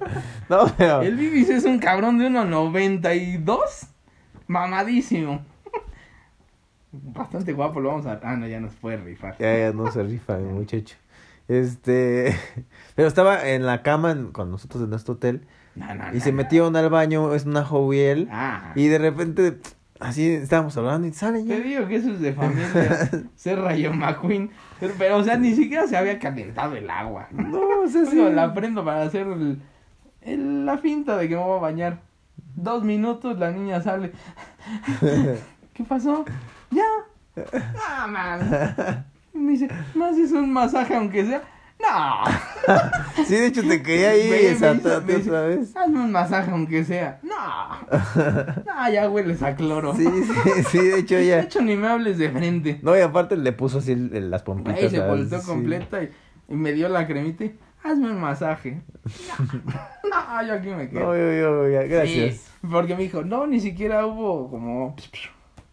no, 0.50 0.72
pero 0.78 1.02
El 1.02 1.16
Bibis 1.16 1.50
es 1.50 1.64
un 1.66 1.78
cabrón 1.80 2.18
de 2.18 2.30
1.92. 2.30 3.60
Mamadísimo. 4.48 5.46
Bastante 6.92 7.54
guapo, 7.54 7.80
lo 7.80 7.90
vamos 7.90 8.06
a... 8.06 8.20
Ah, 8.24 8.36
no, 8.36 8.48
ya 8.48 8.60
nos 8.60 8.74
puede 8.76 8.98
rifar. 8.98 9.38
ya, 9.40 9.58
ya 9.58 9.72
no 9.74 9.90
se 9.92 10.04
rifa 10.04 10.38
mi 10.38 10.52
muchacho. 10.54 10.96
Este, 11.48 12.36
pero 12.96 13.08
estaba 13.08 13.48
en 13.50 13.66
la 13.66 13.82
cama 13.82 14.16
con 14.32 14.52
nosotros 14.52 14.84
en 14.84 14.90
nuestro 14.90 15.16
hotel 15.16 15.46
No, 15.76 15.94
no, 15.96 16.12
y 16.12 16.16
no, 16.18 16.22
se 16.22 16.32
metieron 16.32 16.76
al 16.76 16.90
baño, 16.90 17.34
es 17.34 17.46
una 17.46 17.64
joviel 17.66 18.28
Ah, 18.32 18.72
y 18.76 18.88
de 18.88 18.98
repente 18.98 19.58
así 20.00 20.28
estábamos 20.30 20.76
hablando 20.78 21.08
y 21.08 21.14
salen 21.14 21.48
te 21.48 21.58
ya. 21.58 21.64
digo 21.64 21.88
que 21.88 21.96
eso 21.98 22.12
es 22.12 22.20
de 22.22 22.34
familia. 22.34 23.10
Ser 23.36 23.60
Rayo 23.60 23.94
McQueen. 23.94 24.50
Pero, 24.80 24.94
pero, 24.98 25.18
o 25.18 25.24
sea, 25.24 25.38
ni 25.38 25.54
siquiera 25.54 25.88
se 25.88 25.96
había 25.98 26.20
calentado 26.20 26.76
el 26.76 26.90
agua. 26.90 27.28
No, 27.32 27.60
o 27.84 27.88
sea, 27.88 28.06
sí. 28.06 28.18
La 28.32 28.54
prendo 28.54 28.84
para 28.86 29.04
hacer 29.04 29.28
el, 29.28 29.62
el- 30.22 30.66
la 30.66 30.78
finta 30.78 31.18
de 31.18 31.28
que 31.30 31.36
me 31.36 31.42
voy 31.44 31.58
a 31.58 31.62
bañar. 31.62 32.00
Dos 32.56 32.84
minutos, 32.84 33.38
la 33.40 33.52
niña 33.52 33.82
sale. 33.82 34.12
¿Qué 35.74 35.84
pasó? 35.84 36.26
Ya. 36.72 36.86
Ah, 37.90 38.08
man. 38.08 39.06
Y 39.34 39.38
me 39.38 39.52
dice, 39.54 39.68
¿me 39.96 40.06
haces 40.06 40.32
un 40.32 40.52
masaje 40.52 40.96
aunque 40.96 41.26
sea? 41.26 41.42
No. 41.80 42.24
Sí, 43.26 43.36
de 43.36 43.48
hecho 43.48 43.62
te 43.68 43.82
quería 43.82 44.16
ir 44.16 44.30
me 44.30 44.42
hizo- 44.52 45.02
me 45.04 45.16
otra 45.16 45.42
vez. 45.48 45.76
Hazme 45.76 46.00
un 46.00 46.12
masaje 46.12 46.52
aunque 46.52 46.84
sea. 46.84 47.20
No. 47.24 47.34
No, 48.66 48.90
ya 48.94 49.10
hueles 49.10 49.42
a 49.42 49.56
cloro. 49.56 49.96
Sí, 49.96 50.06
sí, 50.06 50.64
sí, 50.70 50.78
de 50.80 51.00
hecho 51.00 51.16
De 51.16 51.28
ya. 51.28 51.40
hecho, 51.42 51.62
ni 51.62 51.76
me 51.76 51.88
hables 51.88 52.18
de 52.20 52.30
frente. 52.30 52.80
No, 52.84 52.96
y 52.96 53.02
aparte 53.02 53.36
le 53.36 53.52
puso 53.52 53.80
así 53.80 53.94
el- 53.94 54.16
el- 54.16 54.30
las 54.32 54.44
pompitas. 54.44 54.80
Ahí 54.82 54.90
se 54.90 55.00
volteó 55.00 55.40
Sí. 55.40 55.48
completa 55.48 56.04
y, 56.04 56.12
y 56.50 56.56
me 56.56 56.72
dio 56.74 56.88
la 56.88 57.08
cremita 57.08 57.46
y, 57.46 57.58
hazme 57.84 58.12
un 58.12 58.22
masaje. 58.22 58.82
No, 59.40 59.46
no, 60.42 60.48
yo 60.48 60.54
aquí 60.54 60.70
me 60.70 60.88
quedo. 60.90 61.00
No, 61.00 61.16
yo, 61.18 61.34
yo, 61.34 61.70
ya, 61.70 61.84
gracias. 61.84 62.36
Sí, 62.36 62.68
porque 62.72 62.96
me 62.96 63.04
dijo, 63.04 63.24
no, 63.24 63.48
ni 63.48 63.60
siquiera 63.60 64.06
hubo 64.06 64.50
como... 64.52 64.96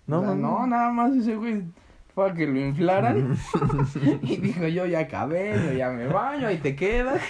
No, 0.09 0.19
O 0.21 0.25
sea, 0.25 0.35
no, 0.35 0.67
nada 0.67 0.91
más 0.91 1.15
ese 1.15 1.37
güey 1.37 1.63
fue 2.15 2.31
a 2.31 2.35
que 2.35 2.47
lo 2.49 2.59
inflaran. 2.59 3.37
y 4.23 4.37
dijo, 4.39 4.67
yo 4.67 4.87
ya 4.87 5.01
acabé, 5.01 5.55
yo 5.67 5.73
ya 5.75 5.91
me 5.91 6.09
baño, 6.09 6.49
ahí 6.49 6.57
te 6.59 6.75
quedas. 6.75 7.23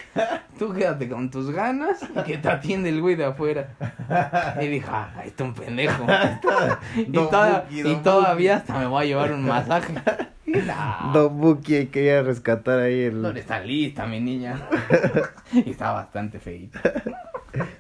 Tú 0.58 0.72
quédate 0.72 1.08
con 1.08 1.28
tus 1.30 1.50
ganas 1.50 2.00
y 2.02 2.22
que 2.22 2.38
te 2.38 2.48
atiende 2.48 2.88
el 2.88 3.02
güey 3.02 3.16
de 3.16 3.26
afuera. 3.26 3.74
Y 4.62 4.66
dijo, 4.68 4.88
ah, 4.92 5.10
ahí 5.16 5.28
está 5.28 5.44
un 5.44 5.52
pendejo. 5.54 6.06
y, 6.96 7.12
toda- 7.12 7.64
Buki, 7.68 7.80
y 7.90 7.96
todavía 7.96 8.56
hasta 8.56 8.78
me 8.78 8.86
voy 8.86 9.02
a 9.04 9.06
llevar 9.06 9.32
un 9.32 9.44
masaje. 9.44 9.92
No, 10.46 11.12
Don 11.12 11.36
Buki 11.38 11.86
quería 11.88 12.22
rescatar 12.22 12.78
ahí 12.78 13.02
el... 13.02 13.20
no 13.20 13.28
está 13.30 13.60
lista, 13.60 14.06
mi 14.06 14.20
niña. 14.20 14.56
y 15.52 15.70
está 15.70 15.92
bastante 15.92 16.38
feita. 16.38 16.80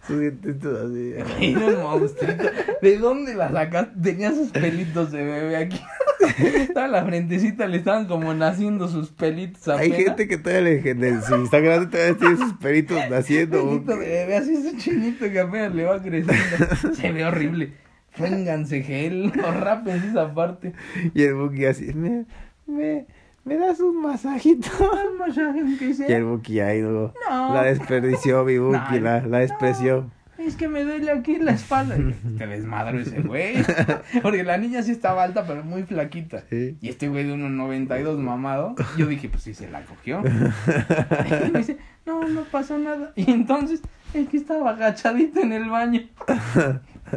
Sus 0.06 0.20
dientitos 0.20 0.78
así. 0.86 1.12
Era 1.52 1.66
un 1.66 1.82
monstruito. 2.00 2.44
¿De 2.82 2.98
dónde 2.98 3.34
la 3.34 3.50
sacaste? 3.52 3.92
Tenía 4.02 4.32
sus 4.32 4.50
pelitos 4.50 5.12
de 5.12 5.22
bebé 5.24 5.56
aquí. 5.56 5.80
Toda 6.74 6.88
la 6.88 7.04
frentecita 7.04 7.66
le 7.66 7.76
estaban 7.78 8.06
como 8.06 8.34
naciendo 8.34 8.88
sus 8.88 9.10
pelitos 9.10 9.68
Hay 9.68 9.88
apenas. 9.90 9.96
gente 10.06 10.28
que 10.28 10.38
todavía 10.38 10.62
le... 10.82 10.90
en- 10.90 11.22
Si 11.22 11.34
está 11.34 11.60
grande 11.60 11.86
todavía 11.86 12.16
tiene 12.16 12.36
sus 12.36 12.52
peritos 12.54 12.98
naciendo. 13.10 13.62
Pelito 13.68 13.92
de 13.92 13.98
bebé, 13.98 14.36
así 14.36 14.52
es 14.54 14.72
un 14.72 14.78
chinito 14.78 15.30
que 15.30 15.38
apenas 15.40 15.74
le 15.74 15.84
va 15.84 16.02
creciendo. 16.02 16.94
Se 16.94 17.12
ve 17.12 17.24
horrible. 17.24 17.72
Pónganse 18.16 18.82
gel 18.82 19.32
o 19.46 19.50
rápense 19.52 20.08
esa 20.08 20.34
parte. 20.34 20.72
Y 21.14 21.22
el 21.22 21.34
Buki 21.34 21.66
así... 21.66 21.92
Me, 21.94 22.24
me, 22.66 23.06
me 23.48 23.56
das 23.56 23.80
un 23.80 24.02
masajito. 24.02 24.68
Un 25.10 25.18
masaje 25.18 25.60
aunque 25.60 25.86
Y 25.86 25.88
el 25.88 25.94
sea. 25.94 26.22
Buki 26.22 26.60
ahí. 26.60 26.82
No. 26.82 27.12
La 27.28 27.62
desperdició 27.62 28.44
mi 28.44 28.58
Buki, 28.58 28.94
No, 28.94 29.00
la, 29.00 29.20
la 29.22 29.38
despreció. 29.38 30.10
Es 30.38 30.54
que 30.54 30.68
me 30.68 30.84
duele 30.84 31.10
aquí 31.10 31.36
la 31.38 31.50
espalda. 31.50 31.96
Te 32.38 32.46
desmadro 32.46 33.00
ese 33.00 33.22
güey. 33.22 33.56
Porque 34.22 34.44
la 34.44 34.56
niña 34.56 34.82
sí 34.82 34.92
estaba 34.92 35.24
alta, 35.24 35.44
pero 35.46 35.64
muy 35.64 35.82
flaquita. 35.82 36.44
Sí. 36.48 36.78
Y 36.80 36.90
este 36.90 37.08
güey 37.08 37.24
de 37.24 37.34
1.92 37.34 38.18
mamado, 38.18 38.76
yo 38.96 39.06
dije, 39.06 39.28
pues 39.28 39.42
sí 39.42 39.52
se 39.52 39.68
la 39.68 39.82
cogió. 39.82 40.22
Y 40.24 41.50
me 41.50 41.58
dice, 41.58 41.78
no, 42.06 42.22
no 42.28 42.44
pasó 42.44 42.78
nada. 42.78 43.12
Y 43.16 43.32
entonces, 43.32 43.82
es 44.14 44.28
que 44.28 44.36
estaba 44.36 44.70
agachadito 44.70 45.40
en 45.40 45.52
el 45.52 45.68
baño. 45.68 46.02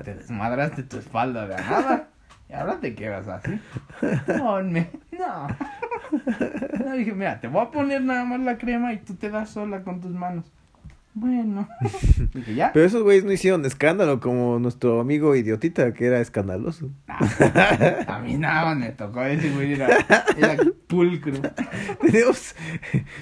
Te 0.03 0.15
desmadraste 0.15 0.81
tu 0.81 0.97
espalda 0.97 1.45
de 1.45 1.57
nada. 1.57 2.07
Y 2.49 2.53
ahora 2.53 2.79
te 2.79 2.95
quedas 2.95 3.27
así. 3.27 3.51
Ponme. 4.39 4.89
No. 5.11 5.47
No, 6.85 6.93
dije, 6.95 7.13
mira, 7.13 7.39
te 7.39 7.47
voy 7.47 7.61
a 7.61 7.71
poner 7.71 8.01
nada 8.01 8.25
más 8.25 8.39
la 8.41 8.57
crema 8.57 8.93
y 8.93 8.97
tú 8.97 9.15
te 9.15 9.29
das 9.29 9.49
sola 9.51 9.83
con 9.83 10.01
tus 10.01 10.11
manos. 10.11 10.45
Bueno. 11.13 11.67
Dije, 12.33 12.55
¿ya? 12.55 12.71
Pero 12.73 12.85
esos 12.85 13.03
güeyes 13.03 13.25
no 13.25 13.33
hicieron 13.33 13.65
escándalo 13.65 14.21
como 14.21 14.59
nuestro 14.59 15.01
amigo 15.01 15.35
idiotita, 15.35 15.93
que 15.93 16.05
era 16.05 16.21
escandaloso. 16.21 16.89
A 18.07 18.19
mí 18.23 18.37
nada 18.37 18.73
me 18.75 18.89
tocó 18.91 19.21
ese 19.25 19.49
güey, 19.51 19.73
era, 19.73 19.89
era 20.37 20.55
pulcro. 20.87 21.33
Tenemos 22.01 22.55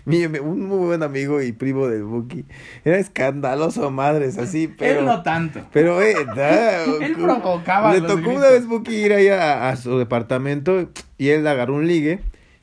mi- 0.05 0.23
un 0.25 0.67
muy 0.67 0.77
buen 0.85 1.01
amigo 1.01 1.41
y 1.41 1.51
primo 1.51 1.87
del 1.87 2.03
Buki. 2.03 2.45
Era 2.85 2.99
escandaloso 2.99 3.89
madres, 3.89 4.37
así, 4.37 4.67
pero... 4.67 4.99
Él 4.99 5.05
no 5.07 5.23
tanto. 5.23 5.61
Pero, 5.73 5.99
eh, 6.03 6.13
da- 6.35 6.83
Él 6.85 7.15
provocaba 7.15 7.91
Le 7.93 8.01
tocó 8.01 8.15
gritos. 8.17 8.35
una 8.35 8.49
vez 8.49 8.67
Buki 8.67 8.93
ir 8.95 9.13
ahí 9.13 9.29
a, 9.29 9.69
a 9.69 9.75
su 9.75 9.97
departamento 9.97 10.89
y 11.17 11.29
él 11.29 11.45
agarró 11.47 11.73
un 11.75 11.87
ligue 11.87 12.19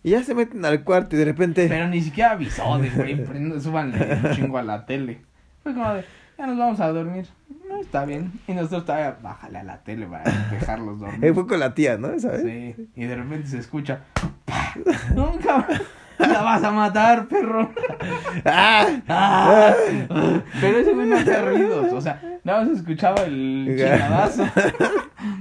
Y 0.07 0.11
ya 0.11 0.23
se 0.23 0.37
meten 0.37 0.65
al 0.65 0.85
cuarto 0.85 1.17
y 1.17 1.19
de 1.19 1.25
repente. 1.25 1.67
Pero 1.69 1.89
ni 1.89 2.01
siquiera 2.01 2.31
avisó 2.31 2.79
de, 2.79 2.91
güey, 2.91 3.61
súbanle 3.61 4.21
un 4.23 4.31
chingo 4.37 4.57
a 4.57 4.63
la 4.63 4.87
tele. 4.87 5.19
Fue 5.65 5.75
como 5.75 5.95
de, 5.95 6.05
ya 6.39 6.47
nos 6.47 6.57
vamos 6.57 6.79
a 6.79 6.93
dormir. 6.93 7.27
No, 7.69 7.81
está 7.81 8.05
bien. 8.05 8.31
Y 8.47 8.53
nosotros 8.53 8.85
todavía, 8.85 9.17
bájale 9.21 9.59
a 9.59 9.65
la 9.65 9.79
tele 9.79 10.07
para 10.07 10.23
dejarlos 10.53 11.01
dormir. 11.01 11.25
Eh, 11.25 11.35
fue 11.35 11.49
con 11.49 11.59
la 11.59 11.75
tía, 11.75 11.99
¿no? 11.99 12.17
¿Sabes? 12.21 12.43
Sí, 12.43 12.89
y 12.95 13.05
de 13.05 13.17
repente 13.17 13.49
se 13.49 13.59
escucha, 13.59 14.03
cabrón, 14.45 15.41
la 16.21 16.41
vas 16.43 16.63
a 16.63 16.71
matar, 16.71 17.27
perro. 17.27 17.73
¡Ah! 18.45 18.87
Ah, 19.09 19.75
Pero 20.61 20.79
ese 20.79 20.93
güey 20.93 21.09
no 21.09 21.17
hacía 21.17 21.43
ruidos, 21.43 21.93
o 21.93 22.01
sea, 22.01 22.23
nada 22.45 22.65
más 22.65 22.79
escuchaba 22.79 23.23
el 23.25 23.65
chingadazo. 23.77 24.45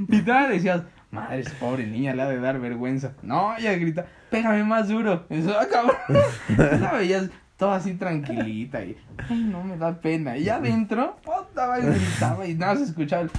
Y 0.09 0.21
todavía 0.23 0.49
decías, 0.49 0.81
madre, 1.11 1.41
esa 1.41 1.53
pobre 1.59 1.85
niña 1.85 2.15
le 2.15 2.23
ha 2.23 2.29
de 2.29 2.39
dar 2.39 2.59
vergüenza. 2.59 3.13
No, 3.21 3.55
ella 3.57 3.73
grita, 3.73 4.07
pégame 4.35 4.63
más 4.63 4.87
duro. 4.87 5.25
Eso, 5.29 5.53
ah, 5.57 5.65
cabrón. 5.71 5.95
La 6.81 6.91
veías 6.93 7.29
toda 7.57 7.77
así 7.77 7.93
tranquilita 7.93 8.83
y, 8.83 8.97
ay, 9.29 9.43
no 9.43 9.63
me 9.63 9.77
da 9.77 9.93
pena. 9.99 10.37
Y 10.37 10.49
adentro, 10.49 11.17
puta, 11.23 11.67
va 11.67 11.79
y 11.79 11.83
gritaba 11.85 12.45
y 12.45 12.55
nada 12.55 12.73
más 12.73 12.83
escuchaba 12.83 13.23
el 13.23 13.31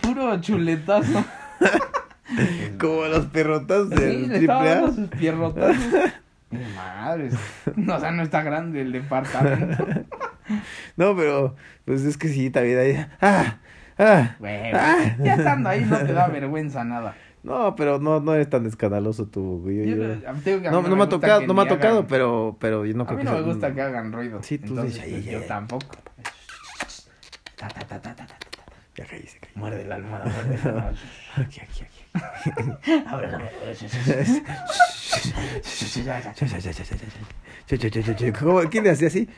puro 0.00 0.40
chuletazo. 0.40 1.24
Como 2.80 3.06
los 3.06 3.26
perrotas 3.26 3.88
Sí, 3.90 3.94
del 3.94 4.28
le 4.28 4.38
triple 4.38 4.70
A. 4.70 4.86
sus 4.88 5.08
pierrotas. 5.08 5.76
Mi 6.50 6.64
madre, 6.76 7.30
no, 7.76 7.96
o 7.96 8.00
sea, 8.00 8.10
no 8.10 8.22
está 8.22 8.42
grande 8.42 8.82
el 8.82 8.92
departamento. 8.92 9.86
No, 10.96 11.16
pero 11.16 11.56
pues 11.86 12.02
es 12.02 12.18
que 12.18 12.28
sí, 12.28 12.50
también 12.50 12.78
ahí. 12.78 13.06
¡Ah! 13.22 13.56
¡Ah! 13.98 14.36
Güey, 14.38 14.70
ya 15.24 15.34
estando 15.36 15.70
ahí 15.70 15.86
no 15.86 15.96
te 15.96 16.12
da 16.12 16.26
vergüenza 16.28 16.84
nada. 16.84 17.14
No, 17.42 17.74
pero 17.74 17.98
no, 17.98 18.20
no 18.20 18.34
eres 18.34 18.48
tan 18.48 18.64
escandaloso 18.66 19.26
tú, 19.26 19.60
güey. 19.62 19.78
Yo, 19.78 19.96
Yo- 19.96 19.96
no- 19.96 20.28
a 20.28 20.32
mí 20.32 20.94
me 20.96 21.02
ha 21.02 21.08
tocado, 21.08 21.40
no 21.46 21.54
me 21.54 21.62
ha 21.62 21.68
tocado, 21.68 21.98
hagan- 22.00 22.06
pero, 22.08 22.56
pero 22.60 22.84
yo 22.86 22.94
no 22.94 23.02
A 23.02 23.06
creo 23.06 23.18
mí 23.18 23.24
que 23.24 23.30
no 23.30 23.36
me 23.36 23.38
sea- 23.42 23.52
gusta 23.52 23.74
que 23.74 23.82
hagan 23.82 24.12
ruido. 24.12 24.42
Sí, 24.42 24.58
tú 24.58 24.68
Entonces, 24.68 25.04
dices, 25.04 25.24
yo 25.24 25.40
tampoco. 25.42 25.86
Ta, 27.56 27.68
ta, 27.68 27.80
ta, 27.80 28.00
ta, 28.00 28.14
ta, 28.14 28.14
ta, 28.14 28.26
ta, 28.26 28.36
ta. 28.36 28.38
Ya 28.96 29.06
caí, 29.06 29.26
se 29.26 29.38
caí. 29.38 29.50
Muerde 29.56 29.84
la 29.86 29.94
almohada, 29.96 30.24
muerde 30.32 30.58
la 30.62 30.70
almohada. 30.70 30.94
Aquí, 31.36 31.60
aquí, 31.60 31.82
aquí. 31.84 33.02
Abre 33.06 33.28
la 33.28 33.36
almohada. 33.38 33.52
¿Cómo? 38.38 38.60
¿Quién 38.70 38.84
le 38.84 38.90
hacía 38.90 39.08
así? 39.08 39.28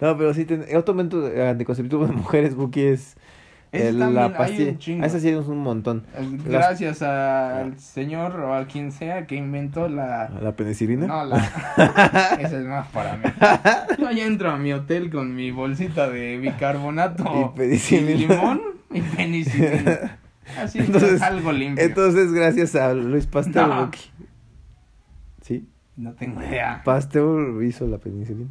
No, 0.00 0.16
pero 0.16 0.34
sí, 0.34 0.44
ten- 0.44 0.66
otro 0.76 0.94
método 0.94 1.30
anticonceptivo 1.48 2.06
de 2.06 2.12
mujeres, 2.12 2.54
Buki, 2.54 2.82
es 2.82 3.16
el- 3.82 4.14
la 4.14 4.36
pastilla. 4.36 5.04
esa 5.04 5.20
sí 5.20 5.28
es 5.28 5.46
un 5.46 5.58
montón. 5.58 6.04
Gracias 6.44 7.02
al 7.02 7.78
señor 7.78 8.38
o 8.40 8.54
a 8.54 8.66
quien 8.66 8.92
sea 8.92 9.26
que 9.26 9.36
inventó 9.36 9.88
la... 9.88 10.28
¿La 10.42 10.52
penicilina? 10.56 11.06
No, 11.06 11.24
la... 11.24 11.36
Esa 12.40 12.58
es 12.58 12.64
más 12.66 12.88
para 12.88 13.16
mí. 13.16 13.24
Yo 13.98 14.10
ya 14.10 14.26
entro 14.26 14.50
a 14.50 14.56
mi 14.58 14.72
hotel 14.72 15.10
con 15.10 15.34
mi 15.34 15.50
bolsita 15.50 16.08
de 16.08 16.38
bicarbonato 16.38 17.52
Y 17.54 17.58
penicilina. 17.58 18.10
y 18.12 18.16
limón 18.26 18.60
y 18.92 19.00
penicilina. 19.02 20.18
Así 20.60 20.78
Entonces- 20.78 21.14
es 21.14 21.22
algo 21.22 21.50
limpio. 21.52 21.84
Entonces, 21.84 22.32
gracias 22.32 22.74
a 22.76 22.94
Luis 22.94 23.26
Pasteur, 23.26 23.68
No. 23.68 23.90
¿Sí? 25.42 25.68
No 25.96 26.12
tengo 26.12 26.42
idea. 26.42 26.82
Pasteur 26.84 27.62
hizo 27.64 27.86
la 27.86 27.98
penicilina. 27.98 28.50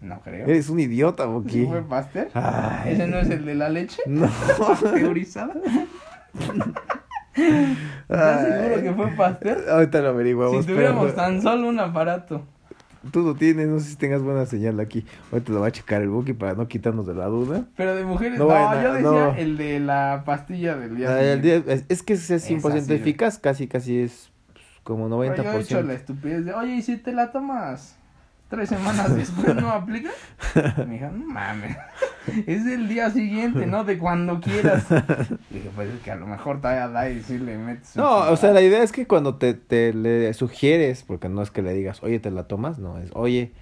No 0.00 0.20
creo. 0.22 0.46
Eres 0.46 0.68
un 0.70 0.80
idiota, 0.80 1.26
Buki. 1.26 1.50
¿Sí 1.50 1.66
fue 1.66 1.82
Pasteur? 1.82 2.28
Ay. 2.34 2.92
¿Ese 2.94 3.06
no 3.06 3.18
es 3.18 3.28
el 3.30 3.44
de 3.44 3.54
la 3.54 3.68
leche? 3.68 4.00
No. 4.06 4.28
¿Pasteurizada? 4.58 5.54
¿Estás 7.34 8.46
seguro 8.46 8.82
que 8.82 8.92
fue 8.94 9.06
Pasteur? 9.16 9.64
Ahorita 9.70 10.00
lo 10.00 10.08
averiguamos. 10.08 10.64
Si 10.64 10.70
tuviéramos 10.72 11.04
pero- 11.12 11.16
tan 11.16 11.42
solo 11.42 11.68
un 11.68 11.78
aparato. 11.80 12.42
Tú 13.12 13.22
lo 13.22 13.34
tienes, 13.34 13.66
no 13.66 13.78
sé 13.80 13.90
si 13.90 13.96
tengas 13.96 14.20
buena 14.20 14.44
señal 14.44 14.78
aquí. 14.78 15.06
Ahorita 15.32 15.52
lo 15.52 15.60
va 15.60 15.68
a 15.68 15.72
checar 15.72 16.02
el 16.02 16.10
Buki 16.10 16.34
para 16.34 16.52
no 16.52 16.68
quitarnos 16.68 17.06
de 17.06 17.14
la 17.14 17.26
duda. 17.26 17.64
Pero 17.74 17.94
de 17.96 18.04
mujeres, 18.04 18.38
No 18.38 18.46
no, 18.48 18.50
a- 18.54 18.82
yo 18.82 18.92
decía 18.92 19.10
no. 19.10 19.34
el 19.36 19.56
de 19.56 19.80
la 19.80 20.22
pastilla 20.26 20.76
del 20.76 20.96
día. 20.96 21.08
Ah, 21.10 21.22
el 21.22 21.40
día- 21.40 21.62
es, 21.66 21.86
es 21.88 22.02
que 22.02 22.12
es 22.12 22.30
es 22.30 22.46
100% 22.50 22.58
Esa 22.68 22.80
sirve. 22.82 22.96
eficaz, 22.96 23.38
casi, 23.38 23.68
casi 23.68 24.00
es 24.00 24.30
pues, 24.52 24.64
como 24.82 25.04
Pero 25.18 25.34
yo 25.34 25.42
he 25.52 25.60
hecho 25.60 25.80
la 25.80 25.94
90%. 25.94 25.96
estupidez 25.96 26.44
de, 26.44 26.52
oye, 26.52 26.74
¿y 26.74 26.82
si 26.82 26.98
te 26.98 27.12
la 27.12 27.32
tomas 27.32 27.96
tres 28.50 28.68
semanas 28.68 29.16
después 29.16 29.54
no 29.54 29.70
aplica? 29.70 30.10
Me 30.86 30.94
dijo, 30.94 31.10
no 31.10 31.24
mames, 31.26 31.76
es 32.46 32.66
del 32.66 32.88
día 32.88 33.08
siguiente, 33.10 33.64
no 33.66 33.84
de 33.84 33.96
cuando 33.96 34.40
quieras. 34.40 34.84
dije, 35.50 35.70
pues 35.74 35.88
es 35.88 36.00
que 36.02 36.10
a 36.10 36.16
lo 36.16 36.26
mejor 36.26 36.60
todavía 36.60 36.88
da 36.88 37.08
y 37.08 37.22
si 37.22 37.38
le 37.38 37.56
metes. 37.56 37.96
No, 37.96 38.30
o 38.30 38.36
sea, 38.36 38.52
la 38.52 38.60
idea 38.60 38.82
es 38.82 38.92
que 38.92 39.06
cuando 39.06 39.36
te, 39.36 39.54
te 39.54 39.94
le 39.94 40.34
sugieres, 40.34 41.04
porque 41.04 41.30
no 41.30 41.40
es 41.40 41.50
que 41.50 41.62
le 41.62 41.72
digas, 41.72 42.02
oye, 42.02 42.18
¿te 42.18 42.30
la 42.30 42.44
tomas? 42.44 42.78
No, 42.78 42.98
es, 42.98 43.10
oye, 43.14 43.52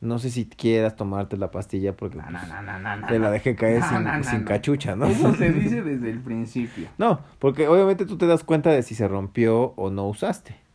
no 0.00 0.18
sé 0.18 0.30
si 0.30 0.46
quieras 0.46 0.94
tomarte 0.94 1.38
la 1.38 1.50
pastilla 1.50 1.96
porque 1.96 2.18
No, 2.18 2.24
pues, 2.30 2.48
no, 2.48 2.96
no, 2.96 3.06
te 3.06 3.18
la 3.18 3.30
dejé 3.30 3.56
caer 3.56 3.82
sin, 3.82 4.24
sin 4.24 4.44
cachucha, 4.44 4.94
¿no? 4.94 5.06
Eso 5.06 5.34
se 5.34 5.50
dice 5.50 5.82
desde 5.82 6.10
el 6.10 6.20
principio. 6.20 6.88
No, 6.98 7.20
porque 7.38 7.66
obviamente 7.66 8.04
tú 8.04 8.18
te 8.18 8.26
das 8.26 8.44
cuenta 8.44 8.70
de 8.70 8.82
si 8.82 8.94
se 8.94 9.08
rompió 9.08 9.72
o 9.76 9.90
no 9.90 10.06
usaste. 10.06 10.65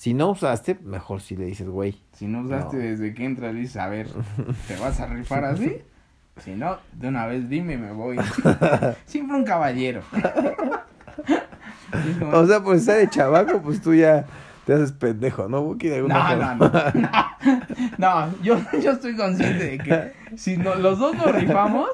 Si 0.00 0.14
no 0.14 0.30
usaste, 0.30 0.78
mejor 0.82 1.20
si 1.20 1.36
le 1.36 1.44
dices, 1.44 1.68
güey. 1.68 1.94
Si 2.14 2.26
no 2.26 2.40
usaste 2.40 2.78
No. 2.78 2.82
desde 2.82 3.12
que 3.12 3.22
entras, 3.22 3.54
dices, 3.54 3.76
a 3.76 3.86
ver, 3.86 4.08
¿te 4.66 4.74
vas 4.76 4.98
a 4.98 5.04
rifar 5.04 5.44
así? 5.44 5.76
Si 6.38 6.52
no, 6.52 6.78
de 6.94 7.08
una 7.08 7.26
vez 7.26 7.50
dime 7.50 7.74
y 7.74 7.76
me 7.76 7.92
voy. 7.92 8.16
Siempre 9.04 9.36
un 9.36 9.44
caballero. 9.44 10.00
Como, 12.18 12.32
O 12.34 12.46
sea, 12.46 12.62
pues 12.62 12.80
está 12.80 12.94
de 12.94 13.10
chavaco, 13.10 13.60
pues 13.60 13.82
tú 13.82 13.94
ya 13.94 14.24
te 14.64 14.72
haces 14.72 14.92
pendejo, 14.92 15.50
¿no, 15.50 15.60
Buki? 15.64 15.88
De 15.88 16.00
no, 16.00 16.08
no, 16.08 16.54
no, 16.54 16.72
no, 17.98 18.42
yo, 18.42 18.56
yo 18.82 18.92
estoy 18.92 19.14
consciente 19.16 19.64
de 19.66 19.78
que 19.78 20.12
si 20.38 20.56
no, 20.56 20.76
los 20.76 20.98
dos 20.98 21.14
nos 21.14 21.30
rifamos, 21.34 21.90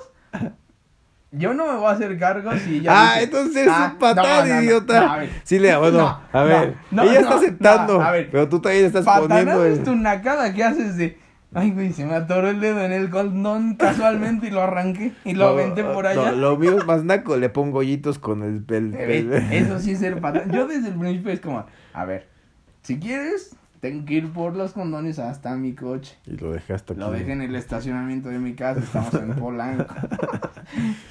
yo 1.32 1.52
no 1.54 1.66
me 1.66 1.74
voy 1.78 1.86
a 1.86 1.90
hacer 1.90 2.18
cargo 2.18 2.50
si 2.56 2.76
ella 2.76 2.92
Ah, 2.94 3.12
dice, 3.14 3.24
entonces 3.24 3.68
"Ah, 3.70 3.90
un 3.92 3.98
patán, 3.98 4.24
no, 4.24 4.46
no, 4.46 4.54
no, 4.54 4.62
idiota. 4.62 5.00
no, 5.00 5.12
a 5.12 5.16
ver. 5.18 5.30
Sí, 5.44 5.58
le 5.58 5.76
bueno, 5.76 5.98
No, 5.98 6.20
a 6.32 6.44
ver, 6.44 6.74
ella 6.92 7.20
está 7.20 7.34
aceptando, 7.36 8.00
a 8.00 8.10
ver. 8.12 8.28
pero 8.30 8.48
tú 8.48 8.60
también 8.60 8.86
estás 8.86 9.04
poniendo 9.04 9.64
es 9.64 9.78
el... 9.78 9.84
tu 9.84 9.96
nacada 9.96 10.52
que 10.54 10.64
haces 10.64 10.96
de. 10.96 11.18
Ay, 11.54 11.70
güey, 11.70 11.92
se 11.92 12.04
me 12.04 12.14
atoró 12.14 12.50
el 12.50 12.60
dedo 12.60 12.80
en 12.82 12.92
el 12.92 13.08
condón 13.08 13.74
casualmente 13.78 14.48
y 14.48 14.50
lo 14.50 14.62
arranqué 14.62 15.12
y 15.24 15.34
lo 15.34 15.48
aventé 15.48 15.84
por 15.84 16.06
allá. 16.06 16.32
lo 16.32 16.56
mío 16.58 16.78
es 16.78 16.86
más 16.86 17.02
naco, 17.04 17.36
le 17.36 17.48
pongo 17.48 17.78
hoyitos 17.78 18.18
con 18.18 18.42
el... 18.42 18.64
el- 18.74 18.94
Eh, 18.98 19.18
el- 19.18 19.52
Eso 19.52 19.78
sí 19.78 19.92
es 19.92 19.98
ser 20.00 20.20
patán. 20.20 20.50
Yo 20.50 20.66
desde 20.66 20.88
el 20.88 20.94
principio 20.98 21.32
es 21.32 21.40
como, 21.40 21.64
a 21.94 22.04
ver, 22.04 22.28
si 22.82 22.98
quieres, 22.98 23.56
tengo 23.90 24.04
que 24.04 24.14
ir 24.14 24.32
por 24.32 24.56
los 24.56 24.72
condones 24.72 25.18
hasta 25.18 25.54
mi 25.56 25.74
coche. 25.74 26.16
Y 26.26 26.36
lo 26.36 26.52
dejaste 26.52 26.92
aquí. 26.94 27.00
Lo 27.00 27.10
dejé 27.10 27.32
en 27.32 27.42
el 27.42 27.54
estacionamiento 27.56 28.28
de 28.28 28.38
mi 28.38 28.54
casa, 28.54 28.80
estamos 28.80 29.14
en 29.14 29.34
Polanco. 29.40 29.94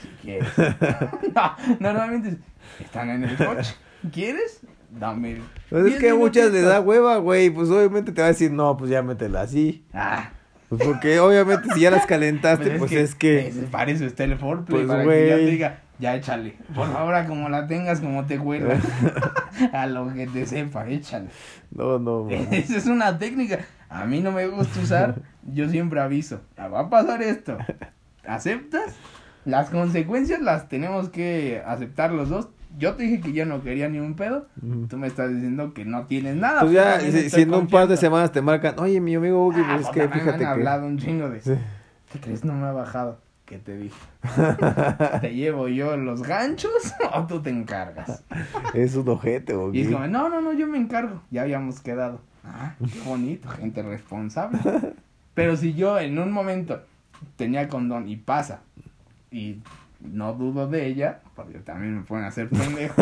si 0.02 0.08
quieres. 0.22 0.48
No, 1.36 1.56
normalmente 1.80 2.30
es, 2.30 2.38
están 2.86 3.10
en 3.10 3.24
el 3.24 3.36
coche. 3.38 3.76
¿Quieres? 4.12 4.62
Dame. 4.92 5.42
Pues 5.70 5.84
es 5.86 5.90
10 5.92 6.00
que 6.02 6.10
a 6.12 6.16
muchas 6.16 6.52
le 6.52 6.62
da 6.62 6.80
hueva, 6.80 7.18
güey, 7.18 7.50
pues 7.50 7.70
obviamente 7.70 8.12
te 8.12 8.22
va 8.22 8.28
a 8.28 8.32
decir, 8.32 8.52
no, 8.52 8.78
pues 8.78 8.90
ya 8.92 9.02
métela 9.02 9.42
así. 9.42 9.84
Ah, 9.94 10.30
Pues 10.70 10.82
porque 10.84 11.20
obviamente 11.20 11.68
si 11.74 11.82
ya 11.82 11.92
las 11.92 12.06
calentaste, 12.06 12.72
pues 12.80 12.92
es 12.94 13.14
que... 13.16 13.48
ese- 13.50 13.64
para 13.64 13.92
eso 13.92 14.06
está 14.06 14.24
el 14.24 14.38
foreplay, 14.38 14.86
Pues, 14.86 14.88
para 14.88 15.04
que 15.04 15.28
ya 15.28 15.36
te 15.36 15.46
diga, 15.48 15.80
ya 16.00 16.16
échale. 16.16 16.56
Por 16.74 16.92
favor, 16.92 17.14
a 17.14 17.26
como 17.28 17.50
la 17.50 17.68
tengas, 17.68 18.00
como 18.00 18.26
te 18.26 18.40
huela. 18.40 18.80
a 19.74 19.86
lo 19.88 20.14
que 20.14 20.28
te 20.28 20.46
sepa, 20.46 20.88
échale. 20.88 21.28
No, 21.76 22.00
no. 22.00 22.28
Esa 22.52 22.78
es 22.78 22.88
una 22.88 23.18
técnica. 23.20 23.60
A 23.90 24.06
mí 24.06 24.22
no 24.22 24.32
me 24.32 24.48
gusta 24.48 24.80
usar, 24.80 25.16
yo 25.44 25.70
siempre 25.70 26.00
aviso. 26.02 26.42
"Ah, 26.58 26.68
Va 26.68 26.80
a 26.82 26.90
pasar 26.90 27.22
esto. 27.22 27.58
¿Aceptas? 28.26 28.96
Las 29.46 29.70
consecuencias 29.70 30.42
las 30.42 30.68
tenemos 30.68 31.10
que 31.10 31.62
aceptar 31.66 32.12
los 32.12 32.30
dos. 32.30 32.50
Yo 32.78 32.96
te 32.96 33.04
dije 33.04 33.22
que 33.22 33.32
yo 33.32 33.46
no 33.46 33.62
quería 33.62 33.88
ni 33.88 34.00
un 34.00 34.16
pedo. 34.16 34.48
Tú 34.90 34.98
me 34.98 35.08
estás 35.08 35.30
diciendo 35.34 35.74
que 35.74 35.86
no 35.86 36.08
tienes 36.08 36.36
nada. 36.36 36.62
Pues 36.62 36.74
ya, 36.74 36.98
también 37.00 37.30
si, 37.30 37.42
en 37.42 37.54
un 37.54 37.68
par 37.68 37.88
de 37.88 37.96
semanas 37.96 38.32
te 38.32 38.42
marcan, 38.42 38.76
oye, 38.80 39.00
mi 39.00 39.16
amigo 39.16 39.44
Buki, 39.46 39.60
Ah, 39.62 39.76
pues 39.76 39.82
es 39.82 39.88
puta, 39.88 40.02
que 40.02 40.08
me 40.08 40.14
fíjate 40.14 40.32
han 40.32 40.40
que... 40.40 40.46
hablado 40.46 40.88
un 40.88 40.98
chingo 40.98 41.30
de 41.30 41.42
Sí. 41.42 41.54
¿Qué 42.12 42.20
crees? 42.20 42.44
No 42.44 42.54
me 42.54 42.66
ha 42.68 42.72
bajado. 42.72 43.20
¿Qué 43.46 43.60
te 43.60 43.78
dije? 43.78 43.96
¿Te 45.22 45.34
llevo 45.36 45.68
yo 45.68 45.96
los 45.98 46.24
ganchos 46.24 46.72
o 47.14 47.28
tú 47.28 47.41
te 47.41 47.52
encargas? 47.52 48.24
Es 48.74 48.96
un 48.96 49.08
ojete, 49.08 49.54
Y 49.54 49.56
Buki. 49.56 49.82
es 49.82 49.88
como, 49.91 50.08
no, 50.08 50.30
no, 50.30 50.41
no, 50.41 50.54
yo 50.54 50.68
me 50.68 50.78
encargo. 50.80 51.22
Ya 51.30 51.43
habíamos 51.43 51.80
quedado. 51.80 52.22
Ah, 52.43 52.74
qué 52.91 53.00
bonito, 53.02 53.48
gente 53.50 53.84
responsable. 53.84 54.60
Pero 55.36 55.56
si 55.58 55.74
yo 55.74 56.00
en 56.00 56.18
un 56.18 56.32
momento 56.32 56.82
tenía 57.36 57.68
condón 57.70 58.08
y 58.10 58.16
pasa, 58.16 58.62
y 59.32 59.60
no 60.02 60.34
dudo 60.34 60.68
de 60.68 60.88
ella, 60.88 61.20
porque 61.36 61.60
también 61.60 61.98
me 61.98 62.02
pueden 62.04 62.26
hacer 62.26 62.50
pendejo. 62.50 63.02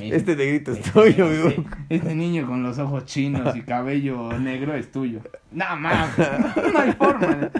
Este 0.00 0.36
negrito 0.36 0.72
es 0.72 0.78
Este- 0.78 0.90
tuyo. 0.90 1.30
Este, 1.30 1.64
este 1.90 2.14
niño 2.14 2.46
con 2.46 2.62
los 2.62 2.78
ojos 2.78 3.04
chinos 3.04 3.54
y 3.56 3.62
cabello 3.62 4.36
negro 4.38 4.74
es 4.74 4.90
tuyo. 4.90 5.20
No 5.52 5.76
mames, 5.76 6.16
no 6.72 6.78
hay 6.78 6.92
forma. 6.92 7.50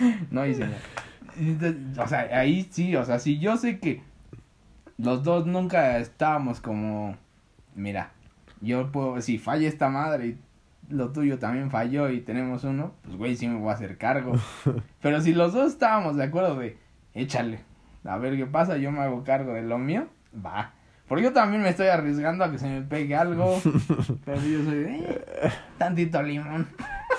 No 0.30 0.46
hice 0.46 0.66
nada. 0.66 2.04
O 2.04 2.08
sea, 2.08 2.28
ahí 2.32 2.68
sí, 2.70 2.94
o 2.96 3.04
sea, 3.04 3.18
si 3.18 3.38
yo 3.38 3.56
sé 3.56 3.78
que 3.78 4.02
los 4.98 5.22
dos 5.22 5.46
nunca 5.46 5.98
estábamos 5.98 6.60
como, 6.60 7.16
mira, 7.74 8.12
yo 8.60 8.92
puedo, 8.92 9.20
si 9.20 9.38
falla 9.38 9.68
esta 9.68 9.88
madre 9.88 10.26
y 10.26 10.38
lo 10.90 11.12
tuyo 11.12 11.38
también 11.38 11.70
falló 11.70 12.10
y 12.10 12.20
tenemos 12.20 12.64
uno, 12.64 12.92
pues 13.02 13.16
güey, 13.16 13.36
sí 13.36 13.48
me 13.48 13.58
voy 13.58 13.70
a 13.70 13.74
hacer 13.74 13.96
cargo. 13.96 14.32
Pero 15.00 15.20
si 15.20 15.32
los 15.32 15.52
dos 15.52 15.72
estábamos 15.72 16.16
de 16.16 16.24
acuerdo 16.24 16.58
de, 16.58 16.76
échale, 17.14 17.60
a 18.04 18.18
ver 18.18 18.36
qué 18.36 18.46
pasa, 18.46 18.76
yo 18.76 18.90
me 18.90 19.00
hago 19.00 19.24
cargo 19.24 19.54
de 19.54 19.62
lo 19.62 19.78
mío, 19.78 20.08
va. 20.34 20.74
Porque 21.08 21.24
yo 21.24 21.32
también 21.32 21.62
me 21.62 21.70
estoy 21.70 21.88
arriesgando 21.88 22.44
a 22.44 22.52
que 22.52 22.58
se 22.58 22.68
me 22.68 22.82
pegue 22.82 23.16
algo. 23.16 23.60
pero 24.24 24.40
yo 24.42 24.64
soy 24.64 24.78
de, 24.78 24.96
eh, 24.96 25.52
tantito 25.78 26.22
limón. 26.22 26.68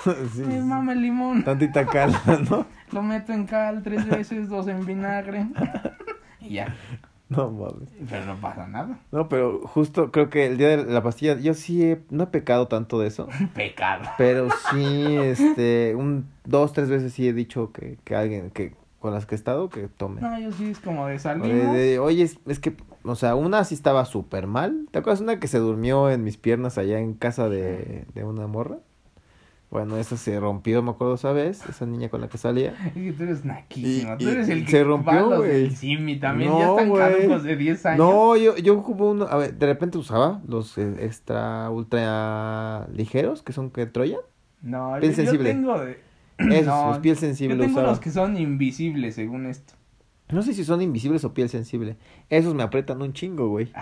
Sí, 0.04 0.40
Me 0.42 0.60
mama 0.60 0.92
el 0.92 1.02
limón. 1.02 1.44
Tantita 1.44 1.86
cal, 1.90 2.14
¿no? 2.50 2.66
Lo 2.92 3.02
meto 3.02 3.32
en 3.32 3.46
cal 3.46 3.82
tres 3.82 4.08
veces, 4.08 4.48
dos 4.48 4.66
en 4.68 4.84
vinagre. 4.84 5.46
y 6.40 6.54
ya. 6.54 6.74
No 7.28 7.50
mames. 7.50 7.88
Pero 8.10 8.26
no 8.26 8.36
pasa 8.36 8.66
nada. 8.66 8.98
No, 9.10 9.28
pero 9.28 9.60
justo 9.66 10.10
creo 10.10 10.28
que 10.28 10.44
el 10.46 10.58
día 10.58 10.76
de 10.76 10.84
la 10.84 11.02
pastilla, 11.02 11.38
yo 11.38 11.54
sí 11.54 11.82
he- 11.82 12.02
no 12.10 12.24
he 12.24 12.26
pecado 12.26 12.68
tanto 12.68 12.98
de 13.00 13.06
eso, 13.08 13.26
Pecado. 13.54 14.04
pero 14.18 14.48
sí, 14.70 15.16
este, 15.16 15.94
un, 15.96 16.26
dos, 16.44 16.74
tres 16.74 16.90
veces 16.90 17.14
sí 17.14 17.26
he 17.26 17.32
dicho 17.32 17.72
que, 17.72 17.96
que 18.04 18.14
alguien, 18.16 18.50
que 18.50 18.74
con 18.98 19.14
las 19.14 19.24
que 19.24 19.34
he 19.34 19.38
estado, 19.38 19.70
que 19.70 19.88
tome. 19.88 20.20
No, 20.20 20.38
yo 20.38 20.52
sí 20.52 20.70
es 20.70 20.78
como 20.78 21.06
de 21.06 21.18
de, 21.18 21.98
Oye, 22.00 22.22
es, 22.24 22.38
es 22.46 22.58
que, 22.60 22.76
o 23.02 23.14
sea, 23.16 23.34
una 23.34 23.64
sí 23.64 23.74
estaba 23.74 24.04
súper 24.04 24.46
mal. 24.46 24.86
¿Te 24.90 24.98
acuerdas 24.98 25.22
una 25.22 25.40
que 25.40 25.48
se 25.48 25.58
durmió 25.58 26.10
en 26.10 26.22
mis 26.24 26.36
piernas 26.36 26.76
allá 26.76 26.98
en 27.00 27.14
casa 27.14 27.48
de, 27.48 28.04
de 28.14 28.24
una 28.24 28.46
morra? 28.46 28.76
Bueno, 29.72 29.96
esa 29.96 30.18
se 30.18 30.38
rompió, 30.38 30.82
me 30.82 30.90
acuerdo 30.90 31.14
esa 31.14 31.32
vez, 31.32 31.66
esa 31.66 31.86
niña 31.86 32.10
con 32.10 32.20
la 32.20 32.28
que 32.28 32.36
salía. 32.36 32.74
Es 32.86 32.92
que 32.92 33.12
tú 33.14 33.22
eres 33.22 33.42
naquísimo. 33.44 34.14
Y- 34.18 34.24
Tú 34.24 34.28
eres 34.28 34.48
el 34.50 34.66
que 34.66 34.70
se 34.70 34.84
rompió, 34.84 35.34
güey. 35.38 35.70
Simi 35.70 36.20
también. 36.20 36.50
ya 36.52 36.66
No, 36.66 36.72
están 36.78 36.90
güey. 36.90 37.02
caducos 37.02 37.42
de 37.42 37.56
10 37.56 37.86
años. 37.86 37.98
No, 37.98 38.36
yo, 38.36 38.54
yo 38.58 38.78
ocupo 38.78 39.10
uno, 39.12 39.24
a 39.24 39.36
ver, 39.38 39.54
de 39.54 39.66
repente 39.66 39.96
usaba 39.96 40.42
los 40.46 40.76
eh, 40.76 40.94
extra 41.00 41.70
ultra 41.70 42.86
ligeros, 42.92 43.42
que 43.42 43.54
son 43.54 43.70
que 43.70 43.86
Troya. 43.86 44.18
No, 44.60 44.94
Piel 45.00 45.14
yo, 45.16 45.38
tengo 45.38 45.78
de... 45.80 45.98
Esos, 46.38 46.66
No, 46.66 46.88
los 46.90 46.98
piel 46.98 47.14
Yo 47.14 47.20
sensible 47.20 47.56
tengo 47.56 47.72
usaba. 47.72 47.88
los 47.88 47.98
que 48.00 48.10
son 48.10 48.36
invisibles, 48.36 49.14
según 49.14 49.46
esto. 49.46 49.72
No 50.30 50.42
sé 50.42 50.52
si 50.52 50.64
son 50.64 50.82
invisibles 50.82 51.24
o 51.24 51.32
piel 51.32 51.48
sensible. 51.48 51.96
Esos 52.28 52.54
me 52.54 52.62
aprietan 52.62 53.00
un 53.00 53.12
chingo, 53.14 53.48
güey. 53.48 53.72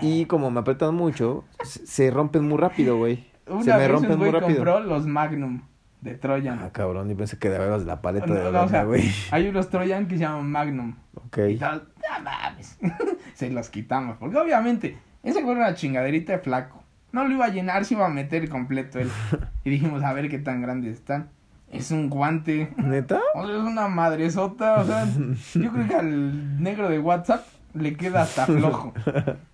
Y 0.00 0.24
como 0.26 0.50
me 0.50 0.60
aprietan 0.60 0.94
mucho, 0.94 1.44
se 1.62 2.10
rompen 2.10 2.48
muy 2.48 2.56
rápido, 2.58 2.96
güey. 2.96 3.33
Una 3.46 3.62
Se 3.62 3.70
me 3.72 3.78
vez 3.78 3.90
rompen 3.90 4.12
un 4.12 4.18
muy 4.18 4.28
güey 4.30 4.40
rápido. 4.40 4.56
compró 4.64 4.80
los 4.80 5.06
Magnum 5.06 5.62
de 6.00 6.14
Trojan. 6.16 6.60
Ah, 6.62 6.70
cabrón, 6.72 7.10
y 7.10 7.14
pensé 7.14 7.38
que 7.38 7.48
de 7.48 7.58
veras 7.58 7.84
la 7.84 8.00
paleta 8.02 8.26
No, 8.26 8.34
de 8.34 8.52
no, 8.52 8.62
o 8.64 8.68
sea, 8.68 8.84
güey. 8.84 9.10
hay 9.30 9.48
unos 9.48 9.68
Trojan 9.70 10.06
que 10.06 10.16
se 10.16 10.20
llaman 10.22 10.50
Magnum. 10.50 10.94
Ok. 11.14 11.38
Y 11.50 11.56
todos, 11.56 11.82
no 11.82 12.22
mames. 12.24 12.78
se 13.34 13.50
los 13.50 13.68
quitamos. 13.70 14.16
Porque 14.18 14.36
obviamente, 14.36 14.98
ese 15.22 15.42
güey 15.42 15.56
era 15.56 15.66
una 15.68 15.74
chingaderita 15.74 16.32
de 16.32 16.38
flaco. 16.38 16.82
No 17.12 17.26
lo 17.26 17.32
iba 17.34 17.44
a 17.46 17.48
llenar, 17.48 17.84
se 17.84 17.94
iba 17.94 18.06
a 18.06 18.10
meter 18.10 18.48
completo 18.48 18.98
él. 18.98 19.08
Y 19.64 19.70
dijimos, 19.70 20.02
a 20.02 20.12
ver 20.12 20.28
qué 20.28 20.38
tan 20.38 20.60
grandes 20.60 20.94
están. 20.94 21.30
Es 21.70 21.90
un 21.90 22.10
guante. 22.10 22.70
¿Neta? 22.76 23.20
O 23.34 23.46
sea, 23.46 23.56
es 23.56 23.62
una 23.62 23.88
madresota. 23.88 24.80
O 24.80 24.84
sea, 24.84 25.06
yo 25.54 25.72
creo 25.72 25.88
que 25.88 25.94
al 25.94 26.62
negro 26.62 26.88
de 26.88 26.98
WhatsApp 26.98 27.46
le 27.72 27.96
queda 27.96 28.22
hasta 28.22 28.44
flojo. 28.46 28.92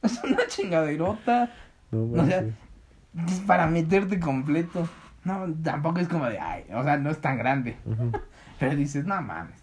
Es 0.03 0.20
una 0.24 0.47
chingaderota. 0.49 1.51
No, 1.93 2.22
O 2.22 2.26
sea. 2.26 2.45
Es 3.27 3.41
para 3.41 3.67
meterte 3.67 4.21
completo. 4.21 4.89
No, 5.25 5.47
tampoco 5.63 6.01
es 6.01 6.09
como 6.09 6.27
de, 6.27 6.39
ay, 6.39 6.65
o 6.73 6.83
sea, 6.83 6.97
no 6.97 7.11
es 7.11 7.21
tan 7.21 7.39
grande. 7.39 7.77
Pero 8.59 8.77
dices, 8.77 9.05
no 9.05 9.21
mames, 9.21 9.60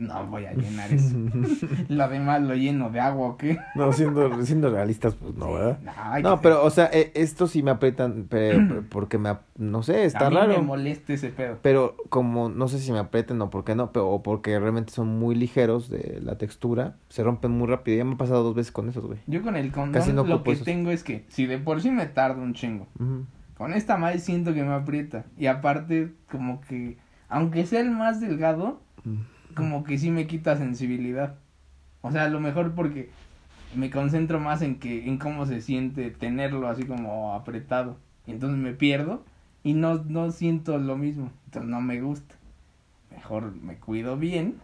no 0.00 0.26
voy 0.26 0.46
a 0.46 0.52
llenar 0.54 0.90
eso. 0.92 1.16
Lo 1.88 2.08
demás 2.08 2.40
lo 2.42 2.54
lleno 2.54 2.90
de 2.90 2.98
agua 3.00 3.28
o 3.28 3.36
qué. 3.36 3.58
No, 3.76 3.92
siendo, 3.92 4.44
siendo 4.44 4.70
realistas, 4.70 5.14
pues 5.14 5.34
no, 5.36 5.52
¿verdad? 5.52 5.78
No, 6.22 6.40
pero, 6.40 6.64
o 6.64 6.70
sea, 6.70 6.90
eh, 6.92 7.12
estos 7.14 7.50
sí 7.52 7.62
me 7.62 7.70
aprietan, 7.70 8.24
pe- 8.24 8.58
pe- 8.60 8.82
porque 8.88 9.18
me, 9.18 9.36
no 9.58 9.82
sé, 9.82 10.04
está 10.04 10.26
a 10.26 10.30
mí 10.30 10.36
raro. 10.36 10.48
me 10.54 10.62
molesta 10.62 11.12
ese 11.12 11.28
pedo. 11.28 11.58
Pero 11.62 11.96
como 12.08 12.48
no 12.48 12.66
sé 12.68 12.78
si 12.78 12.90
me 12.92 12.98
aprieten 12.98 13.40
o 13.42 13.50
por 13.50 13.64
qué 13.64 13.74
no, 13.74 13.92
pero, 13.92 14.08
o 14.08 14.22
porque 14.22 14.58
realmente 14.58 14.92
son 14.92 15.06
muy 15.18 15.34
ligeros 15.34 15.88
de 15.90 16.20
la 16.22 16.36
textura, 16.38 16.96
se 17.10 17.22
rompen 17.22 17.50
muy 17.52 17.68
rápido. 17.68 17.98
Ya 17.98 18.04
me 18.04 18.14
ha 18.14 18.18
pasado 18.18 18.42
dos 18.42 18.54
veces 18.54 18.72
con 18.72 18.88
esos, 18.88 19.04
güey. 19.04 19.18
Yo 19.26 19.42
con 19.42 19.54
el 19.56 19.70
condón 19.70 19.92
Casi 19.92 20.12
no 20.12 20.24
lo 20.24 20.42
que 20.42 20.52
esos. 20.52 20.64
tengo 20.64 20.90
es 20.90 21.04
que 21.04 21.24
si 21.28 21.46
de 21.46 21.58
por 21.58 21.80
sí 21.82 21.90
me 21.90 22.06
tarda 22.06 22.40
un 22.42 22.54
chingo, 22.54 22.86
con 23.56 23.74
esta 23.74 23.98
madre 23.98 24.18
siento 24.18 24.54
que 24.54 24.62
me 24.64 24.72
aprieta. 24.72 25.26
Y 25.36 25.46
aparte, 25.46 26.12
como 26.30 26.62
que, 26.62 26.96
aunque 27.28 27.66
sea 27.66 27.80
el 27.80 27.90
más 27.90 28.20
delgado, 28.20 28.80
como 29.54 29.84
que 29.84 29.98
sí 29.98 30.10
me 30.10 30.26
quita 30.26 30.56
sensibilidad. 30.56 31.34
O 32.02 32.10
sea, 32.10 32.24
a 32.24 32.28
lo 32.28 32.40
mejor 32.40 32.74
porque 32.74 33.10
me 33.74 33.90
concentro 33.90 34.40
más 34.40 34.62
en 34.62 34.78
que 34.78 35.06
en 35.06 35.18
cómo 35.18 35.46
se 35.46 35.60
siente 35.60 36.10
tenerlo 36.10 36.68
así 36.68 36.84
como 36.84 37.34
apretado. 37.34 37.96
Y 38.26 38.32
entonces 38.32 38.58
me 38.58 38.72
pierdo 38.72 39.24
y 39.62 39.74
no, 39.74 40.04
no 40.04 40.30
siento 40.30 40.78
lo 40.78 40.96
mismo. 40.96 41.30
Entonces 41.46 41.70
no 41.70 41.80
me 41.80 42.00
gusta. 42.00 42.34
Mejor 43.10 43.54
me 43.54 43.76
cuido 43.76 44.16
bien, 44.16 44.56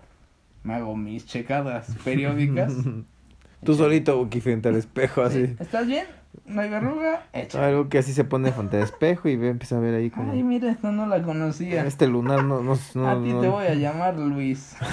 me 0.62 0.74
hago 0.74 0.96
mis 0.96 1.26
checadas 1.26 1.96
periódicas. 2.04 2.74
Tú 3.64 3.74
solito, 3.74 4.16
Buki, 4.18 4.40
frente 4.40 4.68
al 4.68 4.76
espejo, 4.76 5.22
así. 5.22 5.46
Sí, 5.46 5.56
¿Estás 5.58 5.86
bien? 5.86 6.06
¿No 6.44 6.60
hay 6.60 6.68
verruga? 6.70 7.22
Algo 7.54 7.88
que 7.88 7.98
así 7.98 8.12
se 8.12 8.24
pone 8.24 8.52
frente 8.52 8.76
al 8.76 8.82
espejo 8.84 9.28
y 9.28 9.36
ve, 9.36 9.48
empieza 9.48 9.76
a 9.76 9.80
ver 9.80 9.94
ahí 9.94 10.10
como... 10.10 10.32
Ay, 10.32 10.42
mira, 10.42 10.70
esta 10.70 10.90
no 10.92 11.06
la 11.06 11.22
conocía. 11.22 11.84
Este 11.86 12.06
lunar 12.06 12.44
no, 12.44 12.60
no, 12.62 12.76
no, 12.94 13.08
a 13.08 13.22
ti 13.22 13.32
no- 13.32 13.40
te 13.40 13.48
voy 13.48 13.66
a 13.66 13.74
llamar 13.74 14.16
Luis. 14.18 14.76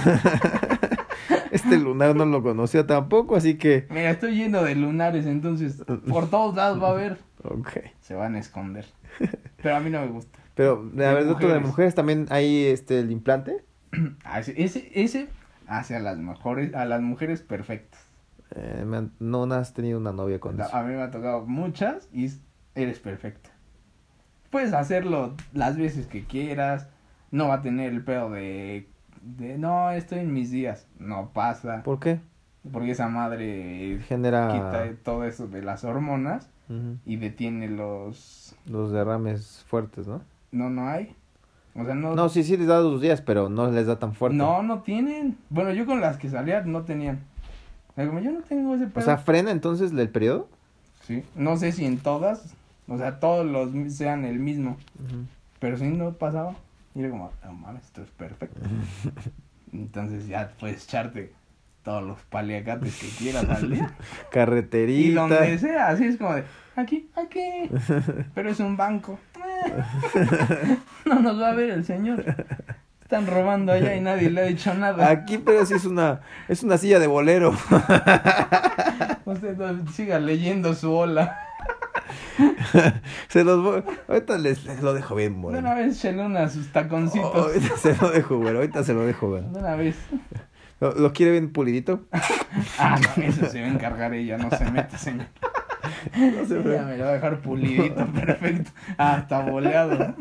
Este 1.52 1.78
lunar 1.78 2.16
no 2.16 2.26
lo 2.26 2.42
conocía 2.42 2.88
tampoco, 2.88 3.36
así 3.36 3.58
que... 3.60 3.86
Mira, 3.92 4.10
estoy 4.10 4.36
lleno 4.36 4.64
de 4.64 4.74
lunares, 4.76 5.28
entonces 5.28 5.84
por 6.10 6.28
todos 6.30 6.56
lados 6.56 6.82
va 6.82 6.88
a 6.88 6.92
haber. 6.92 7.20
Ok. 7.44 7.70
Se 8.02 8.16
van 8.16 8.34
a 8.36 8.40
esconder. 8.40 8.86
Pero 9.62 9.76
a 9.76 9.80
mí 9.80 9.92
no 9.92 10.02
me 10.02 10.08
gusta. 10.08 10.40
Pero, 10.56 10.84
a 10.94 10.96
De 10.98 11.14
ver, 11.14 11.28
otro 11.28 11.34
de 11.50 11.54
mujeres. 11.60 11.68
mujeres 11.68 11.96
también 11.96 12.26
hay 12.30 12.66
este, 12.66 13.00
el 13.00 13.12
implante. 13.12 13.64
Ah, 14.26 14.40
ese, 14.40 14.56
ese, 14.62 14.92
ese 14.96 15.28
hace 15.68 15.96
a 15.96 16.00
las 16.00 16.18
mejores, 16.18 16.74
a 16.74 16.86
las 16.86 17.02
mujeres 17.02 17.42
perfectas. 17.42 18.03
Eh, 18.56 18.84
me 18.86 18.98
han- 18.98 19.12
no 19.20 19.44
has 19.54 19.74
tenido 19.74 20.00
una 20.00 20.12
novia 20.12 20.40
con 20.40 20.60
eso. 20.60 20.76
A 20.76 20.84
mí 20.84 20.94
me 20.94 21.02
ha 21.02 21.12
tocado 21.12 21.46
muchas 21.46 22.08
y 22.14 22.26
es- 22.26 22.42
eres 22.76 23.00
perfecta. 23.00 23.50
Puedes 24.50 24.74
hacerlo 24.74 25.34
las 25.54 25.78
veces 25.78 26.06
que 26.08 26.26
quieras. 26.26 26.88
No 27.32 27.48
va 27.48 27.56
a 27.56 27.62
tener 27.62 27.92
el 27.92 28.04
pedo 28.04 28.30
de, 28.30 28.88
de 29.24 29.58
no, 29.58 29.90
estoy 29.92 30.20
en 30.20 30.34
mis 30.34 30.52
días. 30.52 30.86
No 31.00 31.32
pasa. 31.34 31.82
¿Por 31.84 32.00
qué? 32.00 32.20
Porque 32.72 32.92
esa 32.92 33.08
madre 33.10 34.00
Genera 34.08 34.50
quita 34.52 34.86
todo 35.04 35.26
eso 35.26 35.48
de 35.48 35.62
las 35.62 35.84
hormonas 35.84 36.50
y 37.06 37.18
detiene 37.18 37.68
los... 37.70 38.56
los 38.66 38.92
derrames 38.92 39.64
fuertes, 39.68 40.08
¿no? 40.08 40.22
No, 40.52 40.70
no 40.72 40.88
hay. 40.88 41.16
O 41.76 41.84
sea, 41.86 41.94
no... 41.94 42.16
No, 42.16 42.30
sí, 42.30 42.44
sí 42.44 42.56
les 42.58 42.68
da 42.68 42.78
dos 42.78 43.00
días, 43.02 43.22
pero 43.22 43.50
no 43.50 43.70
les 43.70 43.86
da 43.86 44.00
tan 44.00 44.14
fuerte. 44.16 44.38
No, 44.38 44.64
no 44.64 44.82
tienen. 44.82 45.38
Bueno, 45.50 45.72
yo 45.72 45.86
con 45.86 46.02
las 46.02 46.18
que 46.18 46.30
salía 46.30 46.62
no 46.62 46.84
tenían. 46.84 47.20
O 47.94 47.96
sea, 47.96 48.08
como 48.08 48.20
yo 48.20 48.32
no 48.32 48.42
tengo 48.42 48.76
ese 48.76 48.88
pedo. 48.88 49.00
O 49.00 49.06
sea, 49.06 49.18
frena 49.18 49.52
entonces 49.52 49.92
el 49.92 50.10
periodo. 50.10 50.48
sí. 51.06 51.24
No 51.36 51.58
sé 51.58 51.72
si 51.72 51.86
en 51.86 52.00
todas, 52.00 52.56
o 52.88 52.98
sea, 52.98 53.20
todos 53.20 53.46
los 53.46 53.94
sean 53.94 54.26
el 54.26 54.40
mismo. 54.40 54.78
Pero 55.60 55.78
si 55.78 55.86
no 55.86 56.14
pasaba. 56.14 56.56
Y 56.96 57.00
era 57.00 57.10
como, 57.10 57.32
no 57.44 57.54
mames, 57.54 57.84
esto 57.84 58.02
es 58.02 58.10
perfecto. 58.10 58.60
Entonces 59.74 60.28
ya 60.28 60.52
puedes 60.60 60.84
echarte 60.84 61.32
todos 61.84 62.04
los 62.04 62.20
paliacates 62.24 63.00
que 63.00 63.08
quieras 63.10 63.50
al 63.50 63.70
día. 63.72 63.96
Carreterita. 64.32 65.10
Y 65.10 65.14
donde 65.14 65.58
sea, 65.58 65.90
así 65.90 66.06
es 66.06 66.18
como 66.18 66.36
de, 66.36 66.44
aquí, 66.76 67.10
aquí. 67.16 67.70
Pero 68.36 68.50
es 68.50 68.60
un 68.60 68.78
banco. 68.78 69.20
No 71.06 71.20
nos 71.20 71.40
va 71.40 71.50
a 71.50 71.54
ver 71.56 71.72
el 71.72 71.84
señor. 71.86 72.24
Están 73.04 73.28
robando 73.28 73.72
allá 73.72 73.96
y 73.96 74.02
nadie 74.02 74.30
le 74.32 74.42
ha 74.42 74.46
dicho 74.46 74.74
nada. 74.74 75.08
Aquí, 75.12 75.38
pero 75.38 75.66
sí 75.66 75.76
es 75.76 75.86
una, 75.86 76.22
es 76.48 76.64
una 76.64 76.78
silla 76.78 77.00
de 77.00 77.08
bolero. 77.08 77.52
Usted 79.26 79.56
siga 79.94 80.20
leyendo 80.20 80.74
su 80.74 80.92
ola. 80.92 81.38
Se 83.30 83.44
los 83.44 83.62
voy- 83.64 83.84
ahorita 84.08 84.38
les, 84.38 84.64
les 84.66 84.82
lo 84.82 84.94
dejo 84.94 85.16
bien, 85.16 85.36
De 85.36 85.40
bueno. 85.42 85.60
una 85.60 85.74
vez 85.76 86.00
chele 86.02 86.26
una 86.26 86.50
sus 86.50 86.72
taconcitos. 86.72 87.34
ahorita 87.36 87.78
se 87.78 87.96
lo 87.96 88.10
dejo, 88.12 88.38
güey. 88.38 88.56
Ahorita 88.56 88.84
se 88.84 88.94
lo 88.94 89.06
dejo, 89.06 89.30
güey. 89.30 89.44
De 89.44 89.60
una 89.60 89.76
vez. 89.76 89.96
¿Lo, 90.80 90.94
lo 90.94 91.14
quiere 91.14 91.32
bien 91.32 91.52
pulidito? 91.54 92.02
Ah, 92.78 93.00
no, 93.18 93.24
eso 93.24 93.46
se 93.48 93.62
va 93.62 93.68
a 93.68 93.70
encargar 93.70 94.14
ella, 94.14 94.38
no 94.38 94.50
se 94.50 94.66
meta, 94.72 94.98
señor. 94.98 95.28
No 96.16 96.46
se 96.46 96.60
Ella 96.60 96.84
me 96.84 96.98
lo 96.98 97.06
va 97.06 97.12
a 97.12 97.14
dejar 97.14 97.40
pulidito, 97.40 98.06
perfecto. 98.08 98.72
Hasta 98.98 99.40
boleado. 99.42 100.16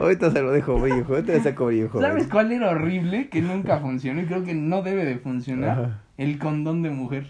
Ahorita 0.00 0.30
se 0.30 0.42
lo 0.42 0.52
dejo, 0.52 0.86
hijo. 0.86 1.14
Ahorita 1.14 1.32
le 1.32 1.40
saco, 1.40 1.70
hijo. 1.72 2.00
¿Sabes 2.00 2.28
cuál 2.28 2.52
era 2.52 2.70
horrible? 2.70 3.28
Que 3.28 3.40
nunca 3.42 3.78
funcionó 3.78 4.20
y 4.22 4.26
creo 4.26 4.44
que 4.44 4.54
no 4.54 4.82
debe 4.82 5.04
de 5.04 5.18
funcionar. 5.18 5.70
Ajá. 5.80 6.02
El 6.18 6.38
condón 6.38 6.82
de 6.82 6.90
mujer. 6.90 7.26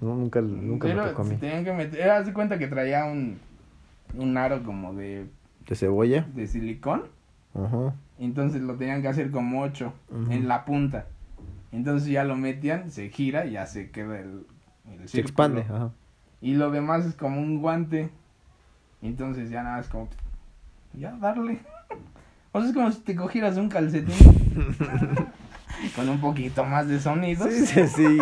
No, 0.00 0.14
nunca, 0.16 0.40
nunca 0.40 0.88
me 0.88 0.94
Pero 0.94 1.08
tocó 1.08 1.22
a 1.22 1.24
mí. 1.26 1.36
tenían 1.36 1.64
que 1.64 1.72
meter. 1.72 2.10
Haz 2.10 2.26
de 2.26 2.32
cuenta 2.32 2.58
que 2.58 2.66
traía 2.68 3.04
un, 3.04 3.38
un 4.16 4.36
aro 4.36 4.62
como 4.62 4.94
de, 4.94 5.26
¿De 5.68 5.74
cebolla? 5.74 6.26
de 6.34 6.46
silicón. 6.46 7.02
Ajá. 7.54 7.94
Entonces 8.18 8.62
lo 8.62 8.76
tenían 8.76 9.02
que 9.02 9.08
hacer 9.08 9.30
como 9.30 9.62
ocho 9.62 9.92
en 10.30 10.48
la 10.48 10.64
punta. 10.64 11.06
Entonces 11.72 12.08
ya 12.08 12.24
lo 12.24 12.36
metían, 12.36 12.90
se 12.90 13.10
gira 13.10 13.46
y 13.46 13.52
ya 13.52 13.66
se 13.66 13.90
queda 13.90 14.18
el, 14.20 14.46
el 15.00 15.08
Se 15.08 15.20
expande, 15.20 15.62
ajá. 15.62 15.90
Y 16.40 16.54
lo 16.54 16.70
demás 16.70 17.04
es 17.04 17.14
como 17.14 17.40
un 17.40 17.60
guante. 17.60 18.10
Entonces 19.02 19.50
ya 19.50 19.62
nada 19.62 19.80
es 19.80 19.88
como. 19.88 20.08
Ya, 20.94 21.12
darle. 21.20 21.58
O 22.52 22.58
sea, 22.58 22.68
es 22.68 22.74
como 22.74 22.90
si 22.90 23.00
te 23.02 23.14
cogieras 23.14 23.56
un 23.58 23.68
calcetín. 23.68 24.12
con 25.96 26.08
un 26.08 26.20
poquito 26.20 26.64
más 26.64 26.88
de 26.88 27.00
sonidos. 27.00 27.48
Sí, 27.52 27.66
sí, 27.66 27.86
sí, 27.86 28.18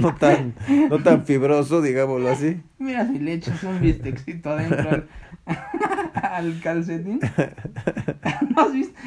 no 0.00 0.14
tan, 0.14 0.54
no 0.90 0.98
tan 0.98 1.24
fibroso, 1.24 1.80
digámoslo 1.80 2.28
así. 2.28 2.60
Mira 2.78 3.06
si 3.06 3.18
le 3.18 3.34
echas 3.34 3.62
un 3.62 3.80
bistecito 3.80 4.50
adentro 4.50 4.90
al, 4.90 5.08
al 6.14 6.60
calcetín. 6.60 7.20
¿No 8.50 8.62
has 8.62 8.72
visto? 8.72 8.98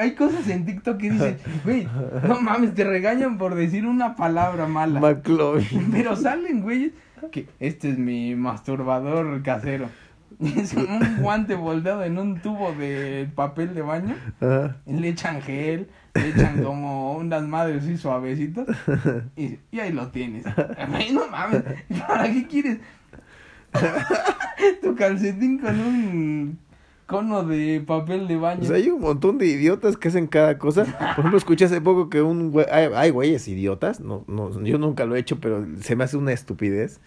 Hay 0.00 0.14
cosas 0.14 0.48
en 0.48 0.66
TikTok 0.66 0.98
que 0.98 1.10
dicen, 1.10 1.36
güey, 1.64 1.86
no 2.26 2.40
mames, 2.40 2.74
te 2.74 2.84
regañan 2.84 3.38
por 3.38 3.54
decir 3.54 3.86
una 3.86 4.16
palabra 4.16 4.66
mala. 4.66 5.00
McLovin. 5.00 5.90
Pero 5.92 6.16
salen, 6.16 6.62
güey, 6.62 6.92
que 7.30 7.46
este 7.60 7.90
es 7.90 7.98
mi 7.98 8.34
masturbador 8.34 9.42
casero. 9.42 9.88
Es 10.40 10.72
como 10.72 10.96
un 10.96 11.16
guante 11.20 11.54
volteado 11.54 12.04
en 12.04 12.18
un 12.18 12.40
tubo 12.40 12.72
de 12.72 13.28
papel 13.34 13.74
de 13.74 13.82
baño. 13.82 14.14
Ajá. 14.40 14.76
y 14.86 14.92
Le 14.94 15.08
echan 15.08 15.42
gel, 15.42 15.88
le 16.14 16.28
echan 16.28 16.62
como 16.62 17.14
unas 17.16 17.42
madres 17.42 17.82
así 17.82 17.96
suavecitas. 17.96 18.66
Y, 19.36 19.58
y 19.70 19.80
ahí 19.80 19.92
lo 19.92 20.08
tienes. 20.08 20.44
Ay, 20.76 21.12
no 21.12 21.26
mames, 21.28 21.62
¿para 22.06 22.32
qué 22.32 22.46
quieres? 22.46 22.78
tu 24.82 24.94
calcetín 24.94 25.58
con 25.58 25.78
un 25.80 26.58
cono 27.06 27.42
de 27.42 27.82
papel 27.86 28.28
de 28.28 28.36
baño. 28.36 28.60
Pues 28.60 28.70
hay 28.70 28.90
un 28.90 29.00
montón 29.00 29.38
de 29.38 29.46
idiotas 29.46 29.96
que 29.96 30.08
hacen 30.08 30.26
cada 30.26 30.58
cosa. 30.58 30.84
Por 30.84 31.20
ejemplo, 31.20 31.38
escuché 31.38 31.64
hace 31.64 31.80
poco 31.80 32.10
que 32.10 32.22
un 32.22 32.50
güey, 32.50 32.66
hay, 32.70 32.90
hay 32.94 33.10
güeyes 33.10 33.48
idiotas, 33.48 34.00
no, 34.00 34.24
no, 34.28 34.62
yo 34.62 34.78
nunca 34.78 35.06
lo 35.06 35.16
he 35.16 35.18
hecho, 35.18 35.40
pero 35.40 35.66
se 35.80 35.96
me 35.96 36.04
hace 36.04 36.16
una 36.16 36.32
estupidez, 36.32 37.00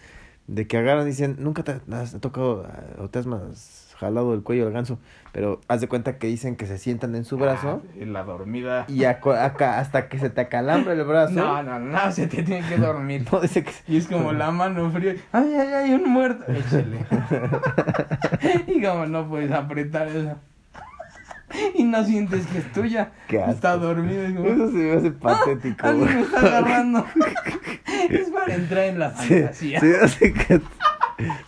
de 0.46 0.66
que 0.66 0.76
agarran 0.78 1.04
y 1.06 1.10
dicen, 1.10 1.36
nunca 1.38 1.62
te 1.62 1.80
has 1.92 2.20
tocado 2.20 2.66
ah, 2.68 3.02
o 3.02 3.08
te 3.08 3.18
has 3.20 3.26
más 3.26 3.88
jalado 3.98 4.34
el 4.34 4.42
cuello 4.42 4.66
al 4.66 4.72
ganso, 4.72 4.98
pero 5.32 5.60
haz 5.68 5.80
de 5.80 5.86
cuenta 5.86 6.18
que 6.18 6.26
dicen 6.26 6.56
que 6.56 6.66
se 6.66 6.76
sientan 6.76 7.14
en 7.14 7.24
su 7.24 7.36
brazo 7.38 7.82
Ah, 7.84 8.04
la 8.04 8.24
dormida. 8.24 8.84
y 8.88 9.04
acá, 9.04 9.78
hasta 9.78 10.08
que 10.08 10.18
se 10.18 10.28
te 10.28 10.40
acalambra 10.40 10.92
el 10.94 11.04
brazo. 11.04 11.34
No, 11.34 11.62
no, 11.62 11.78
no, 11.78 12.10
se 12.10 12.26
te 12.26 12.42
tiene 12.42 12.66
que 12.68 12.78
dormir. 12.78 13.24
No, 13.32 13.40
dice 13.40 13.62
que 13.62 13.70
Y 13.86 13.96
es 13.98 14.08
como 14.08 14.32
la 14.32 14.50
mano 14.50 14.90
fría. 14.90 15.14
Ay, 15.30 15.54
ay, 15.54 15.68
ay, 15.72 15.92
un 15.94 16.10
muerto. 16.10 16.44
Échale. 16.50 17.06
y 18.66 18.82
como 18.82 19.06
no 19.06 19.28
puedes 19.28 19.52
apretar 19.52 20.08
eso. 20.08 20.36
y 21.74 21.84
no 21.84 22.04
sientes 22.04 22.46
que 22.46 22.58
es 22.58 22.72
tuya. 22.72 23.12
Está 23.28 23.76
dormido. 23.76 24.28
y 24.28 24.34
como, 24.34 24.48
eso 24.48 24.70
se 24.70 24.76
me 24.76 24.92
hace 24.92 25.10
patético. 25.10 25.86
Alguien 25.86 26.04
güey. 26.06 26.16
me 26.16 26.22
está 26.22 26.40
agarrando. 26.40 27.06
es 28.10 28.30
para 28.30 28.54
entrar 28.54 28.84
en 28.84 28.98
la 28.98 29.16
Se, 29.16 29.40
fantasía. 29.40 29.80
se 29.80 29.86
me 29.86 29.96
hace 29.96 30.32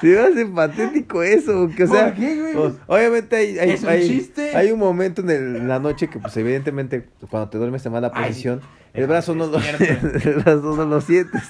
se 0.01 0.07
me 0.07 0.19
hace 0.19 0.47
patético 0.47 1.23
eso, 1.23 1.69
que 1.77 1.85
o 1.85 1.87
sea, 1.87 2.07
¿Por 2.07 2.15
qué, 2.15 2.41
güey? 2.55 2.73
obviamente 2.87 3.37
hay, 3.37 3.59
hay, 3.59 3.71
Es 3.71 3.83
un 3.83 3.89
hay- 3.89 4.09
chiste. 4.09 4.57
hay 4.57 4.71
un 4.73 4.79
momento 4.79 5.23
en, 5.23 5.31
el- 5.31 5.57
en 5.57 5.69
la 5.69 5.79
noche 5.79 6.09
que 6.09 6.19
pues 6.19 6.37
evidentemente 6.37 7.07
cuando 7.31 7.49
te 7.51 7.59
duermes 7.59 7.85
en 7.87 7.93
mala 7.93 8.11
Ay, 8.15 8.29
posición, 8.29 8.61
el 8.93 9.07
brazo 9.07 9.35
no 9.35 9.47
lo 9.47 9.59
el 10.25 10.35
brazo 10.45 10.77
no 10.77 10.85
lo 10.85 11.01
sientes. 11.01 11.43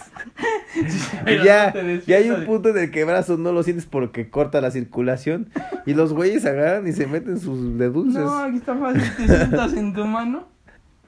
Pero 1.24 1.44
ya, 1.44 1.66
no 1.66 1.72
te 1.72 2.02
ya 2.06 2.16
hay 2.16 2.30
un 2.30 2.44
punto 2.46 2.70
en 2.70 2.78
el 2.78 2.90
que 2.90 3.00
el 3.00 3.06
brazo 3.06 3.36
no 3.36 3.52
lo 3.52 3.62
sientes 3.62 3.86
porque 3.86 4.28
corta 4.30 4.60
la 4.60 4.70
circulación 4.72 5.48
y 5.86 5.94
los 5.94 6.12
güeyes 6.12 6.44
agarran 6.46 6.86
y 6.88 6.92
se 6.92 7.06
meten 7.06 7.38
sus 7.38 7.78
de 7.78 7.90
dulces. 7.90 8.20
No, 8.22 8.36
aquí 8.38 8.56
está 8.56 8.74
fácil. 8.76 9.02
Te 9.16 9.26
sientas 9.36 9.72
en 9.74 9.92
tu 9.94 10.04
mano. 10.04 10.48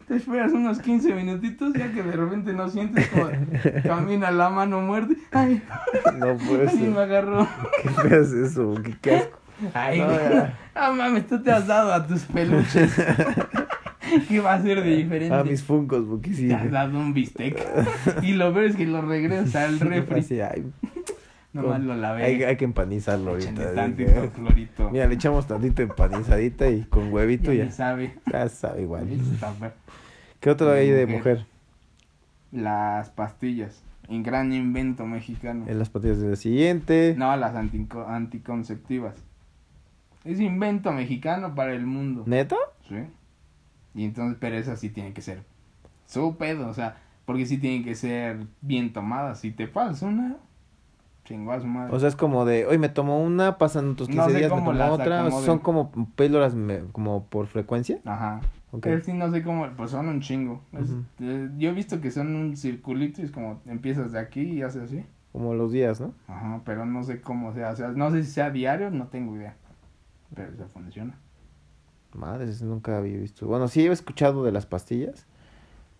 Te 0.08 0.16
esperas 0.16 0.52
unos 0.52 0.78
15 0.78 1.14
minutitos. 1.14 1.72
Ya 1.74 1.90
que 1.92 2.02
de 2.02 2.12
repente 2.12 2.52
no 2.52 2.68
sientes 2.68 3.08
como 3.08 3.28
camina 3.82 4.30
la 4.30 4.50
mano 4.50 4.80
muerte. 4.80 5.16
Ay, 5.32 5.62
No 6.16 6.36
puede 6.36 6.68
alguien 6.68 6.90
me 6.90 6.94
ser. 6.96 6.98
agarró. 7.02 7.48
¿Qué 7.82 7.88
feo 7.90 8.22
es 8.22 8.32
eso? 8.32 8.74
¿Qué, 8.84 8.94
qué 9.00 9.16
asco? 9.16 9.38
Ay, 9.74 10.00
No. 10.00 10.06
Ah, 10.74 10.92
mames, 10.92 11.26
tú 11.26 11.42
te 11.42 11.50
has 11.50 11.66
dado 11.66 11.92
a 11.92 12.06
tus 12.06 12.22
peluches. 12.24 12.94
¿Qué 14.28 14.38
va 14.40 14.54
a 14.54 14.62
ser 14.62 14.82
de 14.84 14.96
diferente? 14.96 15.34
A 15.34 15.42
mis 15.42 15.64
funcos, 15.64 16.04
porque 16.08 16.32
sí. 16.32 16.48
Te 16.48 16.54
has 16.54 16.70
dado 16.70 16.96
un 16.98 17.12
bistec. 17.12 17.60
Y 18.22 18.34
lo 18.34 18.52
ves 18.52 18.76
que 18.76 18.86
lo 18.86 19.02
regresas 19.02 19.56
al 19.56 19.80
refri. 19.80 20.20
Así, 20.20 20.40
ay, 20.40 20.64
Nomás 21.62 21.80
lo 21.82 21.94
lavé. 21.94 22.24
hay, 22.24 22.42
hay 22.42 22.56
que 22.56 22.64
empanizarlo 22.64 23.30
ahorita. 23.32 23.74
tantito 23.74 24.10
dije. 24.12 24.28
clorito. 24.34 24.90
Mira, 24.90 25.06
le 25.06 25.14
echamos 25.14 25.46
tantito 25.46 25.82
empanizadita 25.82 26.68
y 26.68 26.82
con 26.84 27.12
huevito 27.12 27.52
Ya 27.52 27.64
ya. 27.64 27.70
sabe. 27.70 28.14
Ya 28.32 28.48
sabe 28.48 28.82
igual. 28.82 29.08
¿Qué 30.40 30.50
otro 30.50 30.70
hay 30.72 30.90
de 30.90 31.06
Mujer. 31.06 31.46
Las 32.52 33.10
pastillas. 33.10 33.82
Un 34.08 34.22
gran 34.22 34.52
invento 34.52 35.04
mexicano. 35.04 35.64
En 35.66 35.78
las 35.78 35.90
patillas 35.90 36.20
del 36.20 36.36
siguiente. 36.36 37.14
No, 37.18 37.36
las 37.36 37.54
antico- 37.54 38.06
anticonceptivas. 38.06 39.14
Es 40.24 40.40
invento 40.40 40.92
mexicano 40.92 41.54
para 41.54 41.72
el 41.72 41.86
mundo. 41.86 42.22
¿Neta? 42.26 42.56
Sí. 42.88 42.96
Y 43.94 44.04
entonces, 44.04 44.36
pero 44.40 44.56
esas 44.56 44.78
sí 44.78 44.90
tienen 44.90 45.12
que 45.12 45.22
ser 45.22 45.42
su 46.06 46.36
pedo, 46.36 46.68
o 46.68 46.74
sea, 46.74 46.98
porque 47.24 47.46
sí 47.46 47.58
tienen 47.58 47.82
que 47.82 47.94
ser 47.96 48.38
bien 48.60 48.92
tomadas. 48.92 49.40
Si 49.40 49.50
te 49.50 49.66
pasas 49.66 50.02
una, 50.02 50.36
chingó 51.26 51.52
a 51.52 51.60
su 51.60 51.66
madre. 51.66 51.94
O 51.94 52.00
sea, 52.00 52.08
es 52.08 52.16
como 52.16 52.44
de, 52.46 52.64
hoy 52.66 52.78
me 52.78 52.88
tomo 52.88 53.22
una, 53.22 53.58
pasan 53.58 53.90
otros 53.90 54.08
15 54.08 54.22
No 54.22 54.28
sé 54.30 54.38
días, 54.38 54.50
me 54.50 54.56
tomo 54.56 54.70
otra. 54.70 55.26
o 55.26 55.42
son 55.42 55.58
como 55.58 55.92
píldoras 56.16 56.54
me- 56.54 56.84
como 56.92 57.24
por 57.26 57.46
frecuencia. 57.48 57.98
Ajá. 58.06 58.40
Ok. 58.72 58.80
Pero 58.82 59.02
sí, 59.04 59.12
no 59.12 59.30
sé 59.30 59.42
cómo, 59.42 59.66
pues 59.76 59.90
son 59.90 60.08
un 60.08 60.20
chingo. 60.20 60.62
Es- 60.72 60.90
eh, 61.20 61.50
yo 61.58 61.68
he 61.70 61.72
visto 61.72 62.00
que 62.00 62.10
son 62.10 62.34
un 62.34 62.56
circulito 62.56 63.20
y 63.20 63.24
es 63.26 63.30
como 63.30 63.60
empiezas 63.66 64.12
de 64.12 64.18
aquí 64.18 64.40
y 64.40 64.62
haces 64.62 64.84
así. 64.84 65.04
Como 65.32 65.52
los 65.52 65.70
días, 65.72 66.00
¿no? 66.00 66.14
Ajá, 66.28 66.62
pero 66.64 66.86
no 66.86 67.02
sé 67.02 67.20
cómo 67.20 67.52
sea, 67.52 67.70
o 67.70 67.76
sea, 67.76 67.88
no 67.88 68.10
sé 68.10 68.24
si 68.24 68.30
sea 68.30 68.50
diario, 68.50 68.90
no 68.90 69.08
tengo 69.08 69.36
idea. 69.36 69.54
Pero 70.34 70.50
eso 70.52 70.66
funciona. 70.68 71.18
Madre, 72.14 72.48
eso 72.48 72.64
nunca 72.64 72.96
había 72.96 73.18
visto. 73.18 73.46
Bueno, 73.46 73.68
sí 73.68 73.86
he 73.86 73.90
escuchado 73.92 74.42
de 74.44 74.52
las 74.52 74.64
pastillas, 74.64 75.26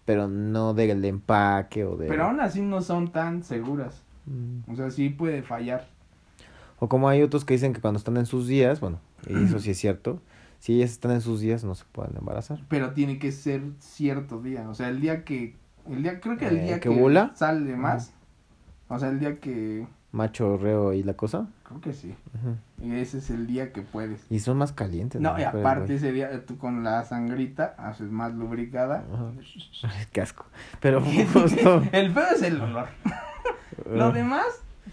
pero 0.07 0.29
no 0.29 0.73
del 0.73 1.05
empaque 1.05 1.85
o 1.85 1.97
de... 1.97 2.07
Pero 2.07 2.25
aún 2.25 2.41
así 2.41 2.63
no 2.63 2.81
son 2.81 3.13
tan 3.13 3.43
seguras. 3.43 4.03
Mm. 4.27 4.71
O 4.71 4.77
sea, 4.77 4.91
sí 4.91 5.09
puede 5.09 5.43
fallar. 5.43 5.89
O 6.79 6.89
como 6.89 7.09
hay 7.09 7.23
otros 7.23 7.45
que 7.45 7.55
dicen 7.55 7.73
que 7.73 7.81
cuando 7.81 7.99
están 7.99 8.17
en 8.19 8.27
sus 8.27 8.47
días, 8.47 8.81
bueno, 8.81 9.01
y 9.29 9.45
eso 9.45 9.59
sí 9.59 9.71
es 9.71 9.79
cierto, 9.79 10.21
si 10.59 10.75
ellas 10.75 10.91
están 10.91 11.13
en 11.13 11.21
sus 11.23 11.41
días 11.41 11.65
no 11.65 11.75
se 11.75 11.85
pueden 11.93 12.17
embarazar. 12.19 12.61
pero 12.69 12.93
tiene 12.93 13.19
que 13.19 13.33
ser 13.33 13.63
cierto 13.79 14.43
día, 14.43 14.69
o 14.69 14.75
sea, 14.75 14.89
el 14.91 15.01
día 15.01 15.25
que 15.25 15.55
el 15.89 16.03
día 16.03 16.21
creo 16.21 16.37
que 16.37 16.49
el 16.49 16.57
Eh, 16.59 16.65
día 16.65 16.81
¿que 16.81 16.91
sale 17.35 17.77
más, 17.77 18.13
o 18.89 18.99
sea, 18.99 19.09
el 19.09 19.21
día 19.21 19.39
que 19.41 19.87
Macho, 20.13 20.57
reo 20.57 20.93
y 20.93 21.03
la 21.03 21.15
cosa. 21.15 21.47
creo 21.65 21.81
que 21.81 21.93
sí, 21.93 22.15
y 22.83 22.93
ese 22.95 23.19
es 23.19 23.31
el 23.31 23.47
día 23.47 23.73
que 23.73 23.83
puedes. 23.83 24.25
Y 24.31 24.39
son 24.41 24.57
más 24.59 24.73
calientes. 24.73 25.21
No, 25.21 25.33
las 25.33 25.41
y 25.41 25.45
aparte 25.45 25.95
ese 25.95 26.13
día 26.13 26.31
eh, 26.33 26.39
tú 26.39 26.57
con 26.59 26.85
la 26.85 27.05
sangrita 27.05 27.75
haces 27.79 28.11
más 28.11 28.33
lubricada. 28.35 29.05
Qué 30.13 30.21
asco. 30.21 30.47
Pero 30.81 31.01
justo... 31.33 31.83
el 31.93 32.13
peor 32.13 32.27
es 32.35 32.43
el 32.43 32.61
olor. 32.61 32.89
Lo 33.91 34.13
demás 34.13 34.45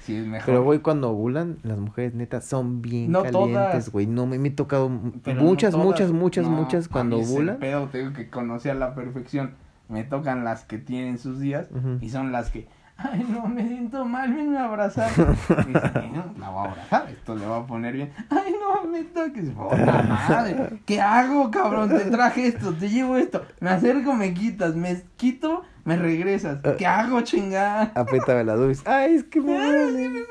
sí 0.02 0.16
es 0.16 0.26
mejor. 0.26 0.46
Pero 0.46 0.64
güey, 0.64 0.80
cuando 0.80 1.12
ovulan, 1.12 1.58
las 1.64 1.78
mujeres 1.78 2.14
netas 2.14 2.46
son 2.46 2.82
bien 2.82 3.12
No 3.12 3.24
calientes, 3.24 3.92
güey. 3.92 4.08
No, 4.08 4.26
me, 4.26 4.38
me 4.40 4.50
he 4.50 4.52
tocado 4.52 4.92
Pero 5.24 5.42
no 5.42 5.44
muchas, 5.48 5.76
muchas, 5.76 6.12
muchas, 6.12 6.46
No, 6.46 6.52
muchas 6.52 6.88
cuando 6.88 7.18
ovulan. 7.18 7.58
pedo 7.60 7.88
tengo 7.88 8.14
que 8.14 8.30
conocí 8.30 8.70
a 8.70 8.74
la 8.74 8.96
perfección. 8.96 9.52
Me 9.90 10.04
tocan 10.04 10.44
las 10.44 10.64
que 10.64 10.78
tienen 10.78 11.18
sus 11.18 11.40
días 11.40 11.68
y 12.02 12.10
son 12.10 12.32
las 12.32 12.50
que, 12.50 12.68
ay 12.98 13.26
no, 13.30 13.48
me 13.48 13.68
siento 13.68 14.06
mal, 14.06 14.34
ven 14.34 14.56
a 14.56 14.66
abrazar. 14.66 15.12
Y 15.12 15.22
dice, 15.74 16.10
no, 16.14 16.34
la 16.40 16.50
voy 16.50 16.68
a 16.68 16.72
abrazar, 16.72 17.10
esto 17.10 17.36
le 17.36 17.46
va 17.46 17.58
a 17.58 17.68
poner 17.68 17.94
bien. 17.94 18.14
Ay 18.30 18.54
no, 18.60 18.90
me 18.90 19.04
toques, 19.04 19.50
puta 19.50 20.04
madre. 20.04 20.82
¿Qué 20.86 21.02
hago, 21.02 21.52
cabrón? 21.52 21.90
Te 21.90 22.06
traje 22.12 22.48
esto, 22.48 22.74
te 22.74 22.90
llevo 22.90 23.18
esto. 23.18 23.44
Me 23.60 23.72
acerco, 23.72 24.14
me 24.14 24.34
quitas, 24.34 24.76
me 24.76 25.04
quito, 25.18 25.64
me 25.84 25.98
regresas. 25.98 26.60
¿Qué 26.78 26.86
hago, 26.86 27.22
chingada? 27.22 27.92
Apriétame 27.96 28.44
la 28.44 28.56
dubis. 28.56 28.86
Ay, 28.86 29.16
es 29.16 29.24
que 29.24 29.42
me 29.42 29.58
Ay, 29.58 29.72
duele. 29.72 30.26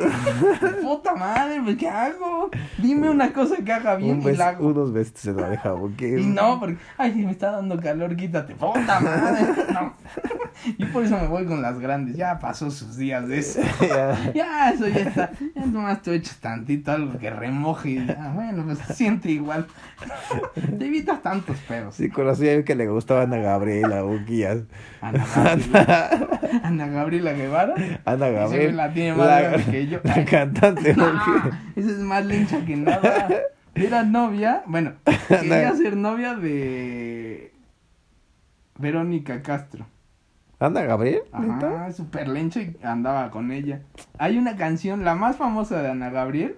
Puta 0.82 1.14
madre, 1.14 1.60
pues, 1.62 1.76
¿qué 1.76 1.88
hago? 1.88 2.50
Dime 2.78 3.10
una 3.10 3.32
cosa 3.32 3.56
que 3.64 3.72
haga 3.72 3.96
bien 3.96 4.20
Un 4.20 4.32
y 4.32 4.36
la 4.36 4.48
hago. 4.48 4.68
unos 4.68 4.92
besitos 4.92 5.26
en 5.26 5.36
la 5.36 5.46
oreja, 5.46 5.74
porque... 5.74 6.20
Y 6.20 6.26
no, 6.26 6.58
porque, 6.58 6.76
ay, 6.96 7.12
si 7.12 7.24
me 7.24 7.32
está 7.32 7.50
dando 7.52 7.78
calor, 7.80 8.16
quítate. 8.16 8.54
Puta 8.54 9.00
madre. 9.00 9.46
No. 9.72 9.94
Y 10.76 10.84
por 10.84 11.02
eso 11.02 11.16
me 11.18 11.26
voy 11.26 11.46
con 11.46 11.62
las 11.62 11.78
grandes. 11.78 12.16
Ya 12.16 12.38
pasó 12.38 12.70
sus 12.70 12.96
días 12.98 13.26
de 13.26 13.38
eso. 13.38 13.60
Ya. 13.80 14.32
Ya, 14.34 14.70
eso 14.70 14.86
ya 14.88 15.00
está. 15.00 15.30
Ya 15.54 15.64
nomás 15.64 16.02
tú 16.02 16.10
echas 16.10 16.36
tantito 16.36 16.92
algo 16.92 17.18
que 17.18 17.30
remoje 17.30 17.90
y 17.90 18.06
ya, 18.06 18.30
bueno, 18.34 18.64
pues 18.64 18.78
se 18.78 18.92
siente 18.92 19.30
igual. 19.30 19.66
Te 20.54 20.84
evitas 20.84 21.22
tantos 21.22 21.56
pedos. 21.60 21.94
Sí, 21.94 22.10
conocí 22.10 22.46
a 22.46 22.50
alguien 22.50 22.64
que 22.64 22.74
le 22.74 22.88
gustaba 22.88 23.22
Ana 23.22 23.38
Gabriela, 23.38 24.02
Buquillas. 24.02 24.58
Ana 25.00 25.24
Gabriela, 25.34 26.28
Ana 26.62 26.86
Gabriela 26.88 27.32
Guevara. 27.32 27.74
Ana 28.04 28.28
Gabriela. 28.28 28.86
la 28.86 28.92
tiene 28.92 29.14
más 29.14 29.26
grande 29.42 29.64
que 29.64 29.86
yo. 29.90 30.00
La 30.04 30.24
cantante, 30.24 30.92
Buquillas. 30.94 31.54
esa 31.76 31.90
es 31.90 31.98
más 31.98 32.24
lencha 32.24 32.64
que 32.64 32.76
nada. 32.76 33.28
Era 33.74 34.02
novia, 34.02 34.62
bueno, 34.66 34.92
quería 35.28 35.74
ser 35.74 35.96
novia 35.96 36.34
de 36.34 37.52
Verónica 38.78 39.42
Castro. 39.42 39.86
¿Anda, 40.58 40.82
Gabriel? 40.82 41.22
Ajá, 41.32 41.90
super 41.92 42.28
lencha 42.28 42.60
y 42.60 42.76
andaba 42.82 43.30
con 43.30 43.50
ella. 43.50 43.80
Hay 44.18 44.36
una 44.36 44.56
canción, 44.56 45.04
la 45.04 45.14
más 45.14 45.36
famosa 45.36 45.80
de 45.80 45.90
Ana 45.90 46.10
Gabriel. 46.10 46.56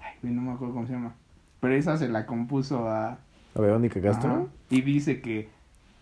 Ay, 0.00 0.30
no 0.30 0.40
me 0.40 0.52
acuerdo 0.52 0.74
cómo 0.74 0.86
se 0.86 0.94
llama. 0.94 1.14
Pero 1.60 1.74
esa 1.74 1.98
se 1.98 2.08
la 2.08 2.24
compuso 2.24 2.88
a. 2.88 3.18
¿A 3.54 3.60
Verónica 3.60 4.00
Castro? 4.00 4.30
Ajá, 4.30 4.42
y 4.70 4.80
dice 4.80 5.20
que. 5.20 5.50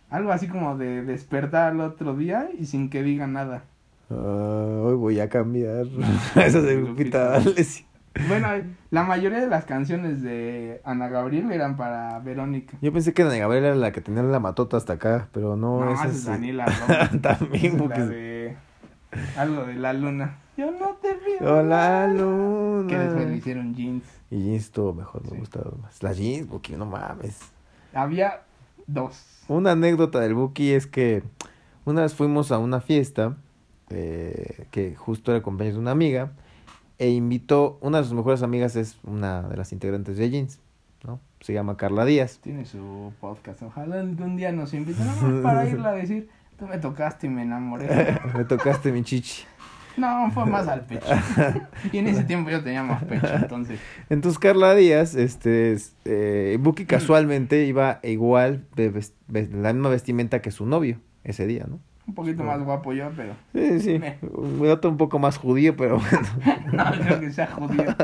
Algo 0.09 0.31
así 0.33 0.47
como 0.47 0.79
de 0.79 1.03
despertar 1.03 1.73
al 1.73 1.81
otro 1.81 2.15
día 2.15 2.49
y 2.57 2.67
sin 2.67 2.89
que 2.91 3.03
diga 3.03 3.27
nada. 3.27 3.65
Ah, 4.11 4.81
hoy 4.85 4.95
voy 4.95 5.21
a 5.21 5.29
cambiar. 5.29 5.87
Esa 6.37 6.61
de 6.61 6.77
Lupita 6.77 7.31
D'Alessio. 7.31 7.87
Bueno, 8.27 8.49
la 8.91 9.05
mayoría 9.05 9.39
de 9.39 9.47
las 9.47 9.65
canciones 9.65 10.23
de 10.23 10.81
Ana 10.85 11.09
Gabriel 11.09 11.53
eran 11.53 11.77
para 11.77 12.19
Verónica. 12.19 12.77
Yo 12.81 12.93
pensé 12.93 13.13
que 13.15 13.23
Ana 13.23 13.37
Gabriel 13.37 13.65
era 13.65 13.75
la 13.77 13.93
que 13.93 14.01
tenía 14.01 14.23
la 14.25 14.41
matota 14.41 14.77
hasta 14.77 14.95
acá, 14.95 15.29
pero 15.33 15.57
no, 15.57 15.85
No, 15.85 15.93
esa 15.93 16.09
es... 16.09 16.25
Daniela 16.25 16.65
Romo. 17.11 17.21
También, 17.21 17.67
es 17.67 17.75
porque... 17.75 17.99
la 18.01 18.07
de 18.07 18.57
algo 19.37 19.65
de 19.67 19.75
la 19.75 19.93
luna. 19.93 20.39
Yo 20.57 20.73
no 20.73 20.97
te 21.01 21.15
veo. 21.15 21.59
Hola, 21.59 22.09
luna. 22.09 22.89
Que 22.89 22.99
después 22.99 23.29
le 23.29 23.37
hicieron 23.37 23.75
jeans. 23.75 24.03
Y 24.33 24.43
jeans 24.43 24.65
estuvo 24.65 24.93
mejor, 24.95 25.23
me 25.25 25.31
Sí. 25.31 25.37
gustaron 25.37 25.81
más. 25.81 26.03
Las 26.03 26.17
jeans, 26.17 26.49
Buki, 26.49 26.73
no 26.75 26.87
mames. 26.87 27.39
Había 27.95 28.41
dos. 28.89 29.45
Una 29.47 29.73
anécdota 29.73 30.19
del 30.19 30.35
Buki 30.35 30.73
es 30.73 30.89
que 30.89 31.23
una 31.85 32.03
vez 32.03 32.15
fuimos 32.15 32.51
a 32.51 32.59
una 32.59 32.81
fiesta 32.81 33.37
eh, 33.91 34.67
que 34.71 34.95
justo 34.95 35.33
era 35.33 35.43
cumpleaños 35.43 35.77
de 35.77 35.81
una 35.81 35.91
amiga 35.91 36.33
e 36.99 37.11
invitó, 37.11 37.79
una 37.81 37.99
de 37.99 38.05
sus 38.05 38.15
mejores 38.15 38.43
amigas 38.43 38.77
es 38.77 38.99
una 39.05 39.43
de 39.43 39.57
las 39.57 39.73
integrantes 39.73 40.17
de 40.17 40.31
Jeans, 40.31 40.61
¿no? 41.05 41.21
Se 41.41 41.53
llama 41.53 41.77
Carla 41.77 42.05
Díaz. 42.05 42.41
Tiene 42.43 42.67
su 42.67 43.13
podcast. 43.21 43.63
Ojalá 43.63 44.01
algún 44.01 44.37
día 44.37 44.51
nos 44.51 44.75
inviten 44.75 45.07
nada 45.07 45.23
más 45.23 45.43
para 45.43 45.69
irla 45.69 45.91
a 45.91 45.93
decir. 45.93 46.29
Tú 46.59 46.67
me 46.67 46.79
tocaste 46.79 47.29
y 47.29 47.31
me 47.31 47.43
enamoré. 47.43 48.19
Me 48.35 48.45
tocaste 48.45 48.91
mi 48.91 49.05
chichi. 49.05 49.45
No, 49.97 50.31
fue 50.33 50.45
más 50.47 50.67
al 50.67 50.87
pecho. 50.87 51.07
Y 51.93 51.99
en 51.99 52.09
ese 52.09 52.25
tiempo 52.25 52.51
yo 52.51 52.63
tenía 52.63 52.83
más 52.83 53.05
pecho, 53.05 53.35
entonces. 53.35 53.81
Entonces 54.11 54.39
Carla 54.39 54.75
Díaz, 54.75 55.15
este, 55.15 55.73
es, 55.73 55.95
eh, 56.05 56.57
Buki 56.61 56.85
casualmente 56.85 57.65
iba 57.65 58.01
igual 58.03 58.65
de 58.77 58.93
la 59.29 59.73
misma 59.73 59.89
vestimenta 59.89 60.41
que 60.41 60.51
su 60.51 60.67
novio 60.67 61.01
ese 61.25 61.47
día, 61.47 61.67
¿no? 61.69 61.81
Un 62.09 62.15
poquito 62.15 62.43
más 62.43 62.61
guapo 62.63 62.93
yo, 62.95 63.11
pero. 63.15 63.35
Sí, 63.53 63.81
sí, 63.81 63.99
Me- 63.99 64.19
un 64.23 64.67
otro 64.69 64.91
un 64.91 64.97
poco 64.97 65.19
más 65.19 65.37
judío, 65.37 65.77
pero 65.77 66.01
bueno. 66.45 66.63
No 66.73 66.91
creo 67.01 67.21
que 67.21 67.31
sea 67.33 67.47
judío. 67.47 67.85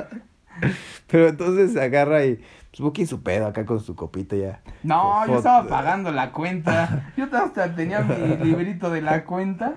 Pero 1.09 1.29
entonces 1.29 1.73
se 1.73 1.83
agarra 1.83 2.25
y 2.25 2.37
pues 2.37 2.81
Buki 2.81 3.07
su 3.07 3.23
pedo 3.23 3.47
acá 3.49 3.67
con 3.67 3.81
su 3.81 3.97
copita 3.97 4.37
ya. 4.37 4.61
No, 4.85 5.27
yo 5.27 5.39
estaba 5.39 5.67
pagando 5.67 6.13
la 6.13 6.31
cuenta. 6.31 7.11
Yo 7.17 7.27
hasta 7.33 7.75
tenía 7.75 8.01
mi 8.01 8.37
librito 8.45 8.89
de 8.91 9.03
la 9.03 9.25
cuenta. 9.25 9.75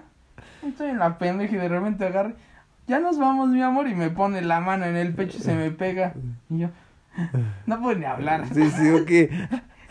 Estoy 0.66 0.92
en 0.92 1.00
la 1.00 1.18
pendeja 1.18 1.56
y 1.56 1.58
de 1.58 1.68
repente 1.68 2.06
agarre. 2.06 2.36
Ya 2.88 3.00
nos 3.00 3.18
vamos, 3.18 3.50
mi 3.50 3.62
amor. 3.62 3.88
Y 3.88 3.96
me 3.96 4.10
pone 4.12 4.42
la 4.44 4.60
mano 4.60 4.86
en 4.86 4.96
el 4.96 5.14
pecho 5.14 5.38
y 5.40 5.42
se 5.42 5.56
me 5.56 5.72
pega. 5.72 6.14
Y 6.50 6.60
yo. 6.60 6.70
No 7.66 7.82
puedo 7.82 7.98
ni 7.98 8.06
hablar. 8.06 8.46
Sí, 8.54 8.70
sí, 8.70 8.92
Buki. 8.92 9.30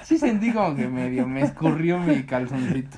Sí 0.02 0.18
sentí 0.18 0.52
como 0.52 0.76
que 0.76 0.86
medio 0.86 1.26
me 1.26 1.42
escurrió 1.42 1.98
mi 1.98 2.22
calzoncito. 2.22 2.96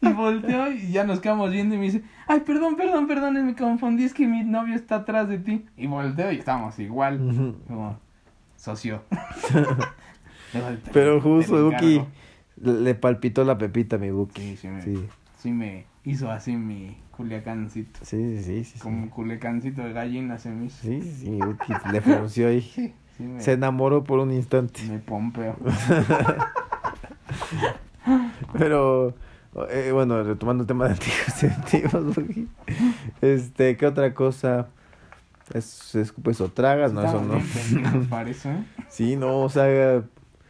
Y 0.00 0.12
volteó 0.12 0.70
y 0.70 0.92
ya 0.92 1.04
nos 1.04 1.20
quedamos 1.20 1.50
viendo 1.50 1.74
y 1.74 1.78
me 1.78 1.84
dice, 1.84 2.02
ay, 2.28 2.40
perdón, 2.40 2.76
perdón, 2.76 3.06
perdón, 3.08 3.44
me 3.44 3.54
confundí, 3.56 4.04
es 4.04 4.14
que 4.14 4.26
mi 4.26 4.44
novio 4.44 4.74
está 4.74 4.96
atrás 4.96 5.28
de 5.28 5.38
ti. 5.38 5.66
Y 5.76 5.86
volteo 5.86 6.30
y 6.30 6.36
estamos 6.38 6.78
igual, 6.78 7.56
como 7.66 7.98
socio. 8.56 9.02
Pero 10.92 11.20
justo 11.20 11.64
Buki 11.64 12.00
le 12.62 12.94
palpitó 12.94 13.44
la 13.44 13.58
pepita 13.58 13.96
a 13.96 13.98
mi 13.98 14.10
Buki. 14.10 14.40
Sí, 14.40 14.56
sí 14.56 14.68
me, 14.68 14.82
Sí, 14.82 15.08
sí 15.38 15.50
me 15.50 15.86
hizo 16.04 16.30
así 16.30 16.56
mi 16.56 16.96
culiacancito. 17.10 18.00
sí, 18.02 18.42
sí, 18.42 18.64
sí. 18.64 18.78
Como 18.78 19.04
Sí, 19.04 19.10
culiacancito 19.10 19.82
de 19.82 19.92
gallina 19.92 20.38
se 20.38 20.50
me 20.50 20.66
hizo. 20.66 20.82
sí, 20.82 21.02
sí, 21.02 21.30
Buki 21.42 21.72
le 21.90 22.00
frunció 22.00 22.48
ahí. 22.48 22.94
Sí, 23.16 23.22
me, 23.22 23.40
Se 23.40 23.52
enamoró 23.52 24.04
por 24.04 24.18
un 24.18 24.32
instante. 24.32 24.82
me 24.90 24.98
pompeo. 24.98 25.56
Pero, 28.58 29.14
eh, 29.70 29.90
bueno, 29.92 30.22
retomando 30.22 30.62
el 30.62 30.66
tema 30.66 30.86
de 30.86 30.92
anticonceptivos. 30.92 32.16
Este, 33.20 33.76
¿qué 33.76 33.86
otra 33.86 34.12
cosa? 34.14 34.68
¿Es, 35.54 35.94
¿Escupes 35.94 36.40
o 36.40 36.48
tragas? 36.50 36.92
No, 36.92 37.02
eso 37.02 37.20
no. 37.22 37.36
eso, 38.26 38.50
¿eh? 38.50 38.64
Sí, 38.88 39.16
no, 39.16 39.38
o 39.40 39.48
sea, 39.48 40.02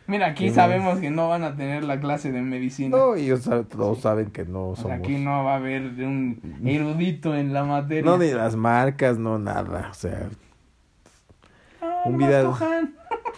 Mira, 0.09 0.29
aquí 0.29 0.49
Sí. 0.51 0.55
sabemos 0.55 0.99
que 1.01 1.11
no 1.11 1.29
van 1.29 1.43
a 1.43 1.57
tener 1.57 1.83
la 1.85 1.99
clase 2.01 2.31
de 2.31 2.41
medicina. 2.41 2.97
no, 2.97 3.17
ellos 3.17 3.47
sab- 3.49 3.67
todos 3.67 3.97
Sí. 3.99 4.03
saben 4.05 4.31
que 4.31 4.45
no 4.45 4.69
O 4.69 4.75
sea, 4.77 4.83
somos. 4.85 4.99
aquí 4.99 5.17
no 5.19 5.43
va 5.45 5.55
a 5.55 5.57
haber 5.57 5.83
un 5.83 6.41
erudito 6.65 7.35
en 7.35 7.53
la 7.53 7.65
materia. 7.65 8.05
No, 8.09 8.17
ni 8.17 8.31
las 8.31 8.55
marcas, 8.57 9.19
no, 9.19 9.39
nada. 9.39 9.89
O 9.91 9.95
sea, 9.95 10.29
Ah, 11.87 12.03
un 12.07 12.19
cojan. 12.51 12.95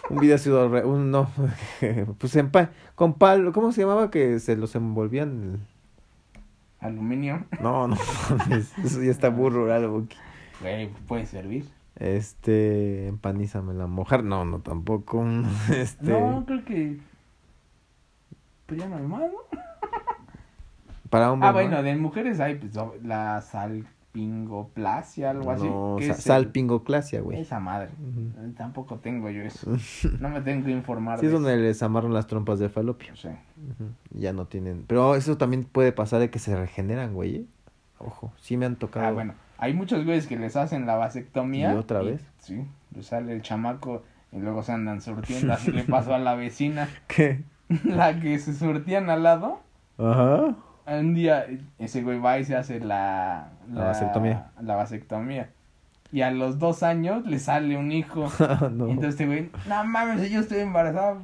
un 0.09 0.19
sido, 0.37 0.69
re- 0.69 0.85
un, 0.85 1.11
no, 1.11 1.29
pues 2.17 2.35
en 2.35 2.49
pa- 2.51 2.69
con 2.95 3.13
palo, 3.13 3.53
¿cómo 3.53 3.71
se 3.71 3.81
llamaba? 3.81 4.09
Que 4.11 4.39
se 4.39 4.55
los 4.55 4.75
envolvían. 4.75 5.59
Aluminio. 6.79 7.45
No, 7.61 7.87
no, 7.87 7.95
eso 8.83 9.01
ya 9.03 9.11
está 9.11 9.29
muy 9.29 9.49
rural. 9.49 10.07
Güey, 10.61 10.89
puede 11.07 11.25
servir. 11.25 11.65
Este, 11.95 13.07
empanízamela, 13.07 13.87
mojar, 13.87 14.23
no, 14.23 14.45
no, 14.45 14.59
tampoco. 14.59 15.25
Este, 15.75 16.11
No, 16.11 16.43
creo 16.45 16.63
que. 16.63 16.97
Pues 18.65 18.79
ya 18.79 18.87
no 18.87 18.97
hay 18.97 19.03
más, 19.03 19.21
¿no? 19.21 19.59
para 21.09 21.31
hombres. 21.31 21.49
Ah, 21.49 21.51
¿no? 21.51 21.57
bueno, 21.59 21.81
de 21.83 21.95
mujeres 21.95 22.39
hay 22.39 22.55
pues, 22.55 22.71
la 23.03 23.41
salpingoplasia, 24.19 25.29
algo 25.31 25.51
así. 25.51 25.65
No, 25.65 25.95
sa- 25.99 26.03
es 26.03 26.09
el- 26.09 26.15
salpingoclasia, 26.23 27.21
güey. 27.21 27.39
Esa 27.39 27.59
madre. 27.59 27.89
Tampoco 28.57 28.97
tengo 28.97 29.29
yo 29.29 29.41
eso. 29.43 29.71
No 30.19 30.29
me 30.29 30.41
tengo 30.41 30.65
que 30.65 30.71
informar 30.71 31.19
Sí, 31.19 31.25
es 31.25 31.31
de 31.31 31.37
donde 31.37 31.57
les 31.57 31.81
amarran 31.83 32.13
las 32.13 32.27
trompas 32.27 32.59
de 32.59 32.69
falopio. 32.69 33.15
Sí. 33.15 33.29
Ujú, 33.29 33.89
Ya 34.11 34.33
no 34.33 34.45
tienen. 34.45 34.83
Pero 34.87 35.15
eso 35.15 35.37
también 35.37 35.63
puede 35.63 35.91
pasar 35.91 36.19
de 36.19 36.29
que 36.29 36.39
se 36.39 36.55
regeneran, 36.55 37.13
güey. 37.13 37.35
¿eh? 37.37 37.45
Ojo, 37.99 38.31
sí 38.37 38.57
me 38.57 38.65
han 38.65 38.75
tocado. 38.75 39.05
Ah, 39.07 39.11
bueno. 39.11 39.33
Hay 39.57 39.73
muchos 39.73 40.05
güeyes 40.05 40.27
que 40.27 40.37
les 40.37 40.55
hacen 40.55 40.85
la 40.85 40.95
vasectomía. 40.95 41.73
¿Y 41.73 41.77
otra 41.77 42.01
vez? 42.01 42.21
Sí. 42.39 42.65
Les 42.95 43.07
sale 43.07 43.33
el 43.33 43.41
chamaco 43.41 44.03
y 44.31 44.39
luego 44.39 44.63
se 44.63 44.71
andan 44.71 45.01
surtiendo. 45.01 45.53
Así 45.53 45.71
le 45.71 45.83
pasó 45.85 46.13
a 46.13 46.19
la 46.19 46.35
vecina. 46.35 46.87
¿Qué? 47.07 47.43
La 47.83 48.19
que 48.19 48.39
se 48.39 48.53
surtían 48.55 49.09
al 49.09 49.23
lado. 49.23 49.59
Ajá. 49.97 50.55
Un 50.91 51.13
día 51.13 51.45
ese 51.77 52.01
güey 52.01 52.19
va 52.19 52.39
y 52.39 52.45
se 52.45 52.55
hace 52.55 52.79
la... 52.79 53.49
La 53.71 53.85
vasectomía. 53.85 54.47
La 54.61 54.75
vasectomía. 54.75 55.49
Y 56.11 56.21
a 56.21 56.31
los 56.31 56.57
dos 56.57 56.81
años 56.81 57.25
le 57.25 57.37
sale 57.39 57.77
un 57.77 57.91
hijo. 57.91 58.31
no. 58.71 58.87
Y 58.87 58.91
entonces 58.91 59.11
este 59.11 59.25
güey, 59.27 59.51
no 59.67 59.83
mames, 59.83 60.29
yo 60.31 60.39
estoy 60.39 60.59
embarazada. 60.59 61.17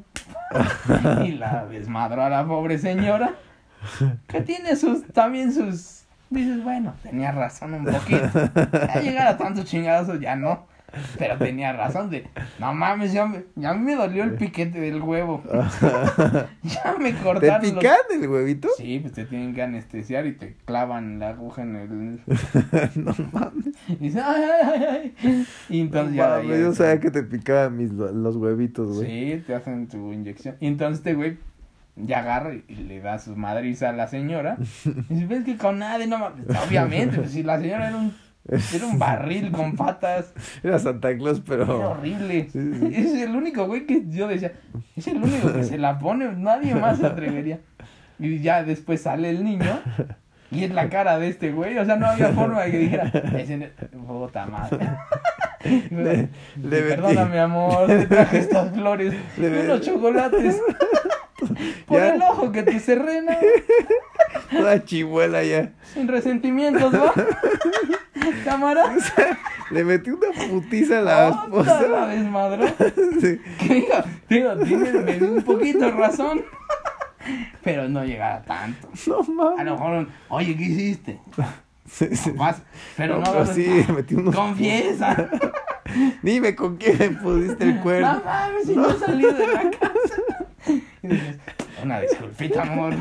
y 1.26 1.32
la 1.32 1.66
desmadró 1.66 2.24
a 2.24 2.30
la 2.30 2.46
pobre 2.46 2.78
señora. 2.78 3.34
Que 4.28 4.42
tiene 4.42 4.76
sus, 4.76 5.06
también 5.08 5.54
sus. 5.54 6.04
Dices, 6.30 6.64
bueno, 6.64 6.94
tenía 7.04 7.32
razón 7.32 7.74
un 7.76 7.86
poquito. 7.86 8.28
Ya 8.74 9.02
llegar 9.02 9.28
a 9.28 9.38
tantos 9.38 9.72
ya 9.72 10.36
no. 10.36 10.66
Pero 11.18 11.38
tenía 11.38 11.74
razón 11.74 12.10
de, 12.10 12.28
no 12.60 12.74
mames, 12.74 13.14
ya, 13.14 13.26
me, 13.26 13.44
ya 13.56 13.74
me 13.74 13.96
dolió 13.96 14.24
el 14.24 14.36
piquete 14.36 14.80
del 14.80 15.02
huevo. 15.02 15.44
ya 16.64 16.96
me 17.00 17.14
¿Te 17.14 17.20
cortaron. 17.24 17.62
los- 17.62 17.72
pican 17.74 17.98
el 18.12 18.28
huevito? 18.30 18.70
Sí, 18.78 19.00
pues 19.00 19.14
te 19.14 19.26
tienen 19.26 19.54
que 19.54 19.62
anestesiar 19.64 20.26
y 20.26 20.34
te 20.34 20.56
clavan 20.66 21.20
la 21.20 21.30
aguja 21.30 21.62
en 21.64 21.76
el. 21.76 22.22
no 22.96 23.14
mames. 23.32 23.76
Y 23.88 23.96
dices, 23.96 24.22
ay, 24.26 24.44
ay, 24.44 24.86
ay. 25.24 25.46
Y 25.70 25.82
entonces 25.82 26.16
ya. 26.16 26.30
Mames, 26.30 26.50
ya- 26.50 26.58
yo 26.60 26.74
sabía 26.74 27.00
que 27.00 27.12
te 27.12 27.24
picaban 27.24 27.78
mis, 27.78 27.92
los 27.92 28.36
huevitos, 28.36 28.96
güey. 28.96 29.08
Sí, 29.38 29.44
te 29.46 29.56
hacen 29.56 29.88
tu 29.88 30.12
inyección. 30.14 30.56
Y 30.60 30.68
entonces 30.68 31.00
este 31.00 31.14
güey 31.14 31.38
ya 31.98 32.20
agarra 32.20 32.54
y, 32.54 32.76
le 32.76 33.00
da 33.00 33.20
su 33.20 33.36
madriza 33.36 33.90
a 33.90 33.94
la 33.94 34.08
señora. 34.08 34.58
Y 35.10 35.14
dice, 35.14 35.26
ves 35.28 35.46
que 35.46 35.58
con 35.58 35.80
nada, 35.80 36.06
no 36.06 36.18
mames. 36.20 36.46
Obviamente, 36.68 37.18
pues 37.18 37.32
si 37.32 37.44
la 37.44 37.60
señora 37.60 37.88
era 37.90 37.98
un, 37.98 38.14
era 38.48 38.86
un 38.86 39.00
barril 39.00 39.52
con 39.52 39.76
patas. 39.76 40.34
Era 40.64 40.78
Santa 40.80 41.16
Claus, 41.18 41.42
pero. 41.46 41.64
Era 41.64 41.74
horrible. 41.90 42.48
Sí, 42.52 42.60
sí. 42.80 42.90
Es 42.94 43.14
el 43.22 43.36
único 43.36 43.66
güey 43.66 43.86
que 43.86 44.04
yo 44.08 44.28
decía, 44.28 44.54
es 44.96 45.08
el 45.08 45.18
único 45.18 45.52
que 45.54 45.64
se 45.64 45.78
la 45.78 45.98
pone, 46.00 46.32
nadie 46.34 46.76
más 46.76 47.00
se 47.00 47.08
atrevería. 47.08 47.60
Y 48.20 48.40
ya 48.40 48.64
después 48.64 49.02
sale 49.02 49.30
el 49.30 49.44
niño. 49.44 49.80
Y 50.52 50.64
es 50.64 50.72
la 50.72 50.90
cara 50.90 51.18
de 51.18 51.28
este 51.28 51.52
güey, 51.52 51.78
o 51.80 51.86
sea, 51.86 51.96
no 51.98 52.06
había 52.06 52.30
forma 52.30 52.62
de 52.62 52.72
que 52.72 52.78
dijera, 52.78 53.12
ese, 53.38 53.72
madre. 54.46 54.88
Le- 55.90 56.30
le 56.62 56.82
Perdóname, 56.84 57.40
amor, 57.40 57.88
te 57.88 58.06
traje 58.06 58.38
estas 58.38 58.72
flores 58.72 59.16
Le 59.38 59.62
unos 59.64 59.82
chocolates. 59.82 60.62
Por 61.88 61.98
Ya. 62.00 62.14
el 62.16 62.22
ojo 62.22 62.52
que 62.52 62.62
te 62.64 62.80
cerré, 62.80 63.22
¿no? 64.56 64.62
Una 64.62 64.84
chimuela 64.84 65.44
ya. 65.44 65.72
Sin 65.94 66.08
resentimientos, 66.08 66.94
¿va? 66.94 67.14
Cámara. 68.44 68.96
Le 69.72 69.84
metí 69.84 70.10
una 70.12 70.28
putiza 70.50 71.00
a 71.00 71.02
la 71.02 71.28
Otra 71.52 71.64
la 71.64 71.76
esposa. 71.84 72.08
desmadró. 72.08 72.66
Sí. 73.22 73.40
Que 73.60 73.74
diga, 73.76 74.06
digo, 74.30 74.56
tienes 74.58 75.22
un 75.22 75.44
poquito 75.44 75.92
razón. 75.92 76.44
Pero 77.64 77.90
no 77.90 78.04
llegara 78.06 78.44
tanto. 78.44 78.88
No 79.08 79.18
A 79.58 79.64
lo 79.64 79.76
mames. 79.78 79.80
mejor, 79.80 80.08
oye, 80.30 80.56
¿qué 80.56 80.64
hiciste? 80.64 81.20
Sí, 81.90 82.08
pero 82.98 83.20
No, 83.20 83.32
no, 83.34 83.40
no, 83.40 83.46
sí, 83.46 83.66
le 83.66 83.94
metí 83.94 84.16
unos. 84.16 84.36
Confiesa. 84.36 85.30
Dime 86.24 86.56
con 86.56 86.78
quién 86.78 86.98
me 86.98 87.10
pusiste 87.12 87.64
el 87.64 87.76
No 87.76 87.82
cuerno. 87.84 88.22
mames, 88.26 88.66
si 88.66 88.76
no 88.76 88.90
he 88.90 88.98
salido 89.00 89.34
de 89.34 89.48
la 89.48 89.70
casa. 89.72 90.16
Y 91.04 91.08
dices, 91.08 91.38
una 91.84 92.00
disculpita, 92.02 92.62
amor. 92.64 92.96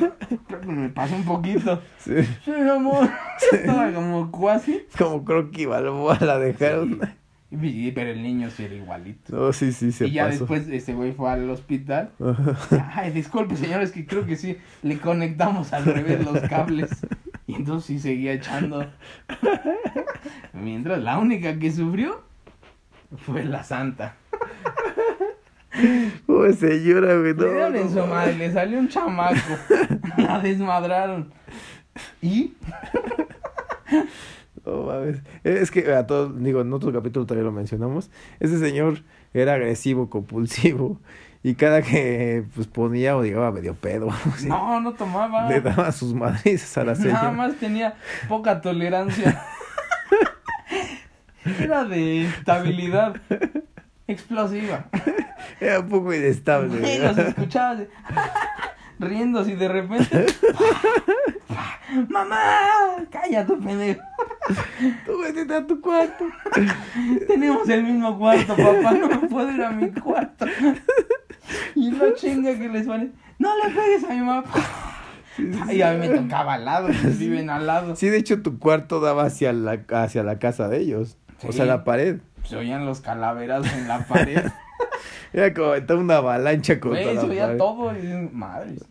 Creo 0.47 0.61
que 0.61 0.67
me 0.67 0.89
pasó 0.89 1.15
un 1.17 1.25
poquito. 1.25 1.81
Sí. 1.99 2.23
Sí, 2.45 2.53
amor. 2.53 3.09
Estaba 3.53 3.93
como 3.93 4.31
cuasi. 4.31 4.83
Como 4.99 5.25
Croqui 5.25 5.67
Balboa 5.67 6.19
la 6.21 6.39
dejaron. 6.39 7.01
Y- 7.51 7.93
Pero 7.93 8.11
el 8.11 8.21
niño 8.23 8.51
sí 8.51 8.65
era 8.65 8.75
igualito. 8.75 9.37
No, 9.37 9.53
sí, 9.53 9.73
sí, 9.73 9.93
se 9.93 10.09
y 10.09 10.13
ya 10.13 10.25
pasó. 10.25 10.39
después 10.41 10.69
ese 10.69 10.93
güey 10.95 11.13
fue 11.13 11.31
al 11.31 11.49
hospital. 11.51 12.11
Ay, 12.95 13.13
disculpe, 13.13 13.57
señores, 13.57 13.93
que 13.93 14.05
creo 14.07 14.27
que 14.27 14.35
sí 14.37 14.59
le 14.83 14.99
conectamos 14.99 15.73
al 15.73 15.85
revés 15.85 16.25
los 16.25 16.41
cables. 16.49 16.91
Y 17.47 17.55
entonces 17.55 17.87
sí 17.87 17.99
seguía 18.01 18.33
echando. 18.33 18.85
Mientras 20.53 20.99
la 21.03 21.19
única 21.19 21.59
que 21.59 21.71
sufrió 21.71 22.23
fue 23.19 23.45
la 23.45 23.63
santa. 23.63 24.17
Uy, 26.27 26.53
señora, 26.53 27.17
güey. 27.17 27.35
No, 27.35 27.43
le 27.45 27.53
dieron 27.53 27.77
en 27.77 27.91
su 27.91 28.07
madre, 28.07 28.37
le 28.37 28.53
salió 28.53 28.79
un 28.79 28.89
chamaco. 28.89 29.35
La 30.17 30.39
desmadraron. 30.41 31.33
Y 32.23 32.55
No 34.65 34.85
mames. 34.85 35.23
Es 35.43 35.71
que 35.71 35.93
a 35.93 36.07
todos, 36.07 36.43
digo, 36.43 36.63
en 36.63 36.73
otro 36.73 36.93
capítulo 36.93 37.27
también 37.27 37.45
lo 37.45 37.53
mencionamos. 37.53 38.11
Ese 38.41 38.59
señor 38.59 39.03
era 39.35 39.55
agresivo, 39.55 40.09
compulsivo. 40.09 41.01
Y 41.43 41.57
cada 41.57 41.83
que 41.83 42.45
pues 42.55 42.67
ponía 42.67 43.17
o 43.17 43.23
llegaba 43.23 43.53
medio 43.53 43.75
pedo, 43.75 44.09
no, 44.47 44.81
no 44.81 44.95
tomaba. 44.95 45.47
le 45.47 45.61
daba 45.61 45.93
sus 45.93 46.15
madrizas 46.15 46.79
a 46.79 46.85
la 46.85 46.95
señora. 46.95 47.15
Nada 47.15 47.33
más 47.33 47.55
tenía 47.57 47.97
poca 48.29 48.63
tolerancia. 48.63 49.43
Era 51.61 51.85
de 51.85 52.25
estabilidad 52.25 53.21
explosiva. 54.07 54.87
Era 55.61 55.81
un 55.81 55.89
poco 55.89 56.13
inestable. 56.15 56.95
Y 56.95 56.99
los 56.99 57.17
escuchabas 57.19 57.79
de- 57.79 57.89
riéndose 58.99 59.53
y 59.53 59.57
de 59.57 59.69
repente. 59.69 60.27
¡Mamá! 62.09 62.39
¡Cállate, 63.11 63.55
pendejo! 63.57 64.01
Tú 65.07 65.21
vete 65.21 65.55
a 65.55 65.67
tu 65.67 65.81
cuarto. 65.81 66.25
Tenemos 67.29 67.69
el 67.69 67.85
mismo 67.85 68.19
cuarto, 68.19 68.57
papá. 68.57 68.93
No 68.93 69.09
me 69.09 69.29
puedo 69.29 69.51
ir 69.51 69.63
a 69.63 69.71
mi 69.71 69.91
cuarto. 69.93 70.47
Y 71.75 71.91
la 71.93 72.15
chinga 72.15 72.57
que 72.59 72.69
les 72.69 72.87
pone. 72.87 73.11
No 73.39 73.51
le 73.59 73.71
pegues 73.75 74.05
a 74.05 74.09
mi 74.15 74.21
mamá. 74.21 74.45
Y 75.73 75.83
a 75.83 75.93
mí 75.93 76.09
me 76.09 76.09
tocaba 76.19 76.55
al 76.55 76.65
lado, 76.65 76.89
ellos 76.89 77.19
viven 77.19 77.51
al 77.51 77.67
lado. 77.67 77.97
Sí, 77.97 78.09
de 78.09 78.19
hecho 78.19 78.41
tu 78.43 78.59
cuarto 78.59 79.01
daba 79.01 79.25
hacia 79.25 79.53
la, 79.53 79.81
hacia 79.91 80.23
la 80.23 80.39
casa 80.39 80.69
de 80.69 80.79
ellos. 80.79 81.19
O 81.43 81.51
Sí. 81.53 81.59
sea, 81.59 81.67
la 81.67 81.85
pared. 81.85 82.19
Se 82.45 82.57
oían 82.57 82.87
los 82.87 83.01
calaveras 83.01 83.73
en 83.75 83.89
la 83.89 84.01
pared. 84.07 84.45
Era 85.33 85.53
como 85.53 85.69
aventar 85.69 85.97
una 85.97 86.19
avalancha 86.19 86.79
contra 86.79 87.03
Güey, 87.03 87.19
se 87.19 87.27
oía 87.27 87.57
todo 87.57 87.93
y. 87.93 88.31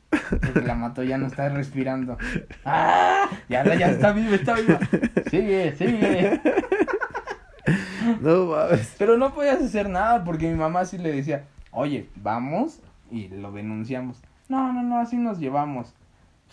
Porque 0.10 0.62
la 0.62 0.76
mató, 0.76 1.04
ya 1.04 1.18
no 1.18 1.28
está 1.28 1.48
respirando. 1.50 2.18
¡Ah! 2.66 3.30
Ya, 3.48 3.64
ya 3.76 3.92
está 3.92 4.12
viva, 4.12 4.36
está 4.36 4.54
viva. 4.56 4.80
Sigue, 5.30 5.74
sigue. 5.78 6.42
No 8.20 8.48
mames. 8.48 8.96
Pero 8.98 9.18
no 9.18 9.34
podías 9.34 9.62
hacer 9.62 9.90
nada 9.90 10.24
porque 10.24 10.50
mi 10.50 10.56
mamá 10.56 10.84
sí 10.86 10.98
le 10.98 11.12
decía, 11.12 11.46
oye, 11.72 12.10
vamos 12.16 12.80
y 13.10 13.30
lo 13.30 13.52
denunciamos. 13.52 14.22
No, 14.50 14.74
no, 14.74 14.84
no, 14.84 15.00
así 15.00 15.16
nos 15.16 15.40
llevamos. 15.40 15.94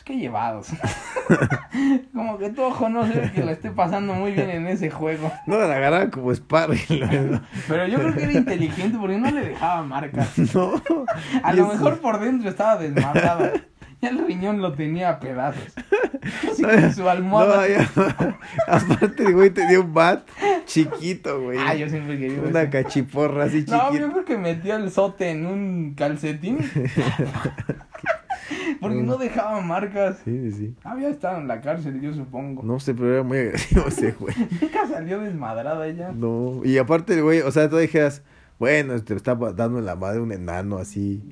Pues 0.00 0.04
qué 0.04 0.16
llevados. 0.16 0.68
Como 2.14 2.38
que 2.38 2.48
tu 2.50 2.62
ojo 2.62 2.88
no 2.88 3.06
se 3.06 3.20
ve 3.20 3.32
que 3.32 3.44
la 3.44 3.52
esté 3.52 3.70
pasando 3.70 4.14
muy 4.14 4.32
bien 4.32 4.48
en 4.48 4.66
ese 4.66 4.88
juego. 4.90 5.30
No, 5.46 5.58
la 5.58 5.64
agarraba 5.76 6.08
como 6.10 6.34
sparring. 6.34 7.40
Pero 7.68 7.86
yo 7.86 7.98
creo 7.98 8.14
que 8.14 8.22
era 8.22 8.32
inteligente 8.32 8.96
porque 8.98 9.18
no 9.18 9.30
le 9.30 9.40
dejaba 9.50 9.82
marcas. 9.82 10.30
No. 10.54 10.80
A 11.42 11.52
lo 11.52 11.64
eso- 11.64 11.72
mejor 11.74 12.00
por 12.00 12.18
dentro 12.18 12.48
estaba 12.48 12.76
desmadrada. 12.76 13.52
Ya 14.00 14.08
el 14.08 14.26
riñón 14.26 14.62
lo 14.62 14.72
tenía 14.72 15.10
a 15.10 15.20
pedazos. 15.20 15.74
Así 16.50 16.62
con 16.62 16.94
su 16.94 17.06
almohada. 17.08 17.56
No, 17.56 17.66
ya. 17.66 17.90
Aparte, 18.66 19.30
güey, 19.32 19.50
tenía 19.50 19.78
un 19.80 19.92
bat 19.92 20.26
chiquito, 20.64 21.42
güey. 21.42 21.58
Ah, 21.60 21.74
yo 21.74 21.86
siempre 21.90 22.18
quería 22.18 22.40
Una 22.40 22.70
cachiporra 22.70 23.44
así 23.44 23.66
No, 23.68 23.90
chiquita. 23.90 23.90
yo 24.00 24.10
creo 24.12 24.24
que 24.24 24.38
metió 24.38 24.76
el 24.76 24.90
sote 24.90 25.28
en 25.30 25.44
un 25.44 25.94
calcetín. 25.94 26.58
Porque 28.80 29.02
no 29.02 29.16
dejaba 29.16 29.60
marcas. 29.60 30.18
Sí, 30.24 30.50
sí, 30.50 30.52
sí. 30.52 30.74
Había 30.84 31.08
estado 31.08 31.38
en 31.38 31.48
la 31.48 31.60
cárcel, 31.60 32.00
yo 32.00 32.12
supongo. 32.14 32.62
No 32.62 32.80
sé, 32.80 32.94
pero 32.94 33.12
era 33.14 33.22
muy 33.22 33.38
agresivo 33.38 33.86
ese 33.88 34.12
güey. 34.12 34.34
Nunca 34.60 34.86
salió 34.86 35.20
desmadrada 35.20 35.86
ella. 35.86 36.12
No. 36.12 36.60
Y 36.64 36.78
aparte, 36.78 37.14
el 37.14 37.22
güey, 37.22 37.40
o 37.40 37.50
sea, 37.50 37.68
tú 37.68 37.76
dijeras, 37.76 38.22
bueno, 38.58 39.00
te 39.02 39.14
está 39.14 39.34
dando 39.34 39.80
la 39.80 39.96
madre 39.96 40.20
un 40.20 40.32
enano 40.32 40.78
así. 40.78 41.22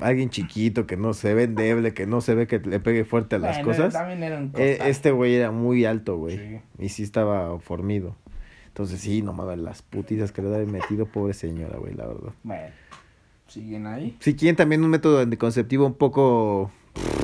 Alguien 0.00 0.30
chiquito 0.30 0.86
que 0.86 0.96
no 0.96 1.12
se 1.12 1.34
ve 1.34 1.42
endeble, 1.44 1.92
que 1.92 2.06
no 2.06 2.22
se 2.22 2.34
ve 2.34 2.46
que 2.46 2.58
le 2.58 2.80
pegue 2.80 3.04
fuerte 3.04 3.36
a 3.36 3.38
las 3.38 3.56
Bueno, 3.56 3.68
cosas. 3.68 3.92
También 3.92 4.22
era 4.22 4.38
un 4.38 4.48
costal. 4.48 4.86
este 4.88 5.10
güey 5.10 5.34
era 5.34 5.50
muy 5.50 5.84
alto, 5.84 6.16
güey. 6.16 6.38
Sí. 6.38 6.60
Y 6.78 6.88
sí 6.88 7.02
estaba 7.02 7.58
formido. 7.60 8.16
Entonces 8.68 9.00
sí, 9.00 9.20
no 9.20 9.32
mames, 9.34 9.58
las 9.58 9.82
putizas 9.82 10.32
que 10.32 10.40
le 10.42 10.54
había 10.54 10.66
metido, 10.72 11.04
pobre 11.04 11.34
señora, 11.34 11.76
güey, 11.76 11.92
la 11.92 12.06
verdad. 12.06 12.32
Bueno, 12.44 12.68
siguen 13.50 13.86
ahí. 13.86 14.16
Si 14.20 14.34
quieren 14.34 14.56
también 14.56 14.82
un 14.84 14.90
método 14.90 15.20
anticonceptivo 15.20 15.86
un 15.86 15.94
poco 15.94 16.70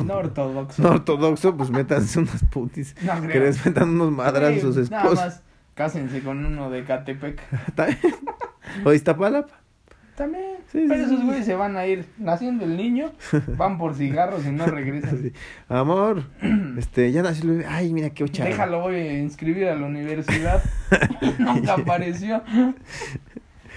No 0.04 0.14
ortodoxo. 0.18 0.82
no 0.82 0.90
ortodoxo, 0.90 1.56
pues 1.56 1.70
métanse 1.70 2.18
unas 2.18 2.44
putis. 2.50 2.94
No 3.02 3.20
Que 3.22 3.28
creo. 3.28 3.44
les 3.44 3.64
metan 3.64 3.90
unos 3.90 4.12
madrazos 4.12 4.74
sus 4.74 4.86
Sí, 4.86 4.90
Nada 4.90 5.04
esposos. 5.04 5.24
más, 5.24 5.42
cásense 5.74 6.20
con 6.22 6.44
uno 6.44 6.70
de 6.70 6.84
Catepec. 6.84 7.40
¿O 8.84 8.92
Iztapalapa? 8.92 9.60
También. 10.16 10.56
Sí, 10.72 10.86
Pero 10.88 10.94
sí, 10.94 11.00
esos 11.10 11.20
sí. 11.20 11.26
güeyes 11.26 11.44
se 11.44 11.54
van 11.54 11.76
a 11.76 11.86
ir 11.86 12.06
naciendo 12.18 12.64
el 12.64 12.76
niño, 12.76 13.12
van 13.58 13.76
por 13.76 13.94
cigarros 13.94 14.46
y 14.46 14.50
no 14.50 14.64
regresan. 14.66 15.32
Amor, 15.68 16.24
este, 16.78 17.12
ya 17.12 17.22
nació 17.22 17.44
el 17.44 17.50
bebé. 17.58 17.66
Ay, 17.68 17.92
mira 17.92 18.10
qué 18.10 18.24
ochara. 18.24 18.48
Déjalo, 18.48 18.80
voy 18.80 18.94
a 18.96 19.18
inscribir 19.22 19.68
a 19.68 19.74
la 19.76 19.86
universidad. 19.86 20.62
Nunca 21.38 21.74
apareció. 21.74 22.42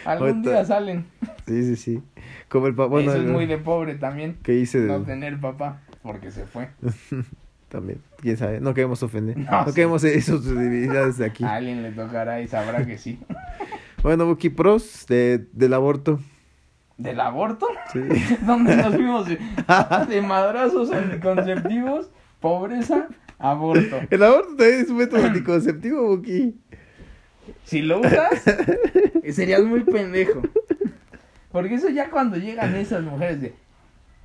Algún 0.06 0.28
Ahorita- 0.30 0.50
día 0.52 0.66
salen. 0.66 1.06
Sí, 1.46 1.64
sí, 1.64 1.76
sí. 1.76 2.02
Como 2.50 2.68
el 2.68 2.76
papá, 2.76 2.88
bueno, 2.90 3.12
Eso 3.12 3.22
es 3.22 3.28
muy 3.28 3.46
de 3.46 3.58
pobre 3.58 3.96
también. 3.96 4.38
que 4.44 4.56
hice 4.56 4.80
de- 4.82 4.88
No 4.88 5.02
tener 5.04 5.40
papá, 5.40 5.82
porque 6.04 6.32
se 6.32 6.46
fue. 6.46 6.70
también, 7.70 8.02
quién 8.22 8.38
sabe, 8.38 8.60
no 8.60 8.74
queremos 8.74 9.04
ofender. 9.04 9.38
No, 9.38 9.66
No, 9.66 9.74
queremos 9.74 10.04
esos 10.04 10.44
debilidades 10.46 11.18
de 11.18 11.26
aquí. 11.26 11.44
A 11.44 11.56
alguien 11.56 11.84
le 11.84 11.92
tocará 11.92 12.42
y 12.42 12.48
sabrá 12.48 12.86
que 12.86 12.98
sí. 12.98 13.20
Bueno, 14.02 14.26
Buki 14.26 14.50
Pros 14.50 15.06
de, 15.10 15.46
del 15.52 15.74
aborto. 15.74 16.20
¿Del 16.98 17.20
aborto? 17.20 17.68
Sí. 17.92 18.00
Donde 18.46 18.76
nos 18.78 18.96
fuimos 18.96 19.28
de, 19.28 19.38
de 20.10 20.22
madrazos 20.22 20.90
anticonceptivos, 20.92 22.10
pobreza, 22.40 23.08
aborto. 23.38 23.98
El 24.10 24.24
aborto 24.24 24.56
también 24.56 24.80
es 24.82 24.90
un 24.90 24.98
método 24.98 25.26
anticonceptivo, 25.26 26.16
Buki. 26.16 26.56
Si 27.66 27.82
lo 27.82 28.00
usas, 28.00 28.42
serías 29.34 29.64
muy 29.66 29.82
pendejo. 29.82 30.42
Porque 31.52 31.76
eso 31.76 31.90
ya 31.90 32.10
cuando 32.10 32.38
llegan 32.38 32.76
esas 32.76 33.02
mujeres 33.04 33.42
de, 33.42 33.56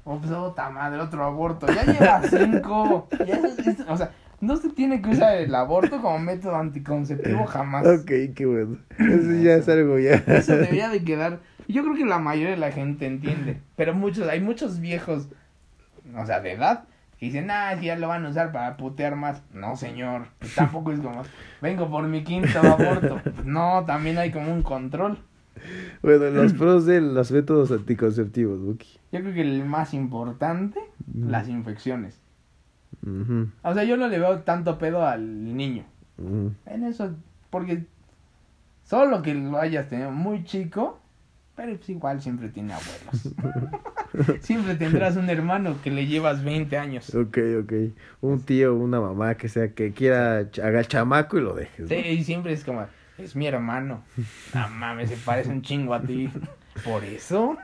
oh, 0.05 0.19
pues, 0.19 0.31
puta 0.33 0.69
madre, 0.71 1.01
otro 1.01 1.25
aborto, 1.25 1.67
ya 1.67 1.85
lleva 1.85 2.23
cinco. 2.29 3.09
Ya 3.27 3.37
es- 3.37 3.59
es- 3.67 3.81
o 3.89 3.97
sea, 3.97 4.11
no 4.41 4.57
se 4.57 4.69
tiene 4.71 5.01
que 5.01 5.11
usar 5.11 5.37
el 5.39 5.55
aborto 5.55 6.03
como 6.03 6.19
método 6.19 6.57
anticonceptivo 6.57 7.47
jamás. 7.47 7.87
Ok, 7.87 8.11
qué 8.35 8.45
bueno. 8.47 8.77
Eso 8.99 9.43
ya 9.43 9.55
es 9.55 9.69
algo 9.69 9.99
ya. 9.99 10.15
Eso 10.27 10.53
debería 10.57 10.89
de 10.91 11.03
quedar. 11.03 11.39
Yo 11.67 11.83
creo 11.83 11.95
que 11.95 12.05
la 12.05 12.19
mayoría 12.19 12.51
de 12.51 12.57
la 12.59 12.73
gente 12.73 13.07
entiende. 13.07 13.59
Pero 13.77 13.95
muchos, 13.95 14.29
hay 14.29 14.41
muchos 14.41 14.81
viejos, 14.81 15.29
o 16.15 16.27
sea, 16.27 16.41
de 16.41 16.53
edad, 16.53 16.85
que 17.19 17.27
dicen, 17.27 17.51
ah, 17.51 17.75
que 17.81 17.87
ya 17.87 17.97
lo 17.97 18.09
van 18.09 18.27
a 18.27 18.29
usar 18.29 18.53
para 18.53 18.77
putear 18.77 19.17
más. 19.17 19.41
No, 19.55 19.75
señor. 19.77 20.27
Pues 20.41 20.55
tampoco 20.55 20.93
es 20.93 21.01
como, 21.01 21.23
vengo 21.63 21.89
por 21.89 22.05
mi 22.07 22.23
quinto 22.23 22.59
aborto. 22.61 23.19
Pues 23.23 23.47
no, 23.47 23.85
también 23.87 24.19
hay 24.19 24.31
como 24.31 24.53
un 24.53 24.63
control. 24.63 25.19
Bueno, 26.03 26.31
los 26.31 26.53
pros 26.53 26.87
de 26.87 27.01
los 27.01 27.31
métodos 27.33 27.71
anticonceptivos, 27.71 28.61
Buki. 28.61 28.99
Yo 29.13 29.21
creo 29.21 29.35
que 29.35 29.41
el 29.43 29.65
más 29.65 29.95
importante, 29.95 30.81
Mm. 31.13 31.29
las 31.31 31.49
infecciones. 31.49 32.19
O 33.63 33.75
sea, 33.75 33.85
yo 33.85 33.97
no 33.97 34.09
le 34.09 34.19
veo 34.19 34.39
tanto 34.41 34.79
pedo 34.79 35.07
al 35.07 35.55
niño. 35.57 35.85
En 36.67 36.85
eso, 36.85 37.11
porque 37.51 37.85
solo 38.85 39.21
que 39.23 39.35
lo 39.35 39.59
hayas 39.59 39.89
tenido 39.89 40.11
muy 40.11 40.45
chico, 40.45 41.01
Pero 41.57 41.77
pues 41.77 41.89
igual 41.89 42.21
siempre 42.21 42.49
tiene 42.49 42.73
abuelos. 42.73 43.33
siempre 44.41 44.75
tendrás 44.75 45.17
un 45.17 45.31
hermano 45.31 45.77
que 45.85 45.91
le 45.93 46.07
llevas 46.07 46.43
20 46.43 46.77
años. 46.77 47.15
Ok, 47.15 47.39
ok. 47.63 47.73
Un 48.23 48.41
tío, 48.41 48.75
una 48.75 49.01
mamá 49.01 49.37
que 49.37 49.49
sea 49.49 49.73
que 49.73 49.93
quiera 49.93 50.39
haga 50.39 50.81
el 50.81 50.89
chamaco 50.89 51.39
y 51.39 51.43
lo 51.43 51.55
dejes. 51.55 51.89
Sí, 51.89 51.95
y 51.95 52.25
siempre 52.25 52.53
es 52.55 52.65
como, 52.65 52.85
es 53.19 53.37
mi 53.37 53.47
hermano. 53.47 54.03
No 54.55 54.69
mames, 54.69 55.11
se 55.11 55.17
parece 55.17 55.51
un 55.51 55.63
chingo 55.63 55.95
a 55.95 56.01
ti. 56.03 56.31
Por 56.85 57.05
eso, 57.05 57.57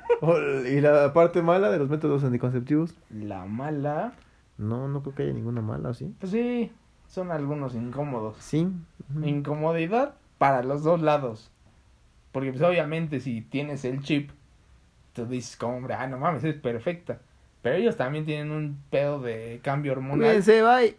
Y 0.68 0.80
la 0.80 1.12
parte 1.12 1.42
mala 1.42 1.70
de 1.70 1.78
los 1.78 1.88
métodos 1.88 2.22
anticonceptivos. 2.24 2.94
la 3.10 3.44
mala, 3.44 4.12
No, 4.58 4.86
no 4.88 5.02
creo 5.02 5.14
que 5.14 5.22
haya 5.24 5.32
ninguna 5.32 5.60
mala, 5.60 5.88
¿o 5.88 5.94
¿sí? 5.94 6.14
pues 6.20 6.30
sí, 6.32 6.70
son 7.08 7.32
algunos 7.32 7.74
incómodos. 7.74 8.36
Sí. 8.38 8.68
Incomodidad 9.24 10.14
para 10.38 10.62
los 10.62 10.82
dos 10.84 11.02
lados. 11.02 11.50
Porque 12.32 12.50
pues 12.52 12.62
obviamente 12.62 13.18
si 13.20 13.40
tienes 13.40 13.84
el 13.84 14.02
chip, 14.02 14.30
tú 15.12 15.26
dices 15.26 15.56
como 15.56 15.76
hombre, 15.78 15.94
ah, 15.94 16.06
no 16.06 16.18
mames, 16.18 16.44
es 16.44 16.54
perfecta. 16.54 17.18
Pero 17.62 17.76
ellos 17.76 17.96
también 17.96 18.24
tienen 18.24 18.52
un 18.52 18.78
pedo 18.90 19.20
de 19.20 19.60
cambio 19.62 19.92
hormonal. 19.92 20.18
Cuídense, 20.20 20.62
bye. 20.62 20.96